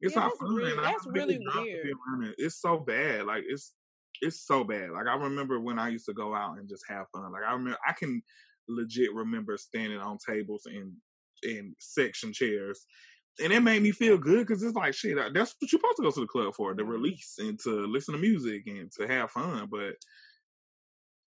It's 0.00 0.14
yeah, 0.14 0.22
not 0.22 0.32
fun. 0.38 0.54
Really, 0.54 0.76
that's 0.76 1.06
really 1.06 1.38
weird. 1.54 2.34
It's 2.38 2.60
so 2.60 2.78
bad. 2.78 3.26
Like 3.26 3.44
it's 3.46 3.74
it's 4.22 4.46
so 4.46 4.64
bad. 4.64 4.90
Like 4.90 5.06
I 5.06 5.14
remember 5.14 5.60
when 5.60 5.78
I 5.78 5.88
used 5.88 6.06
to 6.06 6.14
go 6.14 6.34
out 6.34 6.58
and 6.58 6.68
just 6.68 6.84
have 6.88 7.06
fun. 7.12 7.30
Like 7.32 7.42
I 7.46 7.52
remember, 7.52 7.78
I 7.86 7.92
can 7.92 8.22
legit 8.68 9.12
remember 9.14 9.56
standing 9.56 9.98
on 9.98 10.18
tables 10.18 10.66
and 10.66 10.92
in 11.42 11.74
section 11.78 12.32
chairs 12.32 12.86
and 13.42 13.52
it 13.52 13.60
made 13.60 13.82
me 13.82 13.92
feel 13.92 14.18
good 14.18 14.46
because 14.46 14.62
it's 14.62 14.74
like 14.74 14.94
shit. 14.94 15.16
That's 15.16 15.54
what 15.58 15.72
you're 15.72 15.80
supposed 15.80 15.96
to 15.96 16.02
go 16.02 16.10
to 16.10 16.20
the 16.20 16.26
club 16.26 16.54
for: 16.54 16.74
to 16.74 16.82
mm-hmm. 16.82 16.90
release 16.90 17.34
and 17.38 17.58
to 17.60 17.86
listen 17.86 18.14
to 18.14 18.20
music 18.20 18.64
and 18.66 18.90
to 18.98 19.06
have 19.06 19.30
fun. 19.30 19.68
But 19.70 19.94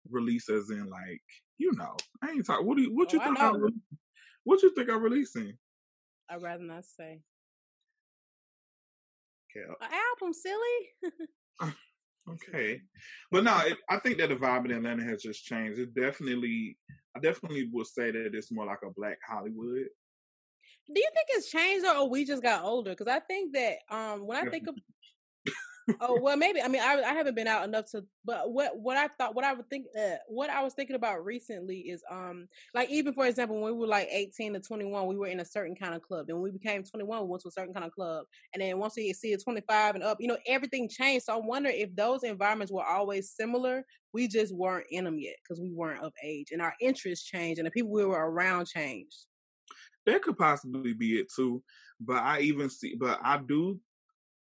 release 0.10 0.50
as 0.50 0.70
in 0.70 0.89
like 0.89 1.22
you 1.58 1.72
know, 1.74 1.96
I 2.22 2.32
ain't 2.32 2.46
talking. 2.46 2.68
What 2.68 2.78
do 2.78 2.84
you, 2.84 2.96
what 2.96 3.08
oh, 3.08 3.20
think? 3.20 3.39
I 3.39 3.48
am 3.48 3.82
what 4.44 4.62
you 4.62 4.74
think 4.74 4.89
I'm 4.89 5.02
releasing? 5.02 5.54
I'd 6.30 6.42
rather 6.42 6.63
not 6.63 6.86
say. 6.86 7.22
Okay. 9.56 9.66
An 9.82 9.89
album, 9.92 10.34
silly. 10.34 11.24
okay, 12.30 12.82
but 13.32 13.44
no, 13.44 13.58
it, 13.66 13.78
I 13.89 14.00
think 14.00 14.18
that 14.18 14.30
the 14.30 14.36
vibe 14.36 14.66
in 14.66 14.72
Atlanta 14.72 15.04
has 15.04 15.22
just 15.22 15.46
changed. 15.46 15.80
It 15.80 15.94
definitely, 15.94 16.78
I 17.16 17.20
definitely 17.20 17.70
would 17.72 17.88
say 17.88 18.12
that 18.12 18.32
it's 18.34 18.52
more 18.52 18.66
like 18.66 18.80
a 18.84 18.92
Black 18.92 19.20
Hollywood 19.28 19.86
do 20.88 21.00
you 21.00 21.10
think 21.13 21.28
it's 21.30 21.50
changed 21.50 21.86
or 21.86 22.10
we 22.10 22.26
just 22.26 22.43
got 22.43 22.63
older? 22.63 22.91
Because 22.91 23.08
I 23.08 23.19
think 23.19 23.54
that 23.54 23.78
um 23.89 24.26
when 24.28 24.38
I 24.38 24.50
think 24.50 24.67
of 24.67 24.76
oh 26.00 26.19
well 26.22 26.38
maybe 26.38 26.62
I 26.62 26.67
mean 26.67 26.82
I 26.82 27.02
I 27.02 27.13
haven't 27.13 27.36
been 27.36 27.48
out 27.48 27.67
enough 27.67 27.91
to 27.91 28.06
but 28.26 28.52
what 28.52 28.78
what 28.78 28.98
I 28.98 29.08
thought 29.08 29.36
what 29.36 29.46
I 29.46 29.54
would 29.54 29.69
think 29.69 29.88
uh, 29.98 30.15
what 30.28 30.50
I 30.50 30.63
was 30.63 30.74
thinking 30.74 30.96
about 30.96 31.26
recently 31.26 31.80
is 31.80 32.04
um 32.10 32.48
like 32.74 32.89
even 32.89 33.13
for 33.13 33.26
example 33.26 33.60
when 33.60 33.74
we 33.74 33.80
were 33.80 33.88
like 33.88 34.08
18 34.12 34.54
to 34.54 34.60
21 34.60 35.08
we 35.08 35.17
were 35.17 35.28
in 35.28 35.39
a 35.39 35.46
certain 35.46 35.76
kind 35.76 35.96
of 35.96 36.02
club 36.02 36.26
and 36.30 36.38
when 36.38 36.43
we 36.43 36.58
became 36.58 36.84
21 36.84 37.22
we 37.22 37.28
went 37.28 37.41
to 37.41 37.50
a 37.50 37.52
certain 37.52 37.74
kind 37.74 37.86
of 37.86 37.91
club 37.91 38.26
and 38.54 38.62
then 38.62 38.78
once 38.80 38.96
we 38.96 39.12
see 39.13 39.34
a 39.34 39.38
25 39.38 39.96
and 39.96 40.04
up 40.04 40.17
you 40.19 40.28
know 40.28 40.38
everything 40.48 40.88
changed 40.88 41.26
so 41.26 41.34
I 41.34 41.38
wonder 41.38 41.69
if 41.69 41.96
those 41.96 42.24
environments 42.24 42.72
were 42.72 42.86
always 42.86 43.32
similar 43.32 43.86
we 44.13 44.28
just 44.28 44.56
weren't 44.56 44.88
in 44.91 45.06
them 45.06 45.19
yet 45.19 45.36
because 45.43 45.60
we 45.60 45.72
weren't 45.72 46.04
of 46.04 46.13
age 46.24 46.50
and 46.52 46.62
our 46.62 46.74
interests 46.80 47.26
changed 47.26 47.60
and 47.60 47.67
the 47.67 47.72
people 47.72 47.91
we 47.91 48.06
were 48.06 48.30
around 48.30 48.67
changed 48.67 49.26
that 50.06 50.22
could 50.22 50.38
possibly 50.38 50.94
be 50.94 51.20
it 51.20 51.28
too. 51.34 51.63
But 52.00 52.18
I 52.18 52.42
even 52.42 52.70
see, 52.70 52.96
but 52.96 53.20
I 53.24 53.38
do. 53.38 53.80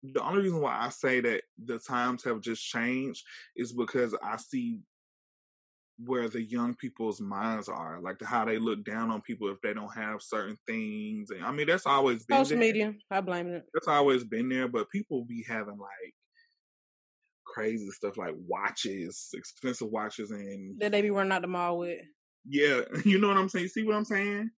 The 0.03 0.23
only 0.23 0.43
reason 0.43 0.61
why 0.61 0.79
I 0.79 0.91
say 0.91 1.21
that 1.21 1.43
the 1.65 1.79
times 1.79 2.25
have 2.25 2.41
just 2.41 2.63
changed 2.63 3.25
is 3.57 3.73
because 3.73 4.15
I 4.23 4.37
see 4.37 4.81
where 6.05 6.29
the 6.29 6.43
young 6.43 6.75
people's 6.75 7.21
minds 7.21 7.69
are, 7.69 8.01
like 8.03 8.19
the, 8.19 8.27
how 8.27 8.45
they 8.45 8.59
look 8.59 8.85
down 8.85 9.11
on 9.11 9.23
people 9.23 9.49
if 9.51 9.61
they 9.63 9.73
don't 9.73 9.95
have 9.95 10.21
certain 10.21 10.59
things. 10.67 11.31
And 11.31 11.45
I 11.45 11.53
mean, 11.53 11.69
that's 11.69 11.87
always 11.87 12.25
been 12.25 12.45
social 12.45 12.59
media. 12.59 12.93
I 13.11 13.21
blame 13.21 13.49
it. 13.49 13.65
That's 13.73 13.89
always 13.89 14.25
been 14.25 14.49
there, 14.49 14.69
but 14.69 14.91
people 14.91 15.25
be 15.25 15.45
having 15.49 15.79
like 15.79 16.15
crazy 17.47 17.89
stuff 17.91 18.17
like 18.17 18.35
watches, 18.49 19.29
expensive 19.35 19.89
watches, 19.89 20.31
and 20.31 20.79
that 20.81 20.93
they 20.93 21.03
be 21.03 21.11
running 21.11 21.33
out 21.33 21.43
the 21.43 21.49
mall 21.49 21.79
with. 21.79 22.01
Yeah, 22.47 22.81
you 23.05 23.19
know 23.19 23.29
what 23.29 23.37
I'm 23.37 23.49
saying. 23.49 23.69
See 23.69 23.85
what 23.85 23.97
I'm 23.97 24.05
saying? 24.05 24.51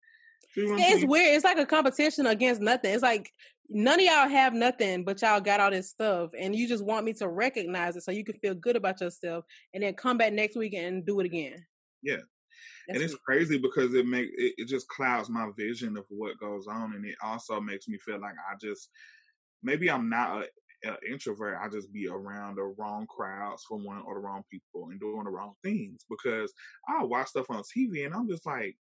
It's 0.57 1.05
weird. 1.05 1.35
It's 1.35 1.44
like 1.44 1.59
a 1.59 1.66
competition 1.66 2.27
against 2.27 2.61
nothing. 2.61 2.92
It's 2.92 3.03
like 3.03 3.31
none 3.68 4.01
of 4.01 4.07
y'all 4.07 4.29
have 4.29 4.55
nothing, 4.55 5.05
but 5.05 5.20
y'all 5.22 5.40
got 5.40 5.61
all 5.61 5.70
this 5.70 5.90
stuff, 5.90 6.31
and 6.38 6.55
you 6.55 6.68
just 6.68 6.85
want 6.85 7.05
me 7.05 7.12
to 7.14 7.29
recognize 7.29 7.96
it 7.96 8.03
so 8.03 8.11
you 8.11 8.25
can 8.25 8.38
feel 8.38 8.55
good 8.55 8.77
about 8.77 9.01
yourself, 9.01 9.44
and 9.75 9.83
then 9.83 9.94
come 9.94 10.18
back 10.18 10.33
next 10.33 10.57
week 10.57 10.75
and 10.75 11.05
do 11.05 11.20
it 11.20 11.27
again. 11.27 11.64
Yeah. 12.03 12.16
That's 12.88 13.01
and 13.01 13.05
it's 13.05 13.16
crazy 13.16 13.59
because 13.59 13.94
it 13.94 14.07
make 14.07 14.31
it, 14.37 14.55
it 14.59 14.68
just 14.68 14.87
clouds 14.88 15.29
my 15.29 15.51
vision 15.57 15.96
of 15.96 16.05
what 16.09 16.38
goes 16.38 16.66
on, 16.68 16.94
and 16.94 17.05
it 17.05 17.16
also 17.22 17.61
makes 17.61 17.88
me 17.88 17.99
feel 17.99 18.20
like 18.20 18.35
I 18.51 18.55
just 18.61 18.90
maybe 19.62 19.90
I'm 19.90 20.09
not 20.09 20.44
a, 20.85 20.90
a 20.90 20.96
introvert. 21.11 21.59
I 21.61 21.68
just 21.68 21.92
be 21.92 22.07
around 22.07 22.57
the 22.57 22.75
wrong 22.79 23.07
crowds 23.09 23.64
for 23.68 23.77
one 23.77 24.03
or 24.07 24.14
the 24.14 24.20
wrong 24.20 24.44
people 24.51 24.90
and 24.90 25.01
doing 25.01 25.25
the 25.25 25.31
wrong 25.31 25.55
things 25.64 26.05
because 26.09 26.53
I 26.88 27.03
watch 27.03 27.29
stuff 27.29 27.46
on 27.51 27.62
TV 27.62 28.07
and 28.07 28.14
I'm 28.14 28.29
just 28.29 28.46
like, 28.46 28.77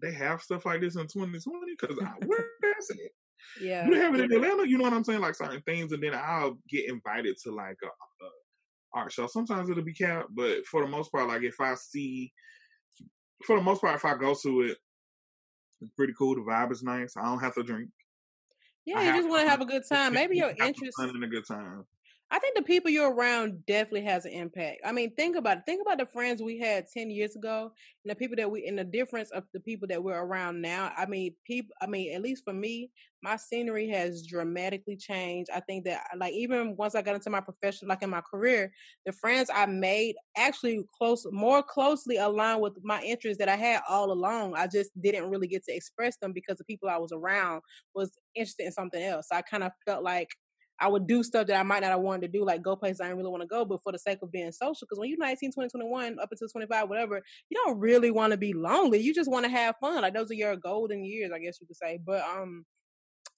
they 0.00 0.12
have 0.12 0.42
stuff 0.42 0.66
like 0.66 0.80
this 0.80 0.96
in 0.96 1.06
2020 1.06 1.76
because 1.78 1.96
where 2.26 2.44
is 2.78 2.90
it? 2.90 3.12
Yeah, 3.60 3.86
you 3.86 3.94
have 3.94 4.14
it 4.14 4.20
in 4.20 4.32
Atlanta. 4.32 4.68
You 4.68 4.78
know 4.78 4.84
what 4.84 4.92
I'm 4.92 5.04
saying? 5.04 5.20
Like 5.20 5.34
certain 5.34 5.62
things, 5.62 5.92
and 5.92 6.02
then 6.02 6.14
I'll 6.14 6.58
get 6.68 6.88
invited 6.88 7.36
to 7.44 7.52
like 7.52 7.78
a, 7.82 7.86
a 7.86 8.28
art 8.92 9.12
show. 9.12 9.26
Sometimes 9.26 9.70
it'll 9.70 9.82
be 9.82 9.94
capped, 9.94 10.34
but 10.34 10.66
for 10.66 10.82
the 10.82 10.88
most 10.88 11.12
part, 11.12 11.28
like 11.28 11.42
if 11.42 11.60
I 11.60 11.74
see, 11.74 12.32
for 13.44 13.56
the 13.56 13.62
most 13.62 13.80
part, 13.80 13.94
if 13.94 14.04
I 14.04 14.16
go 14.16 14.34
to 14.42 14.60
it, 14.62 14.76
it's 15.80 15.90
pretty 15.92 16.14
cool. 16.18 16.34
The 16.34 16.40
vibe 16.40 16.72
is 16.72 16.82
nice. 16.82 17.16
I 17.16 17.24
don't 17.24 17.40
have 17.40 17.54
to 17.54 17.62
drink. 17.62 17.90
Yeah, 18.84 19.02
you 19.02 19.12
just 19.16 19.28
want 19.28 19.42
to 19.42 19.50
have 19.50 19.60
a 19.60 19.66
good 19.66 19.82
time. 19.88 20.14
Maybe 20.14 20.36
your 20.36 20.50
interest 20.50 20.98
in 21.00 21.22
a 21.22 21.26
good 21.26 21.46
time. 21.46 21.84
I 22.28 22.40
think 22.40 22.56
the 22.56 22.62
people 22.62 22.90
you're 22.90 23.14
around 23.14 23.64
definitely 23.66 24.02
has 24.02 24.24
an 24.24 24.32
impact. 24.32 24.80
I 24.84 24.90
mean, 24.90 25.14
think 25.14 25.36
about 25.36 25.58
it. 25.58 25.62
Think 25.64 25.80
about 25.80 25.98
the 25.98 26.06
friends 26.06 26.42
we 26.42 26.58
had 26.58 26.86
ten 26.92 27.08
years 27.08 27.36
ago, 27.36 27.70
and 28.04 28.10
the 28.10 28.16
people 28.16 28.34
that 28.36 28.50
we, 28.50 28.66
and 28.66 28.76
the 28.76 28.84
difference 28.84 29.30
of 29.30 29.44
the 29.54 29.60
people 29.60 29.86
that 29.88 30.02
we're 30.02 30.20
around 30.20 30.60
now. 30.60 30.92
I 30.96 31.06
mean, 31.06 31.36
people. 31.46 31.72
I 31.80 31.86
mean, 31.86 32.12
at 32.16 32.22
least 32.22 32.42
for 32.44 32.52
me, 32.52 32.90
my 33.22 33.36
scenery 33.36 33.88
has 33.90 34.26
dramatically 34.26 34.96
changed. 34.96 35.50
I 35.54 35.60
think 35.60 35.84
that, 35.84 36.02
like, 36.16 36.32
even 36.34 36.74
once 36.76 36.96
I 36.96 37.02
got 37.02 37.14
into 37.14 37.30
my 37.30 37.40
profession, 37.40 37.86
like 37.86 38.02
in 38.02 38.10
my 38.10 38.22
career, 38.22 38.72
the 39.04 39.12
friends 39.12 39.48
I 39.54 39.66
made 39.66 40.16
actually 40.36 40.84
close, 40.98 41.24
more 41.30 41.62
closely 41.62 42.16
aligned 42.16 42.60
with 42.60 42.74
my 42.82 43.00
interests 43.02 43.38
that 43.38 43.48
I 43.48 43.56
had 43.56 43.82
all 43.88 44.10
along. 44.10 44.54
I 44.56 44.66
just 44.66 44.90
didn't 45.00 45.30
really 45.30 45.46
get 45.46 45.64
to 45.66 45.74
express 45.74 46.16
them 46.16 46.32
because 46.32 46.58
the 46.58 46.64
people 46.64 46.88
I 46.88 46.98
was 46.98 47.12
around 47.12 47.62
was 47.94 48.10
interested 48.34 48.66
in 48.66 48.72
something 48.72 49.02
else. 49.02 49.28
So 49.30 49.36
I 49.36 49.42
kind 49.42 49.62
of 49.62 49.70
felt 49.86 50.02
like 50.02 50.28
I 50.78 50.88
would 50.88 51.06
do 51.06 51.22
stuff 51.22 51.46
that 51.46 51.58
I 51.58 51.62
might 51.62 51.80
not 51.80 51.90
have 51.90 52.00
wanted 52.00 52.32
to 52.32 52.38
do, 52.38 52.44
like 52.44 52.62
go 52.62 52.76
places 52.76 53.00
I 53.00 53.04
didn't 53.04 53.18
really 53.18 53.30
want 53.30 53.42
to 53.42 53.48
go, 53.48 53.64
but 53.64 53.82
for 53.82 53.92
the 53.92 53.98
sake 53.98 54.18
of 54.22 54.30
being 54.30 54.52
social. 54.52 54.86
Because 54.86 54.98
when 54.98 55.08
you're 55.08 55.18
19, 55.18 55.52
20, 55.52 55.70
21, 55.70 56.18
up 56.20 56.28
until 56.30 56.48
25, 56.48 56.88
whatever, 56.88 57.22
you 57.48 57.62
don't 57.64 57.78
really 57.78 58.10
want 58.10 58.32
to 58.32 58.36
be 58.36 58.52
lonely. 58.52 59.00
You 59.00 59.14
just 59.14 59.30
want 59.30 59.44
to 59.44 59.50
have 59.50 59.76
fun. 59.80 60.02
Like 60.02 60.14
those 60.14 60.30
are 60.30 60.34
your 60.34 60.56
golden 60.56 61.04
years, 61.04 61.32
I 61.34 61.38
guess 61.38 61.58
you 61.60 61.66
could 61.66 61.76
say. 61.76 61.98
But 62.04 62.22
um, 62.22 62.64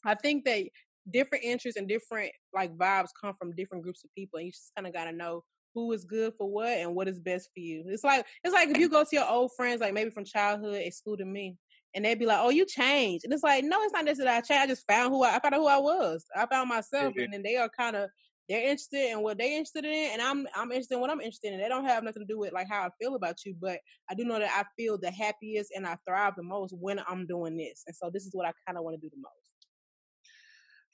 I 0.04 0.14
think 0.14 0.44
that 0.44 0.64
different 1.10 1.44
interests 1.44 1.78
and 1.78 1.88
different 1.88 2.32
like 2.52 2.76
vibes 2.76 3.08
come 3.20 3.34
from 3.38 3.54
different 3.54 3.84
groups 3.84 4.04
of 4.04 4.10
people, 4.14 4.38
and 4.38 4.46
you 4.46 4.52
just 4.52 4.72
kind 4.76 4.86
of 4.86 4.92
got 4.92 5.04
to 5.04 5.12
know 5.12 5.44
who 5.74 5.92
is 5.92 6.04
good 6.04 6.32
for 6.36 6.50
what 6.50 6.68
and 6.68 6.94
what 6.94 7.08
is 7.08 7.20
best 7.20 7.50
for 7.54 7.60
you. 7.60 7.84
It's 7.86 8.04
like 8.04 8.26
it's 8.42 8.54
like 8.54 8.68
if 8.68 8.78
you 8.78 8.88
go 8.88 9.04
to 9.04 9.10
your 9.12 9.28
old 9.28 9.52
friends, 9.56 9.80
like 9.80 9.94
maybe 9.94 10.10
from 10.10 10.24
childhood, 10.24 10.82
excluding 10.84 11.32
me, 11.32 11.56
and 11.94 12.04
they'd 12.04 12.18
be 12.18 12.26
like, 12.26 12.38
"Oh, 12.40 12.50
you 12.50 12.66
changed," 12.66 13.24
and 13.24 13.32
it's 13.32 13.42
like, 13.42 13.64
no, 13.64 13.80
it's 13.82 13.92
not 13.92 14.04
necessarily 14.04 14.32
that 14.32 14.44
I 14.44 14.46
changed. 14.46 14.64
I 14.64 14.66
just 14.66 14.86
found 14.86 15.10
who 15.10 15.24
I, 15.24 15.36
I 15.36 15.40
found 15.40 15.54
out 15.54 15.60
who 15.60 15.66
I 15.66 15.78
was. 15.78 16.24
I 16.36 16.46
found 16.46 16.68
myself, 16.68 17.14
mm-hmm. 17.14 17.20
and 17.20 17.32
then 17.32 17.42
they 17.42 17.56
are 17.56 17.68
kind 17.68 17.96
of 17.96 18.10
they're 18.48 18.62
interested 18.62 19.12
in 19.12 19.22
what 19.22 19.36
they're 19.38 19.52
interested 19.52 19.84
in, 19.84 20.10
and 20.12 20.22
I'm 20.22 20.46
I'm 20.54 20.70
interested 20.70 20.94
in 20.94 21.00
what 21.00 21.10
I'm 21.10 21.20
interested 21.20 21.52
in. 21.52 21.60
They 21.60 21.68
don't 21.68 21.84
have 21.84 22.02
nothing 22.02 22.22
to 22.22 22.32
do 22.32 22.38
with 22.38 22.52
like 22.52 22.68
how 22.68 22.82
I 22.82 22.90
feel 23.00 23.14
about 23.14 23.44
you, 23.44 23.54
but 23.60 23.78
I 24.10 24.14
do 24.14 24.24
know 24.24 24.38
that 24.38 24.50
I 24.54 24.64
feel 24.76 24.98
the 24.98 25.10
happiest 25.10 25.72
and 25.76 25.86
I 25.86 25.96
thrive 26.06 26.34
the 26.36 26.42
most 26.42 26.74
when 26.78 27.00
I'm 27.06 27.26
doing 27.26 27.56
this, 27.56 27.84
and 27.86 27.94
so 27.94 28.10
this 28.12 28.24
is 28.24 28.34
what 28.34 28.46
I 28.46 28.52
kind 28.66 28.78
of 28.78 28.84
want 28.84 28.96
to 28.96 29.00
do 29.00 29.10
the 29.10 29.20
most. 29.20 29.48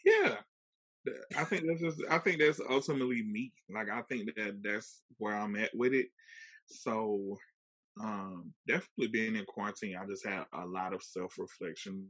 Yeah, 0.04 0.36
I 1.36 1.44
think 1.44 1.64
that's 1.66 1.80
just 1.80 2.00
I 2.10 2.18
think 2.18 2.40
that's 2.40 2.60
ultimately 2.68 3.22
me. 3.22 3.52
Like 3.72 3.88
I 3.90 4.02
think 4.02 4.34
that 4.34 4.62
that's 4.62 5.02
where 5.18 5.36
I'm 5.36 5.56
at 5.56 5.70
with 5.74 5.92
it. 5.92 6.08
So 6.66 7.38
um, 8.00 8.52
definitely 8.66 9.08
being 9.08 9.36
in 9.36 9.44
quarantine, 9.44 9.96
I 9.96 10.06
just 10.06 10.26
had 10.26 10.44
a 10.52 10.66
lot 10.66 10.92
of 10.92 11.02
self 11.02 11.34
reflection 11.38 12.08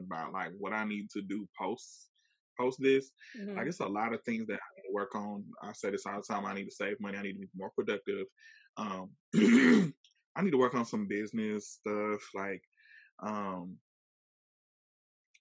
about 0.00 0.32
like 0.32 0.50
what 0.58 0.72
I 0.72 0.84
need 0.84 1.08
to 1.10 1.22
do 1.22 1.48
post 1.58 2.08
post 2.58 2.78
this. 2.80 3.10
Mm-hmm. 3.38 3.58
I 3.58 3.64
guess 3.64 3.80
a 3.80 3.86
lot 3.86 4.12
of 4.12 4.22
things 4.22 4.46
that 4.48 4.54
I 4.54 4.68
need 4.76 4.88
to 4.88 4.94
work 4.94 5.14
on. 5.14 5.44
I 5.62 5.72
say 5.72 5.90
this 5.90 6.06
all 6.06 6.16
the 6.16 6.34
time. 6.34 6.44
I 6.44 6.54
need 6.54 6.66
to 6.66 6.74
save 6.74 7.00
money. 7.00 7.16
I 7.16 7.22
need 7.22 7.34
to 7.34 7.38
be 7.38 7.48
more 7.56 7.70
productive. 7.76 8.26
Um, 8.76 9.10
I 10.36 10.42
need 10.42 10.50
to 10.52 10.58
work 10.58 10.74
on 10.74 10.84
some 10.84 11.06
business 11.06 11.78
stuff. 11.80 12.20
Like 12.34 12.62
Um, 13.22 13.76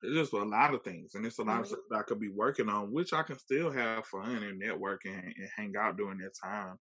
it's 0.02 0.16
just 0.16 0.34
a 0.34 0.38
lot 0.38 0.74
of 0.74 0.84
things, 0.84 1.16
and 1.16 1.26
it's 1.26 1.40
a 1.40 1.44
lot 1.44 1.54
mm-hmm. 1.56 1.62
of 1.62 1.68
stuff 1.68 1.80
that 1.90 1.98
I 1.98 2.04
could 2.04 2.22
be 2.22 2.30
working 2.30 2.70
on, 2.70 2.94
which 2.94 3.12
I 3.12 3.24
can 3.24 3.38
still 3.38 3.70
have 3.70 4.06
fun 4.06 4.44
and 4.44 4.58
network 4.58 5.02
and, 5.06 5.16
and 5.16 5.50
hang 5.56 5.74
out 5.78 5.98
during 5.98 6.20
that 6.20 6.32
time. 6.42 6.76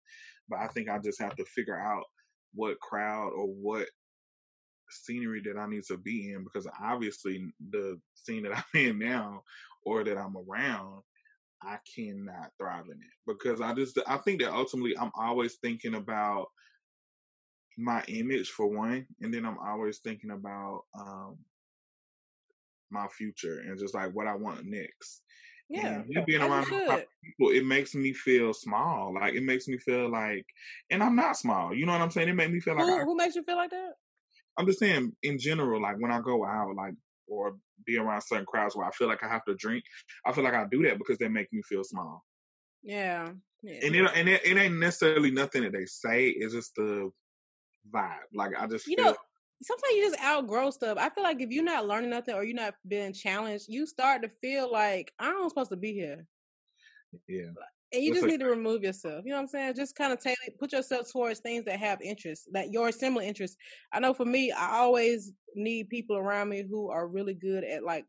But 0.48 0.60
I 0.60 0.68
think 0.68 0.88
I 0.88 0.98
just 0.98 1.20
have 1.20 1.34
to 1.36 1.44
figure 1.44 1.78
out 1.78 2.04
what 2.54 2.80
crowd 2.80 3.32
or 3.34 3.46
what 3.46 3.86
scenery 4.90 5.42
that 5.44 5.58
I 5.58 5.68
need 5.68 5.84
to 5.84 5.98
be 5.98 6.32
in 6.32 6.44
because 6.44 6.66
obviously 6.82 7.52
the 7.70 8.00
scene 8.14 8.44
that 8.44 8.52
I'm 8.74 8.80
in 8.80 8.98
now 8.98 9.42
or 9.84 10.04
that 10.04 10.18
I'm 10.18 10.36
around, 10.36 11.02
I 11.62 11.78
cannot 11.94 12.50
thrive 12.58 12.86
in 12.86 12.92
it 13.00 13.14
because 13.26 13.60
I 13.60 13.74
just 13.74 13.98
I 14.06 14.16
think 14.18 14.40
that 14.40 14.52
ultimately 14.52 14.96
I'm 14.96 15.12
always 15.14 15.56
thinking 15.56 15.94
about 15.94 16.46
my 17.76 18.02
image 18.08 18.50
for 18.50 18.66
one, 18.66 19.06
and 19.20 19.32
then 19.32 19.44
I'm 19.44 19.58
always 19.58 19.98
thinking 19.98 20.30
about 20.30 20.82
um 20.98 21.38
my 22.90 23.06
future 23.08 23.60
and 23.60 23.78
just 23.78 23.94
like 23.94 24.12
what 24.12 24.26
I 24.26 24.34
want 24.34 24.64
next. 24.64 25.22
Yeah, 25.70 26.02
and 26.14 26.26
being 26.26 26.40
around 26.40 26.64
people, 26.66 27.50
it 27.50 27.64
makes 27.64 27.94
me 27.94 28.14
feel 28.14 28.54
small. 28.54 29.12
Like 29.14 29.34
it 29.34 29.42
makes 29.42 29.68
me 29.68 29.76
feel 29.76 30.10
like, 30.10 30.46
and 30.90 31.02
I'm 31.02 31.14
not 31.14 31.36
small. 31.36 31.74
You 31.74 31.84
know 31.84 31.92
what 31.92 32.00
I'm 32.00 32.10
saying? 32.10 32.28
It 32.28 32.34
makes 32.34 32.50
me 32.50 32.60
feel 32.60 32.74
like. 32.74 32.86
Who, 32.86 33.00
I, 33.00 33.04
who 33.04 33.14
makes 33.14 33.36
you 33.36 33.42
feel 33.42 33.56
like 33.56 33.70
that? 33.70 33.90
I'm 34.56 34.66
just 34.66 34.78
saying 34.78 35.12
in 35.22 35.38
general. 35.38 35.80
Like 35.80 36.00
when 36.00 36.10
I 36.10 36.20
go 36.20 36.44
out, 36.46 36.74
like 36.74 36.94
or 37.26 37.56
be 37.84 37.98
around 37.98 38.22
certain 38.22 38.46
crowds 38.46 38.74
where 38.74 38.86
I 38.86 38.90
feel 38.92 39.08
like 39.08 39.22
I 39.22 39.28
have 39.28 39.44
to 39.44 39.54
drink, 39.54 39.84
I 40.24 40.32
feel 40.32 40.44
like 40.44 40.54
I 40.54 40.64
do 40.70 40.82
that 40.84 40.98
because 40.98 41.18
they 41.18 41.28
make 41.28 41.52
me 41.52 41.60
feel 41.62 41.84
small. 41.84 42.24
Yeah. 42.82 43.30
yeah. 43.62 43.80
And 43.84 43.94
it 43.94 44.10
and 44.14 44.28
it, 44.28 44.46
it 44.46 44.56
ain't 44.56 44.78
necessarily 44.78 45.30
nothing 45.30 45.64
that 45.64 45.72
they 45.72 45.84
say. 45.84 46.28
It's 46.28 46.54
just 46.54 46.74
the 46.76 47.10
vibe. 47.92 48.16
Like 48.32 48.52
I 48.58 48.66
just 48.66 48.86
you 48.86 48.96
feel, 48.96 49.04
know 49.04 49.16
sometimes 49.62 49.94
you 49.94 50.10
just 50.10 50.22
outgrow 50.22 50.70
stuff. 50.70 50.98
I 50.98 51.10
feel 51.10 51.24
like 51.24 51.40
if 51.40 51.50
you're 51.50 51.64
not 51.64 51.86
learning 51.86 52.10
nothing 52.10 52.34
or 52.34 52.44
you're 52.44 52.54
not 52.54 52.74
being 52.86 53.12
challenged, 53.12 53.66
you 53.68 53.86
start 53.86 54.22
to 54.22 54.30
feel 54.40 54.70
like 54.70 55.12
I'm 55.18 55.48
supposed 55.48 55.70
to 55.70 55.76
be 55.76 55.92
here. 55.92 56.26
Yeah. 57.26 57.46
And 57.92 58.02
you 58.02 58.12
That's 58.12 58.20
just 58.20 58.22
like, 58.22 58.32
need 58.32 58.44
to 58.44 58.50
remove 58.50 58.82
yourself. 58.82 59.24
You 59.24 59.30
know 59.30 59.36
what 59.36 59.42
I'm 59.42 59.48
saying? 59.48 59.74
Just 59.74 59.96
kind 59.96 60.12
of 60.12 60.20
take 60.20 60.36
put 60.58 60.72
yourself 60.72 61.10
towards 61.10 61.40
things 61.40 61.64
that 61.64 61.80
have 61.80 62.02
interest, 62.02 62.48
that 62.52 62.70
your 62.70 62.92
similar 62.92 63.24
interests. 63.24 63.56
I 63.92 64.00
know 64.00 64.12
for 64.12 64.26
me, 64.26 64.52
I 64.52 64.76
always 64.76 65.32
need 65.54 65.88
people 65.88 66.16
around 66.16 66.50
me 66.50 66.64
who 66.68 66.90
are 66.90 67.08
really 67.08 67.34
good 67.34 67.64
at 67.64 67.82
like 67.82 68.04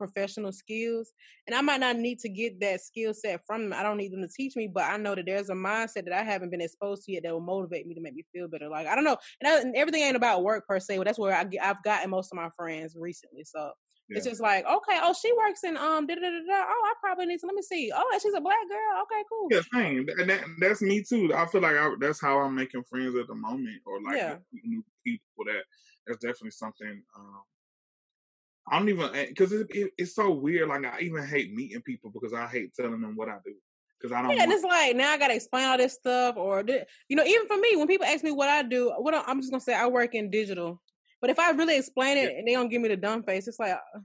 professional 0.00 0.50
skills. 0.50 1.12
And 1.46 1.54
I 1.54 1.60
might 1.60 1.80
not 1.80 1.96
need 1.96 2.18
to 2.20 2.28
get 2.28 2.58
that 2.60 2.80
skill 2.80 3.12
set 3.12 3.40
from 3.46 3.68
them. 3.68 3.78
I 3.78 3.82
don't 3.82 3.98
need 3.98 4.12
them 4.12 4.22
to 4.22 4.28
teach 4.28 4.56
me, 4.56 4.66
but 4.66 4.84
I 4.84 4.96
know 4.96 5.14
that 5.14 5.26
there's 5.26 5.50
a 5.50 5.54
mindset 5.54 6.04
that 6.06 6.12
I 6.12 6.22
haven't 6.22 6.50
been 6.50 6.62
exposed 6.62 7.04
to 7.04 7.12
yet 7.12 7.24
that 7.24 7.32
will 7.32 7.40
motivate 7.40 7.86
me 7.86 7.94
to 7.94 8.00
make 8.00 8.14
me 8.14 8.24
feel 8.32 8.48
better. 8.48 8.68
Like, 8.68 8.86
I 8.86 8.94
don't 8.94 9.04
know. 9.04 9.18
And, 9.40 9.52
I, 9.52 9.60
and 9.60 9.76
everything 9.76 10.02
ain't 10.02 10.16
about 10.16 10.42
work 10.42 10.66
per 10.66 10.80
se, 10.80 10.96
but 10.96 11.04
that's 11.04 11.18
where 11.18 11.34
I, 11.36 11.44
I've 11.62 11.82
gotten 11.82 12.10
most 12.10 12.32
of 12.32 12.36
my 12.36 12.48
friends 12.56 12.96
recently. 12.98 13.44
So 13.44 13.72
yeah. 14.08 14.16
it's 14.16 14.26
just 14.26 14.40
like, 14.40 14.64
okay, 14.64 14.98
oh, 15.02 15.14
she 15.20 15.32
works 15.34 15.62
in, 15.64 15.76
um, 15.76 16.06
da 16.06 16.14
da 16.14 16.20
da 16.20 16.30
da. 16.30 16.64
Oh, 16.66 16.82
I 16.86 16.94
probably 17.02 17.26
need 17.26 17.40
to, 17.40 17.46
let 17.46 17.54
me 17.54 17.62
see. 17.62 17.92
Oh, 17.94 18.18
she's 18.22 18.34
a 18.34 18.40
black 18.40 18.66
girl. 18.68 19.02
Okay, 19.02 19.22
cool. 19.30 19.48
Yeah, 19.50 19.60
same. 19.72 20.06
And 20.18 20.30
that, 20.30 20.40
that's 20.58 20.82
me 20.82 21.02
too. 21.02 21.32
I 21.34 21.46
feel 21.46 21.60
like 21.60 21.76
I, 21.76 21.92
that's 22.00 22.20
how 22.20 22.38
I'm 22.38 22.54
making 22.54 22.84
friends 22.84 23.14
at 23.16 23.26
the 23.26 23.34
moment 23.34 23.82
or 23.86 24.00
like 24.02 24.16
yeah. 24.16 24.36
new 24.64 24.82
people 25.04 25.44
that 25.44 25.64
that's 26.06 26.18
definitely 26.18 26.50
something 26.50 27.02
um, 27.16 27.42
I 28.68 28.78
don't 28.78 28.88
even 28.88 29.10
because 29.28 29.52
it, 29.52 29.66
it, 29.70 29.92
it's 29.98 30.14
so 30.14 30.30
weird. 30.30 30.68
Like 30.68 30.84
I 30.84 31.00
even 31.00 31.26
hate 31.26 31.54
meeting 31.54 31.82
people 31.82 32.10
because 32.10 32.32
I 32.32 32.46
hate 32.46 32.74
telling 32.74 33.00
them 33.00 33.16
what 33.16 33.28
I 33.28 33.36
do 33.44 33.54
because 34.00 34.12
I 34.12 34.22
don't. 34.22 34.36
Yeah, 34.36 34.44
and 34.44 34.52
it's 34.52 34.64
like 34.64 34.96
now 34.96 35.10
I 35.10 35.18
gotta 35.18 35.34
explain 35.34 35.66
all 35.66 35.78
this 35.78 35.94
stuff, 35.94 36.36
or 36.36 36.64
you 37.08 37.16
know, 37.16 37.24
even 37.24 37.46
for 37.46 37.56
me, 37.56 37.76
when 37.76 37.86
people 37.86 38.06
ask 38.06 38.24
me 38.24 38.30
what 38.30 38.48
I 38.48 38.62
do, 38.62 38.92
what 38.98 39.14
I'm 39.14 39.40
just 39.40 39.50
gonna 39.50 39.60
say 39.60 39.74
I 39.74 39.86
work 39.86 40.14
in 40.14 40.30
digital. 40.30 40.80
But 41.20 41.30
if 41.30 41.38
I 41.38 41.50
really 41.50 41.76
explain 41.76 42.16
it 42.16 42.32
yeah. 42.32 42.38
and 42.38 42.48
they 42.48 42.52
don't 42.52 42.70
give 42.70 42.80
me 42.80 42.88
the 42.88 42.96
dumb 42.96 43.22
face, 43.22 43.46
it's 43.48 43.58
like. 43.58 43.72
Uh 43.72 44.00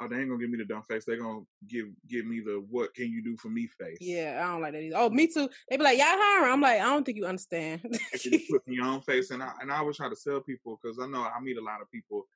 oh, 0.00 0.08
they 0.08 0.16
ain't 0.16 0.28
gonna 0.28 0.40
give 0.40 0.50
me 0.50 0.58
the 0.58 0.64
dumb 0.64 0.82
face. 0.88 1.04
They're 1.04 1.18
gonna 1.18 1.40
give 1.68 1.86
give 2.08 2.26
me 2.26 2.40
the 2.40 2.64
what 2.70 2.94
can 2.94 3.10
you 3.10 3.22
do 3.22 3.36
for 3.36 3.48
me 3.48 3.68
face. 3.78 3.98
Yeah, 4.00 4.40
I 4.42 4.52
don't 4.52 4.62
like 4.62 4.72
that 4.72 4.82
either. 4.82 4.96
Oh, 4.96 5.10
me 5.10 5.26
too. 5.26 5.48
They 5.68 5.76
be 5.76 5.84
like, 5.84 5.98
y'all 5.98 6.06
hiring. 6.08 6.52
I'm 6.52 6.60
like, 6.60 6.80
I 6.80 6.84
don't 6.84 7.04
think 7.04 7.18
you 7.18 7.26
understand. 7.26 7.82
you 8.24 8.40
put 8.50 8.62
your 8.66 8.86
own 8.86 9.02
face, 9.02 9.30
and 9.30 9.42
I 9.42 9.52
and 9.60 9.70
I 9.70 9.78
always 9.78 9.96
try 9.96 10.08
to 10.08 10.16
sell 10.16 10.40
people 10.40 10.80
because 10.82 10.98
I 10.98 11.06
know 11.06 11.22
I 11.22 11.40
meet 11.40 11.58
a 11.58 11.62
lot 11.64 11.82
of 11.82 11.90
people 11.90 12.26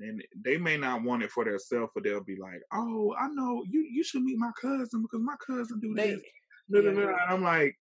and 0.00 0.22
they 0.44 0.56
may 0.56 0.76
not 0.76 1.02
want 1.02 1.22
it 1.22 1.30
for 1.30 1.44
themselves, 1.44 1.92
but 1.94 2.04
they'll 2.04 2.22
be 2.22 2.36
like, 2.36 2.60
"Oh, 2.72 3.14
I 3.18 3.28
know 3.28 3.64
you. 3.68 3.86
You 3.90 4.02
should 4.02 4.22
meet 4.22 4.38
my 4.38 4.50
cousin 4.60 5.02
because 5.02 5.20
my 5.20 5.36
cousin 5.46 5.80
do 5.80 5.94
they, 5.94 6.10
this." 6.10 6.22
Yeah. 6.68 6.80
And 6.80 7.14
I'm 7.28 7.42
like, 7.42 7.76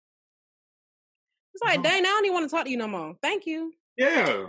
"It's 1.53 1.64
like, 1.64 1.82
dang, 1.82 2.01
I 2.01 2.03
don't 2.03 2.26
even 2.26 2.34
want 2.34 2.49
to 2.49 2.55
talk 2.55 2.66
to 2.66 2.72
you 2.72 2.78
no 2.78 2.88
more. 2.88 3.16
Thank 3.22 3.45
you." 3.45 3.74
Yeah. 3.97 4.47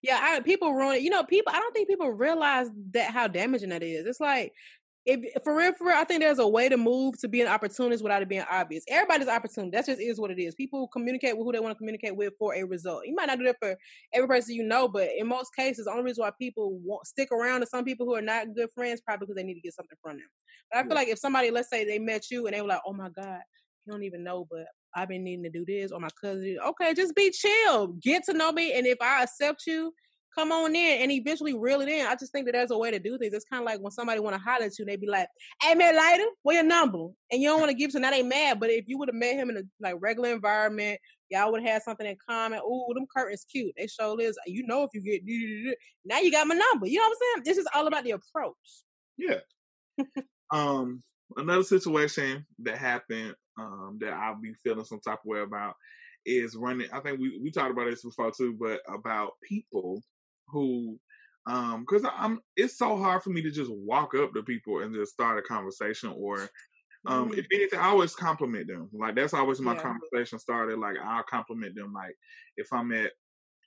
Yeah, 0.00 0.20
I, 0.22 0.40
people 0.40 0.74
ruin 0.74 0.96
it. 0.96 1.02
You 1.02 1.10
know, 1.10 1.24
people. 1.24 1.52
I 1.52 1.58
don't 1.58 1.72
think 1.72 1.88
people 1.88 2.10
realize 2.10 2.68
that 2.92 3.10
how 3.10 3.26
damaging 3.26 3.70
that 3.70 3.82
is. 3.82 4.06
It's 4.06 4.20
like 4.20 4.52
if 5.06 5.42
for 5.42 5.56
real, 5.56 5.72
for 5.72 5.86
real, 5.86 5.96
I 5.96 6.04
think 6.04 6.20
there's 6.20 6.38
a 6.38 6.46
way 6.46 6.68
to 6.68 6.76
move 6.76 7.18
to 7.20 7.28
be 7.28 7.40
an 7.40 7.48
opportunist 7.48 8.02
without 8.02 8.22
it 8.22 8.28
being 8.28 8.44
obvious. 8.50 8.84
Everybody's 8.88 9.28
opportunity. 9.28 9.70
That 9.74 9.86
just 9.86 10.00
is 10.00 10.20
what 10.20 10.30
it 10.30 10.38
is. 10.38 10.54
People 10.54 10.88
communicate 10.88 11.36
with 11.36 11.46
who 11.46 11.52
they 11.52 11.60
want 11.60 11.72
to 11.72 11.78
communicate 11.78 12.14
with 12.14 12.34
for 12.38 12.54
a 12.54 12.62
result. 12.64 13.06
You 13.06 13.14
might 13.14 13.26
not 13.26 13.38
do 13.38 13.44
that 13.44 13.56
for 13.60 13.76
every 14.12 14.28
person 14.28 14.54
you 14.54 14.64
know, 14.64 14.88
but 14.88 15.08
in 15.16 15.26
most 15.26 15.54
cases, 15.56 15.86
the 15.86 15.92
only 15.92 16.04
reason 16.04 16.22
why 16.22 16.30
people 16.38 16.78
won't 16.84 17.06
stick 17.06 17.30
around 17.32 17.60
to 17.60 17.66
some 17.66 17.84
people 17.84 18.06
who 18.06 18.14
are 18.14 18.22
not 18.22 18.54
good 18.54 18.68
friends 18.74 19.00
probably 19.00 19.26
because 19.26 19.36
they 19.36 19.44
need 19.44 19.54
to 19.54 19.60
get 19.60 19.74
something 19.74 19.98
from 20.02 20.16
them. 20.16 20.28
But 20.70 20.78
I 20.78 20.82
feel 20.82 20.90
yeah. 20.90 20.94
like 20.96 21.08
if 21.08 21.18
somebody, 21.18 21.50
let's 21.50 21.70
say 21.70 21.84
they 21.84 21.98
met 21.98 22.30
you 22.30 22.46
and 22.46 22.54
they 22.54 22.60
were 22.60 22.68
like, 22.68 22.82
"Oh 22.86 22.92
my 22.92 23.08
god, 23.08 23.40
you 23.86 23.92
don't 23.92 24.04
even 24.04 24.22
know, 24.22 24.46
but 24.50 24.66
I've 24.94 25.08
been 25.08 25.24
needing 25.24 25.44
to 25.44 25.50
do 25.50 25.64
this," 25.66 25.90
or 25.90 26.00
my 26.00 26.10
cousin, 26.20 26.58
okay, 26.66 26.92
just 26.92 27.14
be 27.14 27.30
chill, 27.30 27.88
get 28.02 28.24
to 28.24 28.34
know 28.34 28.52
me, 28.52 28.74
and 28.74 28.86
if 28.86 28.98
I 29.00 29.22
accept 29.22 29.62
you 29.66 29.94
come 30.38 30.52
on 30.52 30.74
in 30.74 31.02
and 31.02 31.10
eventually 31.10 31.54
reel 31.54 31.80
it 31.80 31.88
in. 31.88 32.06
I 32.06 32.14
just 32.14 32.30
think 32.30 32.46
that 32.46 32.52
there's 32.52 32.70
a 32.70 32.78
way 32.78 32.90
to 32.90 32.98
do 32.98 33.18
things. 33.18 33.34
It's 33.34 33.44
kind 33.44 33.62
of 33.62 33.66
like 33.66 33.80
when 33.80 33.90
somebody 33.90 34.20
want 34.20 34.36
to 34.36 34.42
holler 34.42 34.66
at 34.66 34.78
you, 34.78 34.84
they 34.84 34.96
be 34.96 35.08
like, 35.08 35.28
"Hey 35.60 35.74
man, 35.74 35.96
lighter, 35.96 36.26
where 36.42 36.56
your 36.56 36.64
number?" 36.64 37.08
And 37.32 37.42
you 37.42 37.48
don't 37.48 37.60
want 37.60 37.70
to 37.70 37.76
give, 37.76 37.90
so 37.90 37.98
now 37.98 38.10
they 38.10 38.22
mad. 38.22 38.60
But 38.60 38.70
if 38.70 38.84
you 38.86 38.98
would 38.98 39.08
have 39.08 39.16
met 39.16 39.34
him 39.34 39.50
in 39.50 39.56
a 39.56 39.62
like 39.80 39.96
regular 39.98 40.32
environment, 40.32 41.00
y'all 41.28 41.50
would 41.50 41.62
have 41.62 41.70
had 41.70 41.82
something 41.82 42.06
in 42.06 42.16
common. 42.28 42.60
Ooh, 42.60 42.92
them 42.94 43.06
curtains 43.14 43.44
cute. 43.50 43.74
They 43.76 43.88
show 43.88 44.16
this. 44.16 44.36
You 44.46 44.66
know, 44.66 44.84
if 44.84 44.90
you 44.94 45.00
get 45.00 45.22
now, 46.04 46.20
you 46.20 46.30
got 46.30 46.46
my 46.46 46.54
number. 46.54 46.86
You 46.86 46.98
know 46.98 47.04
what 47.04 47.16
I'm 47.16 47.42
saying? 47.42 47.42
This 47.44 47.58
is 47.58 47.68
all 47.74 47.86
about 47.86 48.04
the 48.04 48.12
approach. 48.12 48.54
Yeah. 49.16 49.40
um, 50.52 51.02
another 51.36 51.64
situation 51.64 52.46
that 52.60 52.78
happened 52.78 53.34
um 53.58 53.98
that 54.00 54.12
I'll 54.12 54.40
be 54.40 54.54
feeling 54.62 54.84
some 54.84 55.00
type 55.00 55.18
of 55.18 55.26
way 55.26 55.40
about 55.40 55.74
is 56.24 56.54
running. 56.54 56.88
I 56.92 57.00
think 57.00 57.18
we 57.18 57.40
we 57.42 57.50
talked 57.50 57.72
about 57.72 57.90
this 57.90 58.04
before 58.04 58.30
too, 58.30 58.56
but 58.58 58.80
about 58.88 59.32
people 59.42 60.02
who 60.50 60.98
um 61.48 61.80
because 61.80 62.08
i'm 62.16 62.40
it's 62.56 62.78
so 62.78 62.96
hard 62.96 63.22
for 63.22 63.30
me 63.30 63.42
to 63.42 63.50
just 63.50 63.70
walk 63.70 64.14
up 64.14 64.32
to 64.32 64.42
people 64.42 64.80
and 64.80 64.94
just 64.94 65.12
start 65.12 65.38
a 65.38 65.42
conversation 65.42 66.12
or 66.16 66.48
um 67.06 67.28
mm-hmm. 67.28 67.38
if 67.38 67.46
anything 67.52 67.78
i 67.78 67.88
always 67.88 68.14
compliment 68.14 68.66
them 68.66 68.88
like 68.92 69.14
that's 69.14 69.34
always 69.34 69.60
my 69.60 69.74
yeah. 69.74 69.82
conversation 69.82 70.38
started 70.38 70.78
like 70.78 70.96
i'll 71.04 71.22
compliment 71.24 71.74
them 71.74 71.92
like 71.92 72.14
if 72.56 72.66
i'm 72.72 72.92
at 72.92 73.12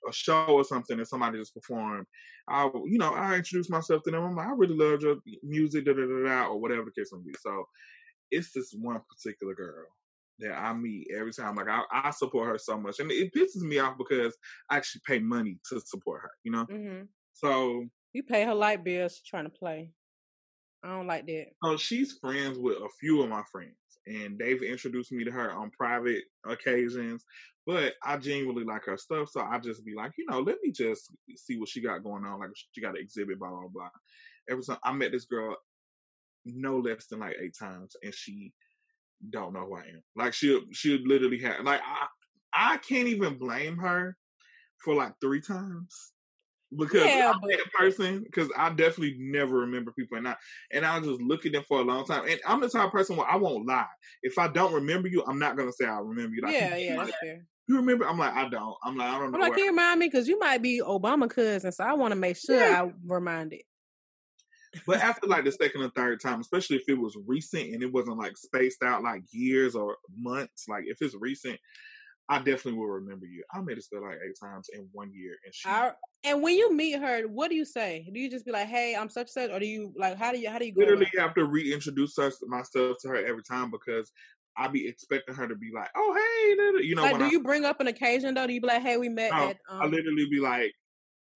a 0.08 0.12
show 0.12 0.46
or 0.46 0.64
something 0.64 0.98
and 0.98 1.06
somebody 1.06 1.38
just 1.38 1.54
performed 1.54 2.06
i 2.48 2.64
you 2.86 2.98
know 2.98 3.14
i 3.14 3.36
introduce 3.36 3.70
myself 3.70 4.02
to 4.02 4.10
them 4.10 4.22
i'm 4.22 4.36
like 4.36 4.48
i 4.48 4.52
really 4.52 4.76
love 4.76 5.00
your 5.00 5.16
music 5.42 5.84
da 5.84 5.92
da 5.92 6.02
da 6.02 6.24
da 6.24 6.46
or 6.46 6.60
whatever 6.60 6.84
the 6.84 7.00
case 7.00 7.12
may 7.12 7.20
be 7.24 7.34
so 7.40 7.64
it's 8.30 8.52
this 8.52 8.74
one 8.80 9.00
particular 9.08 9.54
girl 9.54 9.86
that 10.42 10.58
I 10.58 10.72
meet 10.72 11.08
every 11.16 11.32
time. 11.32 11.56
Like 11.56 11.68
I, 11.68 11.82
I 11.90 12.10
support 12.10 12.48
her 12.48 12.58
so 12.58 12.78
much, 12.78 13.00
and 13.00 13.10
it 13.10 13.34
pisses 13.34 13.62
me 13.62 13.78
off 13.78 13.96
because 13.96 14.36
I 14.70 14.76
actually 14.76 15.02
pay 15.06 15.18
money 15.18 15.58
to 15.70 15.80
support 15.80 16.22
her. 16.22 16.30
You 16.44 16.52
know, 16.52 16.66
mm-hmm. 16.66 17.02
so 17.32 17.86
you 18.12 18.22
pay 18.22 18.44
her 18.44 18.54
light 18.54 18.84
bills 18.84 19.20
trying 19.26 19.44
to 19.44 19.50
play. 19.50 19.90
I 20.84 20.88
don't 20.88 21.06
like 21.06 21.26
that. 21.26 21.46
So 21.62 21.76
she's 21.76 22.18
friends 22.20 22.58
with 22.58 22.76
a 22.76 22.88
few 23.00 23.22
of 23.22 23.28
my 23.28 23.42
friends, 23.50 23.76
and 24.06 24.38
they've 24.38 24.62
introduced 24.62 25.12
me 25.12 25.24
to 25.24 25.30
her 25.30 25.52
on 25.52 25.70
private 25.70 26.24
occasions. 26.46 27.24
But 27.64 27.94
I 28.02 28.16
genuinely 28.16 28.64
like 28.64 28.84
her 28.86 28.96
stuff, 28.96 29.28
so 29.30 29.40
I 29.40 29.58
just 29.60 29.84
be 29.84 29.94
like, 29.94 30.12
you 30.18 30.26
know, 30.28 30.40
let 30.40 30.56
me 30.62 30.72
just 30.72 31.08
see 31.36 31.58
what 31.58 31.68
she 31.68 31.80
got 31.80 32.02
going 32.02 32.24
on. 32.24 32.40
Like 32.40 32.50
she 32.72 32.80
got 32.80 32.96
an 32.96 33.02
exhibit, 33.02 33.38
blah 33.38 33.50
blah 33.50 33.68
blah. 33.72 33.88
Every 34.50 34.64
time 34.64 34.78
I 34.82 34.92
met 34.92 35.12
this 35.12 35.26
girl, 35.26 35.56
no 36.44 36.78
less 36.78 37.06
than 37.06 37.20
like 37.20 37.36
eight 37.40 37.54
times, 37.56 37.94
and 38.02 38.12
she 38.12 38.52
don't 39.30 39.52
know 39.52 39.66
who 39.66 39.76
I 39.76 39.80
am. 39.80 40.02
Like 40.16 40.34
she'll 40.34 40.62
she'll 40.72 41.00
literally 41.04 41.40
have 41.40 41.64
like 41.64 41.80
I 41.84 42.06
I 42.54 42.76
can't 42.78 43.08
even 43.08 43.38
blame 43.38 43.76
her 43.78 44.16
for 44.84 44.94
like 44.94 45.14
three 45.20 45.40
times 45.40 46.12
because 46.76 47.06
yeah, 47.06 47.32
I'm 47.34 47.40
that 47.48 47.72
person 47.72 48.22
because 48.24 48.48
I 48.56 48.70
definitely 48.70 49.16
never 49.18 49.58
remember 49.58 49.92
people 49.92 50.18
and 50.18 50.28
I 50.28 50.36
and 50.72 50.84
I'll 50.84 51.00
just 51.00 51.20
look 51.20 51.46
at 51.46 51.52
them 51.52 51.64
for 51.68 51.80
a 51.80 51.84
long 51.84 52.04
time. 52.04 52.26
And 52.28 52.40
I'm 52.46 52.60
the 52.60 52.68
type 52.68 52.86
of 52.86 52.92
person 52.92 53.16
where 53.16 53.28
I 53.28 53.36
won't 53.36 53.66
lie. 53.66 53.86
If 54.22 54.38
I 54.38 54.48
don't 54.48 54.72
remember 54.72 55.08
you, 55.08 55.22
I'm 55.26 55.38
not 55.38 55.56
gonna 55.56 55.72
say 55.72 55.86
I 55.86 55.98
remember 55.98 56.34
you. 56.34 56.42
Like, 56.42 56.54
yeah, 56.54 56.76
yeah, 56.76 56.96
that's. 56.96 57.12
You 57.68 57.76
remember? 57.76 58.08
I'm 58.08 58.18
like, 58.18 58.34
I 58.34 58.48
don't. 58.48 58.74
I'm 58.84 58.96
like, 58.96 59.08
I 59.08 59.18
don't 59.18 59.30
know. 59.30 59.36
I'm 59.36 59.40
like, 59.40 59.54
can 59.54 59.64
you 59.64 59.70
remind 59.70 60.00
me? 60.00 60.08
Because 60.08 60.26
you 60.26 60.36
might 60.38 60.60
be 60.62 60.82
Obama 60.84 61.30
cousin, 61.30 61.70
so 61.70 61.84
I 61.84 61.92
want 61.92 62.10
to 62.10 62.16
make 62.16 62.36
sure 62.36 62.58
yeah. 62.58 62.82
I 62.82 62.92
remind 63.06 63.52
it 63.52 63.62
but 64.86 65.00
after 65.00 65.26
like 65.26 65.44
the 65.44 65.52
second 65.52 65.82
or 65.82 65.90
third 65.90 66.20
time, 66.20 66.40
especially 66.40 66.76
if 66.76 66.88
it 66.88 66.98
was 66.98 67.16
recent 67.26 67.72
and 67.72 67.82
it 67.82 67.92
wasn't 67.92 68.18
like 68.18 68.36
spaced 68.36 68.82
out 68.82 69.02
like 69.02 69.22
years 69.30 69.74
or 69.74 69.96
months, 70.16 70.66
like 70.68 70.84
if 70.86 70.98
it's 71.00 71.14
recent, 71.14 71.58
I 72.28 72.38
definitely 72.38 72.74
will 72.74 72.86
remember 72.86 73.26
you. 73.26 73.42
I 73.52 73.60
made 73.60 73.78
it 73.78 73.84
spell 73.84 74.02
like 74.02 74.18
eight 74.26 74.36
times 74.40 74.68
in 74.72 74.88
one 74.92 75.12
year, 75.12 75.36
and 75.44 75.54
she. 75.54 75.68
I, 75.68 75.92
and 76.24 76.42
when 76.42 76.56
you 76.56 76.72
meet 76.72 76.98
her, 76.98 77.22
what 77.28 77.50
do 77.50 77.56
you 77.56 77.64
say? 77.64 78.08
Do 78.12 78.18
you 78.18 78.30
just 78.30 78.46
be 78.46 78.52
like, 78.52 78.68
"Hey, 78.68 78.94
I'm 78.94 79.10
such 79.10 79.28
such," 79.28 79.50
or 79.50 79.58
do 79.58 79.66
you 79.66 79.92
like 79.96 80.16
how 80.16 80.32
do 80.32 80.38
you 80.38 80.48
how 80.48 80.58
do 80.58 80.64
you 80.64 80.72
go? 80.72 80.80
Literally 80.80 81.10
have 81.18 81.34
to 81.34 81.44
reintroduce 81.44 82.18
us, 82.18 82.38
myself 82.46 82.98
to 83.02 83.08
her 83.08 83.16
every 83.16 83.42
time 83.42 83.70
because 83.70 84.12
I 84.56 84.68
be 84.68 84.86
expecting 84.86 85.34
her 85.34 85.48
to 85.48 85.56
be 85.56 85.70
like, 85.74 85.90
"Oh, 85.96 86.14
hey," 86.14 86.84
you 86.86 86.94
know. 86.94 87.02
Like, 87.02 87.18
do 87.18 87.24
I, 87.24 87.30
you 87.30 87.42
bring 87.42 87.64
up 87.64 87.80
an 87.80 87.88
occasion 87.88 88.34
though? 88.34 88.46
Do 88.46 88.52
you 88.52 88.60
be 88.60 88.68
like, 88.68 88.82
"Hey, 88.82 88.96
we 88.96 89.08
met 89.08 89.32
no, 89.32 89.48
at"? 89.48 89.58
Um... 89.68 89.82
I 89.82 89.86
literally 89.86 90.26
be 90.30 90.40
like, 90.40 90.72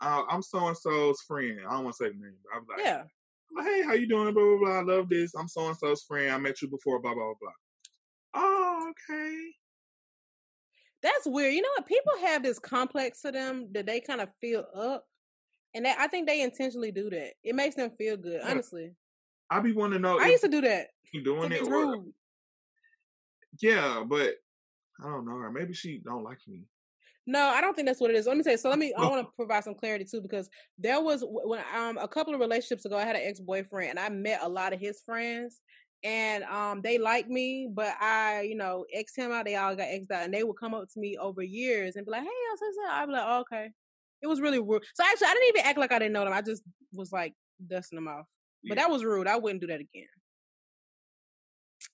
uh, 0.00 0.22
"I'm 0.30 0.42
so 0.42 0.68
and 0.68 0.76
so's 0.76 1.20
friend." 1.22 1.60
I 1.68 1.72
don't 1.74 1.84
want 1.84 1.96
to 1.96 2.04
say 2.04 2.08
the 2.10 2.14
name, 2.14 2.34
but 2.44 2.56
I'm 2.56 2.66
like, 2.68 2.86
"Yeah." 2.86 3.02
Hey, 3.58 3.82
how 3.82 3.92
you 3.92 4.08
doing? 4.08 4.34
Blah 4.34 4.42
blah 4.42 4.58
blah. 4.58 4.78
I 4.78 4.82
love 4.82 5.08
this. 5.08 5.34
I'm 5.34 5.48
so 5.48 5.68
and 5.68 5.76
so's 5.76 6.02
friend. 6.02 6.32
I 6.32 6.38
met 6.38 6.60
you 6.62 6.68
before. 6.68 7.00
Blah 7.00 7.14
blah 7.14 7.34
blah. 7.40 7.52
Oh, 8.34 8.90
okay. 8.90 9.36
That's 11.02 11.26
weird. 11.26 11.54
You 11.54 11.62
know 11.62 11.68
what? 11.76 11.86
People 11.86 12.12
have 12.22 12.42
this 12.42 12.58
complex 12.58 13.22
to 13.22 13.30
them 13.30 13.68
that 13.72 13.86
they 13.86 14.00
kind 14.00 14.20
of 14.20 14.28
feel 14.40 14.64
up, 14.74 15.06
and 15.74 15.84
that, 15.84 15.98
I 15.98 16.08
think 16.08 16.26
they 16.26 16.42
intentionally 16.42 16.90
do 16.90 17.08
that. 17.10 17.34
It 17.44 17.54
makes 17.54 17.76
them 17.76 17.90
feel 17.96 18.16
good. 18.16 18.40
Yeah. 18.42 18.50
Honestly, 18.50 18.92
I 19.50 19.60
be 19.60 19.72
wanting 19.72 20.02
to 20.02 20.08
know. 20.08 20.18
I 20.18 20.28
used 20.28 20.44
to 20.44 20.50
do 20.50 20.60
that. 20.62 20.88
You 21.12 21.22
doing 21.22 21.52
it? 21.52 21.62
Rude. 21.62 22.12
Yeah, 23.60 24.04
but 24.06 24.34
I 25.02 25.08
don't 25.08 25.24
know 25.24 25.36
her. 25.36 25.50
Maybe 25.50 25.72
she 25.72 25.98
don't 26.04 26.24
like 26.24 26.40
me. 26.46 26.64
No, 27.26 27.40
I 27.48 27.60
don't 27.60 27.74
think 27.74 27.86
that's 27.88 28.00
what 28.00 28.10
it 28.10 28.16
is. 28.16 28.26
Let 28.26 28.36
me 28.36 28.44
say. 28.44 28.56
So 28.56 28.70
let 28.70 28.78
me. 28.78 28.94
I 28.94 29.08
want 29.08 29.26
to 29.26 29.32
provide 29.34 29.64
some 29.64 29.74
clarity 29.74 30.04
too, 30.04 30.20
because 30.20 30.48
there 30.78 31.00
was 31.00 31.24
when 31.26 31.60
um 31.74 31.98
a 31.98 32.06
couple 32.06 32.32
of 32.32 32.40
relationships 32.40 32.84
ago, 32.84 32.96
I 32.96 33.04
had 33.04 33.16
an 33.16 33.22
ex 33.24 33.40
boyfriend, 33.40 33.90
and 33.90 33.98
I 33.98 34.08
met 34.08 34.40
a 34.42 34.48
lot 34.48 34.72
of 34.72 34.78
his 34.80 35.00
friends, 35.04 35.60
and 36.04 36.44
um 36.44 36.82
they 36.82 36.98
like 36.98 37.28
me, 37.28 37.68
but 37.72 37.94
I, 38.00 38.42
you 38.42 38.54
know, 38.54 38.84
X 38.94 39.16
him 39.16 39.32
out, 39.32 39.44
they 39.44 39.56
all 39.56 39.74
got 39.74 39.88
X'd 39.88 40.12
out, 40.12 40.24
and 40.24 40.32
they 40.32 40.44
would 40.44 40.56
come 40.56 40.72
up 40.74 40.88
to 40.92 41.00
me 41.00 41.16
over 41.18 41.42
years 41.42 41.96
and 41.96 42.06
be 42.06 42.12
like, 42.12 42.22
"Hey, 42.22 42.28
I'm 42.28 42.56
so 42.56 42.66
so." 42.76 42.90
I'd 42.92 43.06
be 43.06 43.12
like, 43.12 43.24
oh, 43.26 43.40
"Okay." 43.40 43.70
It 44.22 44.28
was 44.28 44.40
really 44.40 44.60
rude. 44.60 44.84
So 44.94 45.04
actually, 45.04 45.26
I 45.28 45.34
didn't 45.34 45.48
even 45.48 45.66
act 45.66 45.78
like 45.78 45.92
I 45.92 45.98
didn't 45.98 46.12
know 46.12 46.24
them. 46.24 46.32
I 46.32 46.42
just 46.42 46.62
was 46.92 47.12
like 47.12 47.34
dusting 47.66 47.96
them 47.96 48.08
off. 48.08 48.26
Yeah. 48.62 48.70
But 48.70 48.78
that 48.78 48.90
was 48.90 49.04
rude. 49.04 49.26
I 49.26 49.36
wouldn't 49.36 49.60
do 49.60 49.66
that 49.66 49.80
again. 49.80 50.06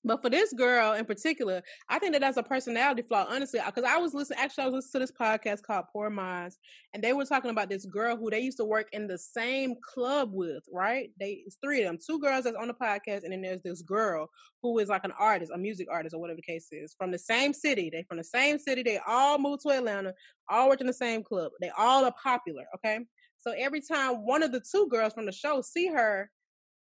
But 0.05 0.21
for 0.21 0.31
this 0.31 0.53
girl 0.53 0.95
in 0.95 1.05
particular, 1.05 1.63
I 1.89 1.99
think 1.99 2.13
that 2.13 2.21
that's 2.21 2.37
a 2.37 2.43
personality 2.43 3.03
flaw, 3.03 3.27
honestly. 3.29 3.61
Uh, 3.61 3.67
because 3.67 3.89
I 3.89 3.99
was 3.99 4.15
listening, 4.15 4.41
actually, 4.41 4.65
I 4.65 4.67
was 4.67 4.75
listening 4.75 5.07
to 5.07 5.13
this 5.13 5.13
podcast 5.13 5.63
called 5.63 5.85
Poor 5.93 6.11
Minds, 6.11 6.59
and 6.93 7.03
they 7.03 7.13
were 7.13 7.25
talking 7.25 7.51
about 7.53 7.69
this 7.69 7.87
girl 7.87 8.17
who 8.17 8.29
they 8.29 8.41
used 8.41 8.59
to 8.59 8.65
work 8.65 8.89
in 8.93 9.07
the 9.07 9.17
same 9.17 9.77
club 9.81 10.31
with, 10.33 10.65
right? 10.73 11.11
They 11.21 11.45
it's 11.47 11.57
three 11.63 11.83
of 11.83 11.87
them, 11.87 11.99
two 12.05 12.19
girls 12.19 12.45
that's 12.45 12.57
on 12.57 12.67
the 12.67 12.75
podcast, 12.75 13.23
and 13.23 13.33
then 13.33 13.43
there's 13.43 13.63
this 13.63 13.83
girl 13.83 14.29
who 14.61 14.79
is 14.81 14.89
like 14.89 15.05
an 15.05 15.13
artist, 15.19 15.53
a 15.55 15.59
music 15.59 15.87
artist, 15.91 16.15
or 16.15 16.21
whatever 16.21 16.37
the 16.37 16.53
case 16.53 16.69
is, 16.73 16.95
from 16.99 17.13
the 17.13 17.19
same 17.19 17.53
city. 17.53 17.89
They 17.89 18.03
from 18.03 18.19
the 18.19 18.25
same 18.25 18.59
city. 18.59 18.83
They 18.83 18.99
all 19.07 19.39
moved 19.39 19.63
to 19.63 19.71
Atlanta, 19.71 20.15
all 20.49 20.69
work 20.69 20.81
in 20.81 20.89
the 20.89 20.93
same 20.93 21.23
club. 21.23 21.53
They 21.61 21.71
all 21.79 22.05
are 22.05 22.15
popular, 22.21 22.65
okay? 22.75 23.01
So 23.39 23.53
every 23.57 23.81
time 23.81 24.27
one 24.27 24.43
of 24.43 24.51
the 24.51 24.61
two 24.61 24.89
girls 24.89 25.13
from 25.13 25.27
the 25.27 25.33
show 25.33 25.63
see 25.63 25.87
her, 25.89 26.29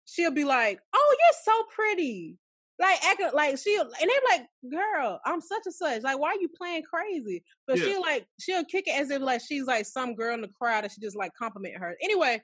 she'll 0.06 0.30
be 0.30 0.44
like, 0.44 0.80
"Oh, 0.94 1.16
you're 1.18 1.40
so 1.44 1.64
pretty." 1.74 2.38
Like 2.80 3.04
acting 3.04 3.28
like 3.34 3.58
she 3.58 3.76
and 3.76 3.90
they're 4.00 4.38
like, 4.38 4.46
girl, 4.70 5.20
I'm 5.26 5.40
such 5.40 5.62
a 5.68 5.72
such. 5.72 6.02
Like, 6.02 6.18
why 6.18 6.30
are 6.30 6.40
you 6.40 6.48
playing 6.48 6.82
crazy? 6.82 7.44
But 7.66 7.78
yeah. 7.78 7.84
she'll 7.84 8.00
like 8.00 8.26
she'll 8.40 8.64
kick 8.64 8.88
it 8.88 8.98
as 8.98 9.10
if 9.10 9.20
like 9.20 9.42
she's 9.46 9.66
like 9.66 9.84
some 9.84 10.14
girl 10.14 10.34
in 10.34 10.40
the 10.40 10.48
crowd 10.48 10.84
and 10.84 10.92
she 10.92 11.00
just 11.00 11.16
like 11.16 11.32
compliment 11.34 11.76
her. 11.76 11.94
Anyway, 12.02 12.40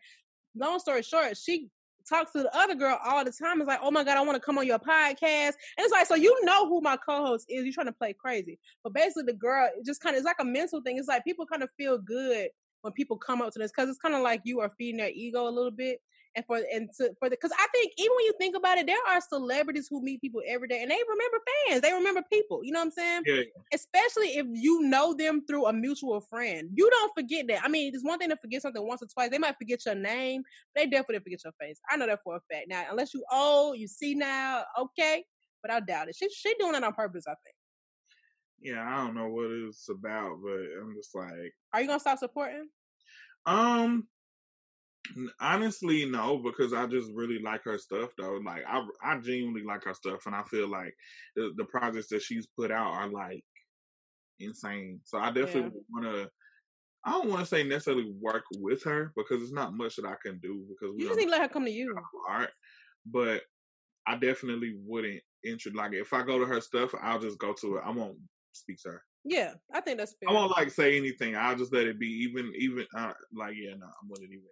long 0.55 0.79
story 0.79 1.03
short, 1.03 1.39
she 1.39 1.69
talks 2.09 2.33
to 2.33 2.43
the 2.43 2.57
other 2.57 2.75
girl 2.75 2.99
all 3.03 3.25
the 3.25 3.33
time. 3.33 3.61
It's 3.61 3.69
like, 3.69 3.81
oh 3.83 3.91
my 3.91 4.05
god, 4.05 4.19
I 4.19 4.23
want 4.23 4.37
to 4.37 4.41
come 4.41 4.59
on 4.59 4.67
your 4.67 4.79
podcast. 4.79 5.23
And 5.23 5.81
it's 5.81 5.93
like, 5.93 6.07
so 6.07 6.15
you 6.15 6.39
know 6.45 6.69
who 6.69 6.81
my 6.83 6.97
co-host 6.97 7.47
is. 7.49 7.65
You're 7.65 7.73
trying 7.73 7.87
to 7.87 7.93
play 7.93 8.13
crazy. 8.13 8.59
But 8.85 8.93
basically, 8.93 9.25
the 9.25 9.35
girl 9.35 9.69
it 9.75 9.87
just 9.87 10.03
kind 10.03 10.15
of 10.15 10.19
it's 10.19 10.27
like 10.27 10.37
a 10.41 10.45
mental 10.45 10.83
thing. 10.83 10.99
It's 10.99 11.09
like 11.09 11.25
people 11.25 11.47
kind 11.47 11.63
of 11.63 11.71
feel 11.79 11.97
good 11.97 12.51
when 12.83 12.93
people 12.93 13.17
come 13.17 13.41
up 13.41 13.53
to 13.55 13.59
this 13.59 13.73
because 13.75 13.89
it's 13.89 13.99
kind 13.99 14.15
of 14.15 14.21
like 14.21 14.43
you 14.45 14.61
are 14.61 14.71
feeding 14.77 14.99
their 14.99 15.11
ego 15.15 15.49
a 15.49 15.51
little 15.51 15.71
bit 15.71 15.99
and 16.37 16.45
for 16.47 16.61
and 16.73 16.89
to 16.99 17.15
for 17.19 17.31
the 17.31 17.37
because 17.37 17.53
I 17.59 17.67
think 17.73 17.93
even 17.97 18.13
when 18.15 18.25
you 18.27 18.35
think 18.39 18.57
about 18.57 18.79
it, 18.79 18.87
there 18.87 18.97
are 19.09 19.21
celebrities 19.21 19.89
who 19.91 20.03
meet 20.03 20.21
people 20.21 20.43
every 20.47 20.69
day 20.69 20.83
and 20.83 20.91
they 20.91 20.99
remember 21.09 21.39
fans, 21.67 21.81
they 21.81 21.93
remember 21.93 22.23
people. 22.31 22.61
You 22.63 22.73
know 22.73 22.81
what 22.81 22.87
I'm 22.87 22.91
saying? 22.93 23.23
Yeah. 23.27 23.43
Especially 23.73 24.37
if 24.37 24.47
you 24.53 24.83
know 24.83 25.15
them 25.15 25.45
through 25.47 25.67
a 25.67 25.73
mutual 25.73 26.21
friend, 26.21 26.69
you 26.75 26.89
don't 26.91 27.13
forget 27.17 27.47
that. 27.49 27.65
I 27.65 27.69
mean, 27.69 27.93
it's 27.95 28.05
one 28.05 28.19
thing 28.19 28.29
to 28.29 28.37
forget 28.37 28.63
something 28.63 28.87
once 28.87 29.03
or 29.03 29.07
twice. 29.07 29.31
They 29.31 29.39
might 29.39 29.57
forget 29.57 29.85
your 29.87 29.95
name, 29.95 30.43
they 30.75 30.85
definitely 30.87 31.21
forget 31.21 31.41
your 31.43 31.55
face. 31.61 31.81
I 31.91 31.97
know 31.97 32.07
that 32.07 32.21
for 32.23 32.37
a 32.37 32.41
fact. 32.53 32.67
Now, 32.69 32.85
unless 32.91 33.15
you 33.15 33.25
old, 33.33 33.79
you 33.79 33.89
see 33.89 34.15
now, 34.15 34.65
okay, 34.79 35.25
but 35.63 35.71
I 35.71 35.81
doubt 35.81 36.09
it. 36.09 36.17
She 36.17 36.29
she 36.29 36.55
doing 36.59 36.75
it 36.75 36.85
on 36.85 36.93
purpose. 36.93 37.25
I 37.27 37.35
think. 37.43 37.57
Yeah, 38.61 38.85
I 38.87 39.05
don't 39.05 39.15
know 39.15 39.29
what 39.29 39.51
it's 39.51 39.89
about, 39.89 40.39
but 40.43 40.59
I'm 40.81 40.95
just 40.97 41.15
like, 41.15 41.53
are 41.73 41.81
you 41.81 41.87
gonna 41.87 42.01
stop 42.01 42.19
supporting? 42.19 42.69
Um, 43.47 44.09
Honestly, 45.41 46.07
no, 46.07 46.39
because 46.39 46.73
I 46.73 46.87
just 46.87 47.11
really 47.15 47.39
like 47.39 47.63
her 47.65 47.79
stuff 47.79 48.11
though. 48.19 48.39
Like 48.45 48.63
I, 48.69 48.85
I 49.03 49.19
genuinely 49.19 49.63
like 49.65 49.85
her 49.85 49.95
stuff, 49.95 50.27
and 50.27 50.35
I 50.35 50.43
feel 50.45 50.69
like 50.69 50.95
the, 51.35 51.53
the 51.57 51.65
projects 51.65 52.09
that 52.09 52.23
she's 52.23 52.47
put 52.47 52.71
out 52.71 52.93
are 52.93 53.09
like 53.09 53.43
insane. 54.41 55.01
So 55.05 55.19
I 55.19 55.31
definitely 55.31 55.73
yeah. 55.75 55.81
want 55.91 56.05
to. 56.05 56.31
I 57.05 57.13
don't 57.13 57.29
want 57.29 57.41
to 57.41 57.47
say 57.47 57.63
necessarily 57.63 58.13
work 58.21 58.43
with 58.59 58.83
her 58.83 59.13
because 59.17 59.41
it's 59.41 59.53
not 59.53 59.75
much 59.75 59.95
that 59.97 60.07
I 60.07 60.17
can 60.25 60.41
do 60.41 60.65
because 60.69 60.95
we 60.95 61.03
you 61.03 61.09
just 61.09 61.19
need 61.19 61.27
to 61.27 61.31
let 61.31 61.43
her 61.43 61.49
come 61.49 61.65
to 61.65 61.71
you. 61.71 61.95
Art, 62.29 62.51
but 63.07 63.43
I 64.09 64.17
definitely 64.17 64.77
wouldn't 64.85 65.21
enter 65.45 65.71
like 65.75 65.93
if 65.93 66.13
I 66.13 66.23
go 66.23 66.39
to 66.39 66.47
her 66.47 66.61
stuff, 66.61 66.95
I'll 67.01 67.21
just 67.21 67.39
go 67.39 67.53
to 67.61 67.77
it. 67.77 67.83
I 67.85 67.91
won't 67.91 68.19
speak 68.53 68.79
to 68.83 68.91
her. 68.91 69.03
Yeah, 69.25 69.55
I 69.75 69.81
think 69.81 69.99
that's 69.99 70.15
fair. 70.21 70.31
I 70.31 70.33
won't 70.33 70.57
like 70.57 70.71
say 70.71 70.97
anything. 70.97 71.37
I'll 71.37 71.57
just 71.57 71.73
let 71.73 71.87
it 71.87 71.99
be. 71.99 72.07
Even 72.07 72.53
even 72.57 72.87
uh, 72.97 73.13
like 73.35 73.55
yeah, 73.57 73.75
no, 73.77 73.87
I'm 73.87 74.09
gonna 74.09 74.25
even 74.25 74.43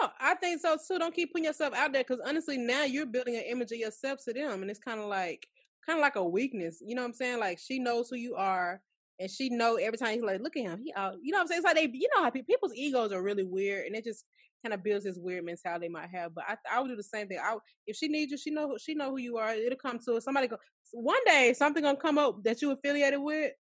no, 0.00 0.08
I 0.20 0.34
think 0.34 0.60
so 0.60 0.76
too. 0.76 0.98
Don't 0.98 1.14
keep 1.14 1.32
putting 1.32 1.44
yourself 1.44 1.74
out 1.74 1.92
there 1.92 2.04
because 2.06 2.20
honestly, 2.26 2.56
now 2.56 2.84
you're 2.84 3.06
building 3.06 3.36
an 3.36 3.42
image 3.42 3.72
of 3.72 3.78
yourself 3.78 4.20
to 4.24 4.32
them, 4.32 4.62
and 4.62 4.70
it's 4.70 4.80
kind 4.80 5.00
of 5.00 5.06
like 5.06 5.46
kind 5.86 5.98
of 5.98 6.02
like 6.02 6.16
a 6.16 6.24
weakness. 6.24 6.82
You 6.84 6.94
know 6.94 7.02
what 7.02 7.08
I'm 7.08 7.14
saying? 7.14 7.40
Like 7.40 7.58
she 7.58 7.78
knows 7.78 8.08
who 8.08 8.16
you 8.16 8.36
are, 8.36 8.80
and 9.18 9.30
she 9.30 9.48
know 9.48 9.76
every 9.76 9.98
time 9.98 10.14
he's 10.14 10.22
like, 10.22 10.40
look 10.40 10.56
at 10.56 10.62
him, 10.62 10.80
he 10.84 10.92
out. 10.94 11.16
You 11.22 11.32
know 11.32 11.38
what 11.38 11.42
I'm 11.42 11.48
saying? 11.48 11.58
It's 11.58 11.64
like 11.64 11.76
they, 11.76 11.90
you 11.92 12.08
know 12.14 12.22
how 12.22 12.30
people, 12.30 12.46
people's 12.46 12.74
egos 12.74 13.12
are 13.12 13.22
really 13.22 13.44
weird, 13.44 13.86
and 13.86 13.96
it 13.96 14.04
just 14.04 14.24
kind 14.62 14.74
of 14.74 14.84
builds 14.84 15.04
this 15.04 15.18
weird 15.18 15.44
mentality 15.44 15.86
they 15.86 15.92
might 15.92 16.10
have. 16.10 16.34
But 16.34 16.44
I, 16.46 16.56
I 16.72 16.80
would 16.80 16.88
do 16.88 16.96
the 16.96 17.02
same 17.02 17.26
thing. 17.28 17.38
I, 17.42 17.56
if 17.86 17.96
she 17.96 18.08
needs 18.08 18.30
you, 18.30 18.38
she 18.38 18.50
know 18.50 18.76
she 18.78 18.94
know 18.94 19.10
who 19.10 19.18
you 19.18 19.38
are. 19.38 19.54
It'll 19.54 19.78
come 19.78 19.98
to 20.06 20.14
her. 20.14 20.20
Somebody 20.20 20.48
go 20.48 20.58
one 20.92 21.24
day, 21.26 21.52
something 21.56 21.82
gonna 21.82 21.96
come 21.96 22.18
up 22.18 22.42
that 22.44 22.62
you 22.62 22.70
affiliated 22.70 23.20
with. 23.20 23.52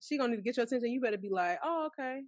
She 0.00 0.18
gonna 0.18 0.30
need 0.30 0.36
to 0.36 0.42
get 0.42 0.56
your 0.56 0.64
attention. 0.64 0.90
You 0.90 1.00
better 1.00 1.18
be 1.18 1.30
like, 1.30 1.58
oh 1.64 1.88
okay, 1.88 2.22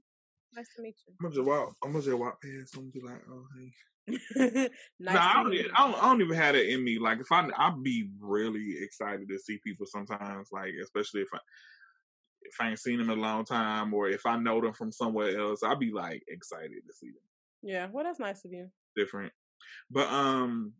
Nice 0.56 0.68
to 0.76 0.82
meet 0.82 0.96
you. 1.06 1.14
I'm 1.20 1.24
gonna 1.24 1.34
just 1.34 1.46
walk. 1.46 1.76
I'm 1.82 1.92
gonna 1.92 2.04
just 2.04 2.18
walk 2.18 2.40
past. 2.42 2.76
I'm 2.76 2.82
gonna 2.82 2.92
be 2.92 3.00
like, 3.00 3.22
oh 3.30 3.44
hey. 3.58 3.72
nice 5.00 5.14
nah, 5.14 5.30
I 5.30 5.42
don't, 5.42 5.54
I 5.54 5.90
don't, 5.90 6.02
I 6.02 6.06
don't. 6.08 6.20
even 6.20 6.36
have 6.36 6.54
it 6.54 6.68
in 6.68 6.84
me. 6.84 6.98
Like 6.98 7.20
if 7.20 7.32
I, 7.32 7.48
I'd 7.56 7.82
be 7.82 8.10
really 8.20 8.76
excited 8.80 9.28
to 9.28 9.38
see 9.38 9.58
people 9.64 9.86
sometimes. 9.86 10.48
Like 10.52 10.72
especially 10.82 11.22
if 11.22 11.28
I, 11.34 11.38
if 12.42 12.54
I 12.60 12.68
ain't 12.70 12.78
seen 12.78 12.98
them 12.98 13.10
in 13.10 13.18
a 13.18 13.22
long 13.22 13.44
time, 13.44 13.94
or 13.94 14.08
if 14.08 14.26
I 14.26 14.36
know 14.36 14.60
them 14.60 14.74
from 14.74 14.92
somewhere 14.92 15.38
else, 15.38 15.62
I'd 15.62 15.78
be 15.78 15.90
like 15.90 16.22
excited 16.28 16.82
to 16.86 16.92
see 16.92 17.08
them. 17.08 17.22
Yeah, 17.62 17.88
well, 17.90 18.04
that's 18.04 18.20
nice 18.20 18.44
of 18.44 18.52
you. 18.52 18.68
Different, 18.94 19.32
but 19.90 20.06
um, 20.08 20.74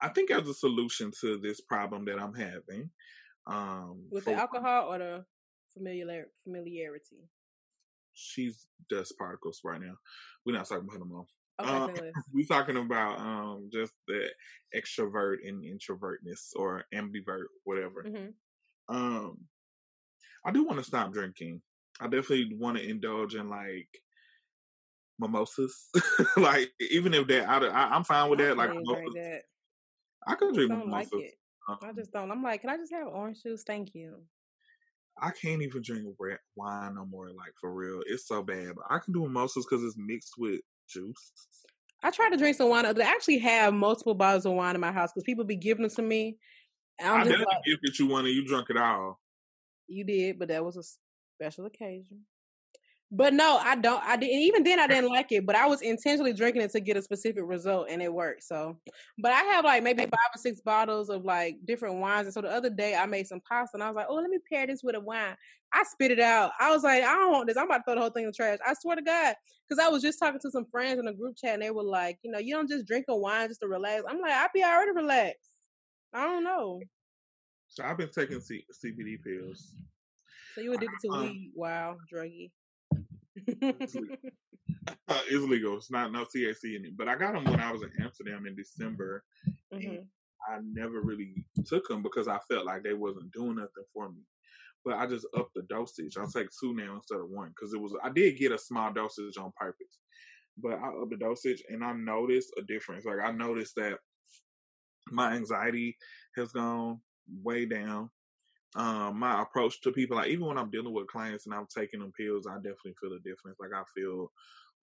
I 0.00 0.08
think 0.10 0.30
as 0.30 0.46
a 0.46 0.54
solution 0.54 1.10
to 1.22 1.38
this 1.38 1.60
problem 1.60 2.04
that 2.04 2.20
I'm 2.20 2.34
having, 2.34 2.90
um, 3.46 4.04
with 4.10 4.24
for, 4.24 4.30
the 4.30 4.36
alcohol 4.36 4.92
or 4.92 4.98
the 4.98 5.24
familiar 5.72 6.26
familiarity 6.44 7.24
she's 8.14 8.66
dust 8.88 9.14
particles 9.18 9.60
right 9.64 9.80
now. 9.80 9.94
We're 10.44 10.56
not 10.56 10.68
talking 10.68 10.84
about 10.88 10.98
her 10.98 11.04
more. 11.04 11.26
Okay, 11.60 12.06
um, 12.06 12.12
we're 12.32 12.46
talking 12.46 12.76
about 12.76 13.18
um 13.18 13.68
just 13.72 13.92
the 14.08 14.28
extrovert 14.74 15.36
and 15.46 15.64
introvertness 15.64 16.50
or 16.56 16.84
ambivert, 16.94 17.46
whatever. 17.64 18.04
Mm-hmm. 18.06 18.94
Um, 18.94 19.38
I 20.44 20.50
do 20.50 20.64
want 20.64 20.78
to 20.78 20.84
stop 20.84 21.12
drinking. 21.12 21.60
I 22.00 22.04
definitely 22.04 22.56
want 22.58 22.78
to 22.78 22.88
indulge 22.88 23.34
in 23.34 23.48
like 23.48 23.88
mimosas. 25.18 25.88
like 26.36 26.70
even 26.90 27.14
if 27.14 27.26
that, 27.28 27.48
I, 27.48 27.96
am 27.96 28.04
fine 28.04 28.30
with 28.30 28.40
that. 28.40 28.56
Like 28.56 28.70
that. 28.70 29.42
I 30.26 30.34
could 30.34 30.54
drink 30.54 30.70
mimosas. 30.70 31.12
Like 31.12 31.24
it. 31.24 31.34
Um, 31.68 31.78
I 31.82 31.92
just 31.92 32.12
don't. 32.12 32.30
I'm 32.30 32.42
like, 32.42 32.60
can 32.62 32.70
I 32.70 32.76
just 32.76 32.92
have 32.92 33.06
orange 33.06 33.42
juice? 33.42 33.62
Thank 33.64 33.94
you. 33.94 34.22
I 35.20 35.30
can't 35.30 35.62
even 35.62 35.82
drink 35.82 36.04
red 36.18 36.38
wine 36.56 36.94
no 36.94 37.04
more. 37.04 37.28
Like 37.28 37.52
for 37.60 37.72
real, 37.72 38.02
it's 38.06 38.26
so 38.26 38.42
bad. 38.42 38.72
But 38.76 38.84
I 38.90 38.98
can 38.98 39.12
do 39.12 39.22
mimosas 39.22 39.66
because 39.68 39.84
it's 39.84 39.96
mixed 39.96 40.34
with 40.38 40.60
juice. 40.88 41.32
I 42.02 42.10
try 42.10 42.30
to 42.30 42.36
drink 42.36 42.56
some 42.56 42.68
wine. 42.68 42.86
I 42.86 42.92
actually 43.02 43.38
have 43.38 43.72
multiple 43.74 44.14
bottles 44.14 44.46
of 44.46 44.52
wine 44.52 44.74
in 44.74 44.80
my 44.80 44.92
house 44.92 45.10
because 45.12 45.24
people 45.24 45.44
be 45.44 45.56
giving 45.56 45.82
them 45.82 45.94
to 45.96 46.02
me. 46.02 46.36
I'm 47.00 47.20
I 47.20 47.24
definitely 47.24 47.46
like, 47.46 47.64
gifted 47.64 47.98
you 47.98 48.06
one 48.06 48.26
and 48.26 48.34
you 48.34 48.44
drunk 48.44 48.70
it 48.70 48.76
all. 48.76 49.20
You 49.86 50.04
did, 50.04 50.38
but 50.38 50.48
that 50.48 50.64
was 50.64 50.76
a 50.76 50.82
special 51.36 51.66
occasion. 51.66 52.24
But 53.14 53.34
no, 53.34 53.58
I 53.58 53.76
don't. 53.76 54.02
I 54.02 54.16
didn't. 54.16 54.40
Even 54.40 54.62
then, 54.62 54.80
I 54.80 54.86
didn't 54.86 55.10
like 55.10 55.30
it. 55.32 55.44
But 55.44 55.54
I 55.54 55.66
was 55.66 55.82
intentionally 55.82 56.32
drinking 56.32 56.62
it 56.62 56.70
to 56.70 56.80
get 56.80 56.96
a 56.96 57.02
specific 57.02 57.42
result, 57.44 57.88
and 57.90 58.00
it 58.00 58.12
worked. 58.12 58.42
So, 58.42 58.78
but 59.18 59.32
I 59.32 59.42
have 59.42 59.66
like 59.66 59.82
maybe 59.82 60.04
five 60.04 60.30
or 60.34 60.38
six 60.38 60.62
bottles 60.62 61.10
of 61.10 61.22
like 61.22 61.58
different 61.66 61.96
wines. 61.96 62.26
And 62.26 62.32
so 62.32 62.40
the 62.40 62.50
other 62.50 62.70
day, 62.70 62.94
I 62.94 63.04
made 63.04 63.26
some 63.26 63.42
pasta, 63.46 63.72
and 63.74 63.82
I 63.82 63.88
was 63.88 63.96
like, 63.96 64.06
"Oh, 64.08 64.14
let 64.14 64.30
me 64.30 64.38
pair 64.50 64.66
this 64.66 64.80
with 64.82 64.96
a 64.96 65.00
wine." 65.00 65.36
I 65.74 65.82
spit 65.84 66.10
it 66.10 66.20
out. 66.20 66.52
I 66.58 66.70
was 66.70 66.84
like, 66.84 67.04
"I 67.04 67.14
don't 67.14 67.32
want 67.32 67.48
this. 67.48 67.58
I'm 67.58 67.66
about 67.66 67.78
to 67.78 67.82
throw 67.84 67.94
the 67.96 68.00
whole 68.00 68.10
thing 68.10 68.24
in 68.24 68.30
the 68.30 68.32
trash." 68.32 68.58
I 68.66 68.72
swear 68.80 68.96
to 68.96 69.02
God, 69.02 69.34
because 69.68 69.84
I 69.84 69.90
was 69.90 70.00
just 70.00 70.18
talking 70.18 70.40
to 70.40 70.50
some 70.50 70.64
friends 70.70 70.98
in 70.98 71.06
a 71.06 71.12
group 71.12 71.36
chat, 71.36 71.52
and 71.52 71.62
they 71.62 71.70
were 71.70 71.84
like, 71.84 72.18
"You 72.22 72.30
know, 72.30 72.38
you 72.38 72.54
don't 72.54 72.68
just 72.68 72.86
drink 72.86 73.04
a 73.10 73.16
wine 73.16 73.48
just 73.48 73.60
to 73.60 73.68
relax." 73.68 74.04
I'm 74.08 74.22
like, 74.22 74.32
"I 74.32 74.46
be 74.54 74.64
already 74.64 74.92
relaxed." 74.92 75.50
I 76.14 76.24
don't 76.24 76.44
know. 76.44 76.80
So 77.68 77.84
I've 77.84 77.98
been 77.98 78.08
taking 78.08 78.40
C- 78.40 78.64
CBD 78.82 79.22
pills. 79.22 79.74
So 80.54 80.62
you 80.62 80.72
addicted 80.72 80.98
to 81.04 81.08
um, 81.12 81.22
weed? 81.22 81.52
Wow, 81.54 81.96
druggy. 82.12 82.50
It's, 83.46 83.94
legal. 83.94 84.16
Uh, 85.08 85.20
it's 85.28 85.44
legal. 85.44 85.76
It's 85.76 85.90
not 85.90 86.12
no 86.12 86.24
THC 86.24 86.76
in 86.76 86.84
it. 86.84 86.96
But 86.96 87.08
I 87.08 87.16
got 87.16 87.34
them 87.34 87.44
when 87.44 87.60
I 87.60 87.72
was 87.72 87.82
in 87.82 87.90
Amsterdam 88.00 88.46
in 88.46 88.56
December. 88.56 89.24
Mm-hmm. 89.72 90.02
I 90.48 90.58
never 90.72 91.00
really 91.00 91.44
took 91.66 91.88
them 91.88 92.02
because 92.02 92.28
I 92.28 92.38
felt 92.50 92.66
like 92.66 92.82
they 92.82 92.94
wasn't 92.94 93.32
doing 93.32 93.56
nothing 93.56 93.84
for 93.94 94.08
me. 94.08 94.22
But 94.84 94.94
I 94.94 95.06
just 95.06 95.26
upped 95.36 95.54
the 95.54 95.62
dosage. 95.62 96.16
I 96.16 96.24
take 96.24 96.48
two 96.58 96.74
now 96.74 96.96
instead 96.96 97.20
of 97.20 97.30
one 97.30 97.50
because 97.50 97.72
it 97.72 97.80
was. 97.80 97.94
I 98.02 98.10
did 98.10 98.38
get 98.38 98.52
a 98.52 98.58
small 98.58 98.92
dosage 98.92 99.36
on 99.38 99.52
purpose, 99.56 100.00
but 100.60 100.72
I 100.72 100.88
upped 101.00 101.10
the 101.10 101.16
dosage 101.16 101.62
and 101.68 101.84
I 101.84 101.92
noticed 101.92 102.52
a 102.58 102.62
difference. 102.62 103.04
Like 103.04 103.20
I 103.24 103.30
noticed 103.30 103.76
that 103.76 103.98
my 105.10 105.34
anxiety 105.34 105.96
has 106.36 106.50
gone 106.52 107.00
way 107.42 107.64
down. 107.64 108.10
Um, 108.74 109.18
my 109.18 109.42
approach 109.42 109.80
to 109.82 109.92
people, 109.92 110.16
like 110.16 110.28
even 110.28 110.46
when 110.46 110.56
I'm 110.56 110.70
dealing 110.70 110.94
with 110.94 111.06
clients 111.06 111.46
and 111.46 111.54
I'm 111.54 111.66
taking 111.66 112.00
them 112.00 112.12
pills, 112.12 112.46
I 112.46 112.56
definitely 112.56 112.94
feel 113.00 113.12
a 113.12 113.18
difference. 113.18 113.58
Like 113.60 113.70
I 113.74 113.82
feel 113.94 114.32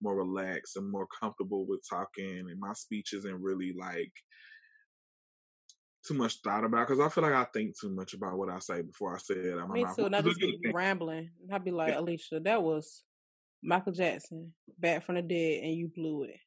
more 0.00 0.14
relaxed 0.16 0.76
and 0.76 0.90
more 0.90 1.08
comfortable 1.20 1.66
with 1.66 1.80
talking, 1.88 2.46
and 2.50 2.60
my 2.60 2.72
speech 2.72 3.12
isn't 3.12 3.42
really 3.42 3.74
like 3.78 4.12
too 6.06 6.14
much 6.14 6.36
thought 6.42 6.64
about 6.64 6.88
because 6.88 7.00
I 7.00 7.08
feel 7.08 7.24
like 7.24 7.34
I 7.34 7.44
think 7.52 7.78
too 7.78 7.90
much 7.90 8.14
about 8.14 8.38
what 8.38 8.48
I 8.48 8.58
say 8.60 8.82
before 8.82 9.14
I 9.14 9.18
say 9.18 9.34
it. 9.34 9.58
I'm 9.58 9.72
Me 9.72 9.84
too. 9.96 10.06
And 10.06 10.16
I 10.16 10.22
just 10.22 10.38
be 10.38 10.58
rambling. 10.72 11.30
I'd 11.52 11.64
be 11.64 11.72
like, 11.72 11.88
yeah. 11.88 12.00
Alicia, 12.00 12.40
that 12.40 12.62
was 12.62 13.02
Michael 13.62 13.92
Jackson, 13.92 14.52
back 14.78 15.04
from 15.04 15.16
the 15.16 15.22
dead, 15.22 15.64
and 15.64 15.74
you 15.74 15.90
blew 15.94 16.24
it. 16.24 16.38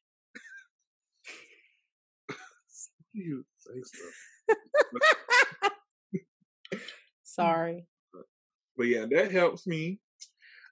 you 3.12 3.44
say 3.58 3.80
stuff. 3.82 5.70
Sorry. 7.34 7.86
But 8.76 8.86
yeah, 8.86 9.06
that 9.10 9.32
helps 9.32 9.66
me. 9.66 9.98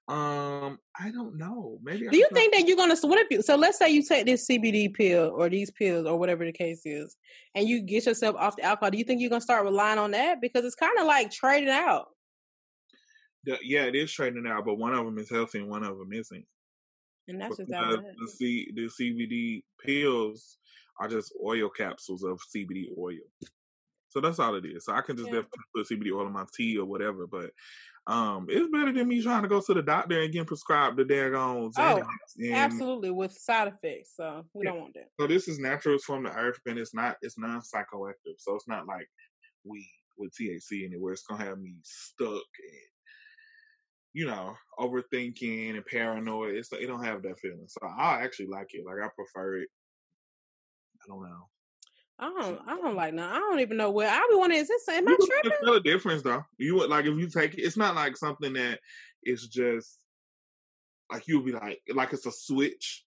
Um, 0.09 0.79
I 0.99 1.11
don't 1.11 1.39
know. 1.39 1.79
Maybe. 1.83 2.09
Do 2.09 2.17
you 2.17 2.29
think 2.33 2.53
that 2.55 2.67
you're 2.67 2.77
gonna? 2.77 2.97
So 2.97 3.09
what 3.09 3.19
if 3.19 3.29
you? 3.31 3.43
So 3.43 3.57
let's 3.57 3.79
say 3.79 3.91
you 3.91 4.03
take 4.03 4.27
this 4.27 4.47
CBD 4.49 4.93
pill 4.93 5.33
or 5.35 5.49
these 5.49 5.71
pills 5.71 6.07
or 6.07 6.19
whatever 6.19 6.45
the 6.45 6.53
case 6.53 6.83
is, 6.85 7.17
and 7.55 7.69
you 7.69 7.83
get 7.83 8.07
yourself 8.07 8.37
off 8.37 8.57
the 8.57 8.63
alcohol. 8.63 8.91
Do 8.91 8.99
you 8.99 9.05
think 9.05 9.21
you're 9.21 9.31
gonna 9.31 9.41
start 9.41 9.65
relying 9.65 9.99
on 9.99 10.11
that 10.11 10.41
because 10.41 10.65
it's 10.65 10.75
kind 10.75 10.99
of 10.99 11.07
like 11.07 11.31
trading 11.31 11.69
out? 11.69 12.09
The, 13.45 13.59
yeah, 13.63 13.85
it 13.85 13.95
is 13.95 14.13
trading 14.13 14.47
out, 14.47 14.65
but 14.65 14.79
one 14.79 14.93
of 14.93 15.05
them 15.05 15.19
is 15.19 15.31
healthy 15.31 15.59
and 15.59 15.69
one 15.69 15.85
of 15.85 15.99
them 15.99 16.13
isn't. 16.13 16.45
And 17.29 17.41
that's 17.41 17.57
just 17.57 17.69
the 17.69 18.29
C, 18.29 18.73
the 18.75 18.83
CBD 18.83 19.63
pills 19.85 20.59
are 21.01 21.09
just 21.09 21.33
oil 21.45 21.69
capsules 21.69 22.23
of 22.25 22.41
CBD 22.55 22.87
oil. 22.99 23.19
So 24.13 24.21
that's 24.21 24.39
all 24.39 24.55
it 24.57 24.67
is. 24.67 24.85
So 24.85 24.93
I 24.93 25.01
can 25.01 25.17
just 25.17 25.33
yeah. 25.33 25.41
put 25.75 25.87
CBD 25.87 26.13
oil 26.13 26.27
on 26.27 26.33
my 26.33 26.45
tea 26.55 26.77
or 26.77 26.85
whatever. 26.85 27.27
But 27.27 27.51
um, 28.07 28.47
it's 28.51 28.71
better 28.71 28.93
than 28.93 29.09
me 29.09 29.23
trying 29.23 29.43
to 29.43 29.49
go 29.49 29.61
to 29.61 29.75
the 29.75 29.83
doctor 29.83 30.21
and 30.21 30.33
get 30.33 30.47
prescribed 30.47 30.99
the 30.99 31.05
daggone 31.05 31.73
Oh, 31.79 32.03
and, 32.39 32.55
absolutely, 32.55 33.11
with 33.11 33.33
side 33.33 33.69
effects. 33.69 34.13
So 34.17 34.45
we 34.53 34.67
yeah. 34.67 34.73
don't 34.73 34.81
want 34.81 34.95
that. 34.95 35.09
So 35.19 35.27
this 35.27 35.49
is 35.49 35.59
natural. 35.59 35.95
It's 35.95 36.05
from 36.05 36.25
the 36.25 36.31
earth, 36.31 36.61
and 36.67 36.79
it's 36.79 36.95
not. 36.95 37.17
It's 37.23 37.39
non 37.39 37.61
psychoactive. 37.61 38.37
So 38.37 38.55
it's 38.55 38.69
not 38.69 38.87
like 38.87 39.09
weed 39.65 39.89
with 40.19 40.33
THC 40.39 40.85
in 40.85 40.93
it, 40.93 41.01
where 41.01 41.15
it's 41.15 41.23
gonna 41.23 41.43
have 41.43 41.59
me 41.59 41.77
stuck 41.83 42.29
and 42.29 42.91
you 44.13 44.27
know 44.27 44.55
overthinking 44.79 45.71
and 45.71 45.87
paranoid. 45.87 46.57
It's 46.57 46.71
it 46.73 46.87
don't 46.87 47.05
have 47.05 47.23
that 47.23 47.39
feeling. 47.39 47.67
So 47.67 47.87
I 47.87 48.23
actually 48.23 48.49
like 48.49 48.69
it. 48.75 48.85
Like 48.85 48.99
I 49.03 49.09
prefer 49.17 49.59
it. 49.59 49.69
I 51.03 51.09
don't 51.09 51.23
know. 51.23 51.49
I 52.23 52.31
don't. 52.31 52.61
I 52.69 52.77
don't 52.77 52.95
like 52.95 53.15
no. 53.15 53.27
I 53.27 53.39
don't 53.39 53.59
even 53.59 53.77
know 53.77 53.91
where. 53.91 54.09
I 54.09 54.25
be 54.31 54.37
wondering. 54.37 54.61
Is 54.61 54.69
this? 54.69 54.89
Am 54.89 55.09
I 55.09 55.17
tripping? 55.17 55.59
Feel 55.61 55.75
a 55.75 55.81
difference 55.81 56.23
though. 56.23 56.45
You 56.57 56.77
would 56.77 56.89
like 56.89 57.05
if 57.05 57.19
you 57.19 57.29
take 57.29 57.55
it. 57.55 57.63
It's 57.63 57.77
not 57.77 57.97
like 57.97 58.17
something 58.17 58.53
that 58.53 58.79
is 59.25 59.49
just 59.49 59.99
like 61.11 61.27
you'll 61.27 61.43
be 61.43 61.51
like 61.51 61.81
like 61.93 62.13
it's 62.13 62.27
a 62.27 62.31
switch. 62.31 63.05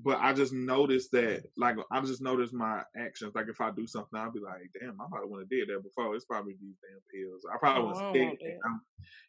But 0.00 0.18
I 0.20 0.32
just 0.32 0.52
noticed 0.52 1.10
that, 1.10 1.42
like, 1.56 1.74
I 1.90 2.00
just 2.02 2.22
noticed 2.22 2.54
my 2.54 2.82
actions. 2.96 3.32
Like, 3.34 3.48
if 3.48 3.60
I 3.60 3.72
do 3.72 3.84
something, 3.84 4.16
I'll 4.16 4.30
be 4.30 4.38
like, 4.38 4.70
"Damn, 4.78 5.00
I 5.00 5.06
probably 5.10 5.28
would 5.28 5.40
have 5.40 5.48
did 5.48 5.68
that 5.68 5.82
before." 5.82 6.14
It's 6.14 6.24
probably 6.24 6.52
these 6.52 6.76
damn 6.80 7.00
pills. 7.12 7.44
I 7.52 7.58
probably 7.58 7.82
oh, 7.82 7.86
was 7.86 7.98
scared. 8.14 8.38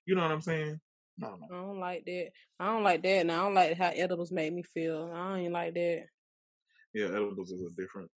You 0.05 0.13
know 0.13 0.21
what 0.21 0.31
I'm 0.31 0.41
saying? 0.41 0.79
No, 1.17 1.37
no. 1.37 1.47
I 1.49 1.61
don't 1.63 1.79
like 1.79 2.05
that. 2.05 2.29
I 2.59 2.65
don't 2.67 2.83
like 2.83 3.01
that, 3.01 3.09
and 3.09 3.31
I 3.31 3.37
don't 3.37 3.55
like 3.55 3.77
how 3.77 3.87
edibles 3.95 4.31
make 4.31 4.53
me 4.53 4.61
feel. 4.61 5.09
I 5.11 5.29
don't 5.29 5.39
even 5.39 5.53
like 5.53 5.73
that. 5.73 6.03
Yeah, 6.93 7.05
edibles 7.05 7.49
is 7.49 7.61
a 7.61 7.81
different 7.81 8.11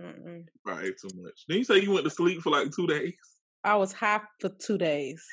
Mm-mm. 0.00 0.44
I 0.66 0.82
ate 0.82 0.98
too 1.00 1.10
much. 1.16 1.44
Then 1.48 1.58
you 1.58 1.64
say 1.64 1.80
you 1.80 1.92
went 1.92 2.04
to 2.04 2.10
sleep 2.10 2.42
for 2.42 2.50
like 2.50 2.70
two 2.74 2.86
days. 2.86 3.14
I 3.64 3.76
was 3.76 3.92
high 3.92 4.20
for 4.40 4.48
two 4.48 4.78
days. 4.78 5.24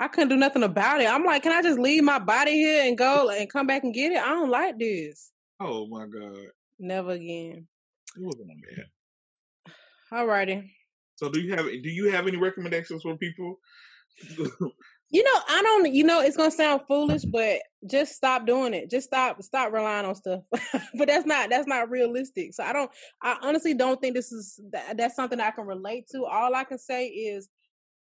I 0.00 0.06
couldn't 0.06 0.28
do 0.28 0.36
nothing 0.36 0.62
about 0.62 1.00
it. 1.00 1.10
I'm 1.10 1.24
like, 1.24 1.42
can 1.42 1.52
I 1.52 1.60
just 1.60 1.78
leave 1.78 2.04
my 2.04 2.20
body 2.20 2.52
here 2.52 2.86
and 2.86 2.96
go 2.96 3.30
and 3.30 3.50
come 3.50 3.66
back 3.66 3.82
and 3.82 3.92
get 3.92 4.12
it? 4.12 4.18
I 4.18 4.28
don't 4.28 4.50
like 4.50 4.78
this. 4.78 5.32
Oh 5.60 5.88
my 5.88 6.06
god. 6.06 6.36
Never 6.78 7.10
again. 7.10 7.66
It 8.16 8.22
wasn't 8.22 8.48
bad. 8.76 9.72
Alrighty. 10.12 10.70
So 11.16 11.30
do 11.30 11.40
you 11.40 11.54
have 11.56 11.66
do 11.66 11.90
you 11.90 12.12
have 12.12 12.28
any 12.28 12.36
recommendations 12.36 13.02
for 13.02 13.16
people 13.16 13.58
you 15.10 15.22
know, 15.22 15.40
I 15.48 15.62
don't. 15.62 15.92
You 15.92 16.04
know, 16.04 16.20
it's 16.20 16.36
gonna 16.36 16.50
sound 16.50 16.82
foolish, 16.86 17.24
but 17.24 17.60
just 17.86 18.14
stop 18.14 18.46
doing 18.46 18.74
it. 18.74 18.90
Just 18.90 19.06
stop. 19.06 19.42
Stop 19.42 19.72
relying 19.72 20.04
on 20.04 20.14
stuff. 20.14 20.42
but 20.94 21.08
that's 21.08 21.24
not. 21.24 21.48
That's 21.48 21.66
not 21.66 21.90
realistic. 21.90 22.52
So 22.52 22.62
I 22.62 22.72
don't. 22.72 22.90
I 23.22 23.38
honestly 23.42 23.72
don't 23.72 24.00
think 24.00 24.14
this 24.14 24.32
is. 24.32 24.60
That, 24.70 24.98
that's 24.98 25.16
something 25.16 25.40
I 25.40 25.50
can 25.50 25.66
relate 25.66 26.08
to. 26.12 26.24
All 26.24 26.54
I 26.54 26.64
can 26.64 26.78
say 26.78 27.06
is, 27.06 27.48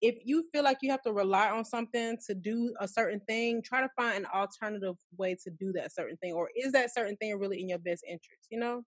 if 0.02 0.16
you 0.24 0.46
feel 0.54 0.64
like 0.64 0.78
you 0.82 0.92
have 0.92 1.02
to 1.02 1.12
rely 1.12 1.50
on 1.50 1.66
something 1.66 2.18
to 2.26 2.34
do 2.34 2.74
a 2.80 2.88
certain 2.88 3.20
thing, 3.28 3.62
try 3.62 3.82
to 3.82 3.90
find 3.98 4.18
an 4.18 4.26
alternative 4.34 4.96
way 5.18 5.36
to 5.44 5.52
do 5.52 5.74
that 5.74 5.94
certain 5.94 6.18
thing. 6.18 6.32
Or 6.32 6.50
is 6.56 6.72
that 6.72 6.94
certain 6.94 7.18
thing 7.18 7.38
really 7.38 7.62
in 7.62 7.68
your 7.68 7.80
best 7.80 8.06
interest? 8.08 8.48
You 8.50 8.60
know, 8.60 8.84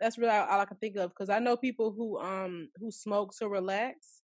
that's 0.00 0.18
really 0.18 0.32
all 0.32 0.60
I 0.60 0.64
can 0.64 0.78
think 0.78 0.96
of. 0.96 1.10
Because 1.10 1.30
I 1.30 1.38
know 1.38 1.56
people 1.56 1.92
who 1.92 2.18
um 2.18 2.70
who 2.80 2.90
smoke 2.90 3.32
to 3.38 3.48
relax, 3.48 4.22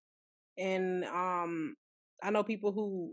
and 0.59 1.04
um 1.04 1.76
I 2.23 2.31
know 2.31 2.43
people 2.43 2.73
who 2.73 3.12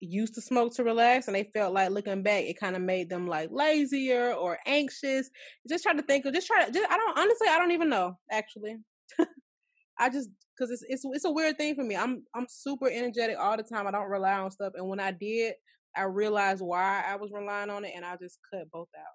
used 0.00 0.34
to 0.34 0.40
smoke 0.40 0.74
to 0.74 0.84
relax 0.84 1.26
and 1.26 1.34
they 1.34 1.44
felt 1.44 1.74
like 1.74 1.90
looking 1.90 2.22
back 2.22 2.44
it 2.44 2.58
kind 2.58 2.76
of 2.76 2.82
made 2.82 3.08
them 3.08 3.26
like 3.26 3.48
lazier 3.50 4.32
or 4.32 4.58
anxious. 4.66 5.30
Just 5.68 5.84
try 5.84 5.94
to 5.94 6.02
think 6.02 6.24
of 6.24 6.34
just 6.34 6.46
try 6.46 6.64
to 6.64 6.72
just, 6.72 6.90
i 6.90 6.96
don't 6.96 7.18
honestly 7.18 7.48
i 7.48 7.58
don't 7.58 7.72
even 7.72 7.88
know 7.88 8.18
actually. 8.30 8.76
I 9.98 10.10
just 10.10 10.28
because 10.56 10.70
it's, 10.70 10.84
it's 10.88 11.04
it's 11.04 11.24
a 11.24 11.30
weird 11.30 11.56
thing 11.56 11.74
for 11.74 11.84
me. 11.84 11.96
I'm 11.96 12.24
i'm 12.34 12.46
super 12.48 12.88
energetic 12.88 13.36
all 13.38 13.56
the 13.56 13.62
time. 13.62 13.86
I 13.86 13.90
don't 13.90 14.10
rely 14.10 14.34
on 14.34 14.50
stuff 14.50 14.72
and 14.76 14.88
when 14.88 15.00
i 15.00 15.10
did 15.10 15.54
i 15.96 16.02
realized 16.02 16.62
why 16.62 17.04
i 17.06 17.16
was 17.16 17.30
relying 17.32 17.70
on 17.70 17.84
it 17.84 17.92
and 17.94 18.04
i 18.04 18.16
just 18.16 18.38
cut 18.52 18.70
both 18.72 18.88
out. 18.98 19.14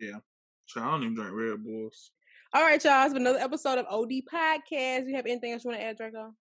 Yeah. 0.00 0.18
So 0.66 0.82
i 0.82 0.90
don't 0.90 1.02
even 1.02 1.14
drink 1.14 1.30
red 1.32 1.64
bulls. 1.64 2.10
All 2.52 2.62
right 2.62 2.82
y'all 2.82 3.04
it's 3.04 3.14
been 3.14 3.22
another 3.22 3.38
episode 3.38 3.78
of 3.78 3.86
od 3.86 4.10
podcast. 4.32 5.06
You 5.06 5.16
have 5.16 5.26
anything 5.26 5.52
else 5.52 5.64
you 5.64 5.70
want 5.70 5.80
to 5.80 5.86
add 5.86 5.96
draco? 5.96 6.32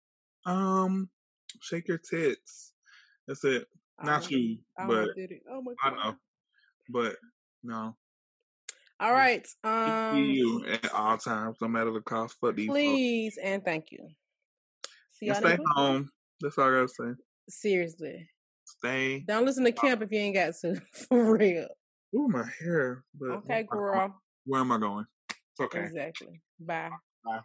Um 0.45 1.09
shake 1.61 1.87
your 1.87 1.99
tits. 1.99 2.73
That's 3.27 3.43
it. 3.43 3.67
Not 4.03 4.29
you, 4.29 4.57
but 4.77 5.09
oh 5.51 5.61
my 5.61 5.73
God. 5.73 5.75
I 5.83 5.89
know. 5.89 6.15
But 6.89 7.15
no. 7.63 7.95
All 8.99 9.11
right. 9.11 9.47
Um, 9.63 10.13
you 10.15 10.65
at 10.67 10.91
all 10.93 11.17
times, 11.17 11.57
no 11.61 11.67
matter 11.67 11.91
the 11.91 12.01
cost. 12.01 12.35
For 12.39 12.51
these 12.51 12.69
please 12.69 13.35
folks. 13.35 13.47
and 13.47 13.65
thank 13.65 13.91
you. 13.91 14.07
See 15.11 15.33
stay 15.33 15.57
home. 15.75 16.09
That's 16.41 16.57
all 16.57 16.69
I 16.69 16.75
gotta 16.75 16.87
say. 16.87 17.13
Seriously. 17.49 18.29
Stay. 18.65 19.23
Don't 19.27 19.45
listen 19.45 19.63
to 19.63 19.71
Kemp 19.71 20.01
if 20.01 20.11
you 20.11 20.19
ain't 20.19 20.35
got 20.35 20.53
to. 20.61 20.81
For 21.09 21.37
real. 21.37 21.67
Ooh, 22.15 22.27
my 22.27 22.45
hair. 22.59 23.03
But 23.19 23.29
okay, 23.29 23.63
girl. 23.63 24.19
Where 24.45 24.61
am 24.61 24.71
I 24.71 24.77
going? 24.77 25.05
It's 25.29 25.59
okay. 25.61 25.79
Exactly. 25.79 26.41
Bye. 26.59 26.91
Bye. 27.25 27.39